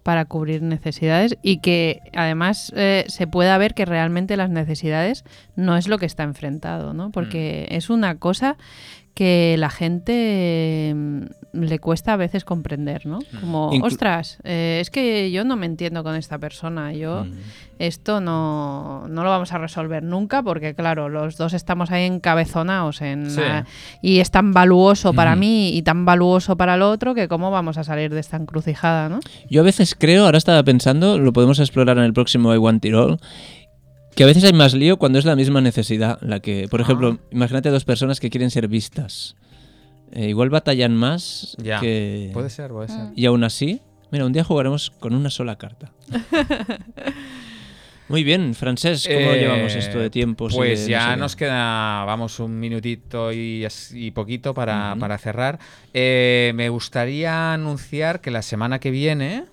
para 0.03 0.27
cubrir 0.27 0.61
necesidades 0.61 1.39
y 1.43 1.59
que 1.61 2.01
además 2.15 2.71
eh, 2.77 3.07
se 3.09 3.27
pueda 3.27 3.57
ver 3.57 3.73
que 3.73 3.87
realmente 3.87 4.37
las 4.37 4.51
necesidades 4.51 5.25
no 5.57 5.77
es 5.79 5.89
lo 5.89 5.97
que 5.97 6.05
está 6.05 6.23
enfrentado, 6.23 6.93
¿no? 6.93 7.11
Porque 7.13 7.67
es 7.71 7.89
una 7.89 8.17
cosa 8.19 8.59
que 9.15 9.57
la 9.59 9.69
gente 9.71 10.93
mm, 10.95 11.23
le 11.53 11.79
cuesta 11.79 12.15
a 12.15 12.17
veces 12.17 12.45
comprender, 12.45 13.05
¿no? 13.07 13.19
Como, 13.41 13.71
Inclu- 13.73 13.85
ostras, 13.87 14.39
eh, 14.45 14.79
es 14.81 14.91
que 14.91 15.31
yo 15.31 15.45
no 15.45 15.57
me 15.57 15.67
entiendo 15.67 16.03
con 16.03 16.15
esta 16.17 16.39
persona, 16.39 16.93
yo 16.95 17.25
Mm. 17.25 17.33
esto 17.79 18.21
no, 18.23 19.07
no 19.09 19.23
lo 19.23 19.29
vamos 19.29 19.53
a 19.53 19.59
resolver 19.59 20.03
nunca 20.03 20.43
porque, 20.43 20.75
claro, 20.75 21.09
los 21.11 21.37
dos 21.37 21.53
estamos 21.53 21.91
ahí 21.91 22.05
encabezonados 22.05 23.03
en 23.03 23.31
Sí. 23.31 23.41
la- 23.41 23.67
y 24.01 24.21
es 24.21 24.31
tan 24.31 24.53
valuoso 24.53 25.13
para 25.13 25.37
mí 25.37 25.77
y 25.77 25.83
tan 25.83 26.05
valuoso 26.07 26.57
para 26.57 26.77
el 26.77 26.83
otro 26.83 27.15
que 27.15 27.29
cómo 27.29 27.51
vamos 27.51 27.77
a 27.77 27.85
salir 27.85 28.15
de 28.15 28.21
esta 28.21 28.39
encrucijada, 28.39 29.11
¿no? 29.11 29.21
Yo 29.51 29.61
a 29.61 29.65
veces 29.65 29.95
creo, 29.99 30.25
ahora 30.25 30.39
estaba 30.39 30.63
pensando, 30.63 31.19
lo 31.19 31.33
podemos 31.35 31.59
explorar 31.59 31.99
en 31.99 32.05
el 32.05 32.15
próximo 32.15 32.55
I 32.55 32.59
Want 32.59 32.81
Tirol, 32.81 33.19
que 34.15 34.25
a 34.25 34.27
veces 34.27 34.45
hay 34.45 34.53
más 34.53 34.75
lío 34.75 34.97
cuando 34.99 35.19
es 35.19 35.25
la 35.25 35.37
misma 35.37 35.61
necesidad. 35.61 36.19
La 36.23 36.41
que, 36.41 36.69
por 36.71 36.81
Ah. 36.81 36.85
ejemplo, 36.85 37.19
imagínate 37.31 37.71
dos 37.71 37.85
personas 37.85 38.21
que 38.21 38.31
quieren 38.31 38.51
ser 38.51 38.69
vistas. 38.69 39.37
Eh, 40.13 40.29
igual 40.29 40.51
batallan 40.51 40.95
más 40.95 41.57
Ya. 41.63 41.81
que... 41.81 42.31
Puede 42.35 42.51
ser, 42.51 42.71
puede 42.71 42.89
ser. 42.89 43.07
Y 43.17 43.25
aún 43.27 43.45
así, 43.45 43.81
mira, 44.11 44.27
un 44.27 44.33
día 44.33 44.45
jugaremos 44.45 44.91
con 44.91 45.15
una 45.15 45.31
sola 45.31 45.57
carta. 45.57 45.93
Muy 48.09 48.25
bien, 48.25 48.55
Francés, 48.55 49.05
¿cómo 49.07 49.19
Eh, 49.33 49.39
llevamos 49.41 49.75
esto 49.75 49.99
de 49.99 50.11
tiempos? 50.11 50.53
y 50.53 50.57
Pues 50.57 50.87
ya 50.87 50.99
no 50.99 51.07
sé 51.07 51.15
qué? 51.15 51.21
nos 51.21 51.37
queda, 51.37 52.05
vamos, 52.05 52.41
un 52.41 52.59
minutito 52.61 53.33
y, 53.33 53.67
poquito 54.15 54.53
para, 54.53 54.95
cerrar. 55.19 55.59
Eh, 55.95 56.53
me 56.55 56.69
gustaría 56.69 57.55
anunciar 57.55 58.21
que 58.21 58.31
la 58.31 58.43
semana 58.43 58.79
que 58.81 58.91
viene 58.91 59.45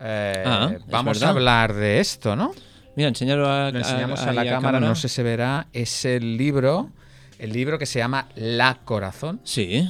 eh, 0.00 0.42
Ah, 0.44 0.72
vamos 0.90 1.22
a 1.22 1.30
hablar 1.30 1.72
de 1.72 2.00
esto, 2.00 2.36
¿no? 2.36 2.52
Mira, 2.96 3.08
enséñalo 3.08 3.50
a, 3.50 3.70
Lo 3.70 3.78
enseñamos 3.78 4.20
a, 4.20 4.32
la 4.32 4.44
cámara, 4.44 4.80
no 4.80 4.94
sé 4.94 5.08
si 5.08 5.16
se 5.16 5.22
verá. 5.22 5.66
Es 5.72 6.04
el 6.04 6.36
libro, 6.36 6.90
el 7.38 7.52
libro 7.52 7.78
que 7.78 7.86
se 7.86 7.98
llama 7.98 8.28
La 8.34 8.78
Corazón. 8.84 9.40
Sí. 9.44 9.88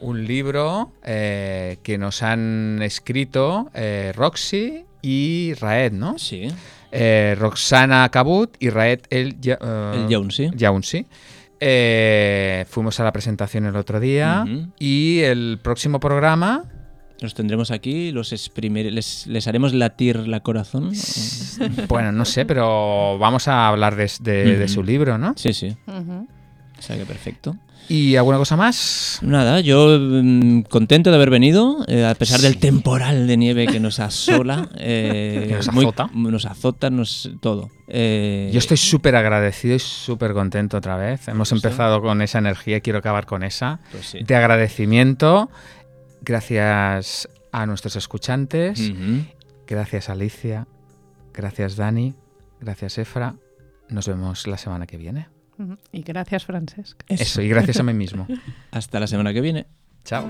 Un 0.00 0.26
libro 0.26 0.92
eh, 1.04 1.78
que 1.82 1.98
nos 1.98 2.22
han 2.22 2.80
escrito 2.82 3.70
eh, 3.74 4.12
Roxy 4.16 4.84
y 5.02 5.54
Raed, 5.60 5.92
¿no? 5.92 6.18
Sí. 6.18 6.48
Eh, 6.90 7.36
Roxana 7.38 8.08
Cabut 8.08 8.56
y 8.58 8.70
Raed 8.70 9.00
El, 9.10 9.36
El 9.42 10.08
Yaunsi. 10.08 10.50
Yaunsi. 10.54 11.06
Fuimos 12.68 12.98
a 12.98 13.04
la 13.04 13.12
presentación 13.12 13.66
el 13.66 13.76
otro 13.76 14.00
día 14.00 14.44
y 14.78 15.20
el 15.20 15.60
próximo 15.62 16.00
programa 16.00 16.64
Los 17.20 17.34
tendremos 17.34 17.70
aquí, 17.70 18.12
los 18.12 18.32
exprimir- 18.32 18.90
les, 18.90 19.26
les 19.26 19.46
haremos 19.46 19.74
latir 19.74 20.26
la 20.28 20.40
corazón. 20.40 20.92
Bueno, 21.88 22.12
no 22.12 22.24
sé, 22.24 22.46
pero 22.46 23.18
vamos 23.18 23.46
a 23.48 23.68
hablar 23.68 23.94
de, 23.96 24.10
de- 24.20 24.56
de 24.56 24.64
Ujú. 24.64 24.72
su 24.74 24.82
libro, 24.82 25.18
¿no? 25.18 25.34
Sí, 25.36 25.52
sí. 25.52 25.76
Ujú. 25.86 26.26
O 26.78 26.82
sea 26.82 26.96
que 26.96 27.04
perfecto. 27.04 27.56
¿Y 27.88 28.14
alguna 28.14 28.38
cosa 28.38 28.56
más? 28.56 29.18
Nada, 29.20 29.58
yo 29.60 29.98
mm, 30.00 30.60
contento 30.62 31.10
de 31.10 31.16
haber 31.16 31.28
venido, 31.28 31.84
eh, 31.88 32.06
a 32.06 32.14
pesar 32.14 32.40
del 32.40 32.58
temporal 32.58 33.26
de 33.26 33.36
nieve 33.36 33.66
que 33.66 33.80
nos 33.80 33.98
asola. 34.00 34.68
eh, 34.78 35.46
Que 35.48 35.54
nos 35.56 35.72
muy- 35.72 35.84
azota. 35.84 36.08
nos 36.14 36.46
azota, 36.46 36.88
nos, 36.88 37.30
todo. 37.40 37.68
Eh, 37.88 38.48
Yo 38.52 38.58
estoy 38.60 38.76
súper 38.76 39.16
agradecido 39.16 39.74
y 39.74 39.80
súper 39.80 40.32
contento 40.34 40.76
otra 40.76 40.96
vez. 40.96 41.26
Hemos 41.28 41.50
Pues 41.50 41.60
sí. 41.60 41.66
empezado 41.66 42.00
con 42.00 42.22
esa 42.22 42.38
energía 42.38 42.76
y 42.76 42.80
quiero 42.80 43.00
acabar 43.00 43.26
con 43.26 43.42
esa. 43.42 43.80
pues 43.90 44.06
sí. 44.06 44.18
De 44.22 44.36
agradecimiento. 44.36 45.50
Gracias 46.22 47.28
a 47.52 47.66
nuestros 47.66 47.96
escuchantes. 47.96 48.92
Gracias 49.66 50.08
Alicia. 50.08 50.66
Gracias 51.32 51.76
Dani. 51.76 52.14
Gracias 52.60 52.98
Efra. 52.98 53.34
Nos 53.88 54.06
vemos 54.06 54.46
la 54.46 54.58
semana 54.58 54.86
que 54.86 54.96
viene. 54.96 55.28
Y 55.92 56.02
gracias, 56.02 56.46
Francesc. 56.46 57.02
Eso, 57.08 57.42
y 57.42 57.48
gracias 57.48 57.80
a 57.80 57.82
mí 57.82 57.92
mismo. 57.92 58.26
Hasta 58.70 59.00
la 59.00 59.06
semana 59.06 59.32
que 59.32 59.40
viene. 59.40 59.66
Chao. 60.04 60.26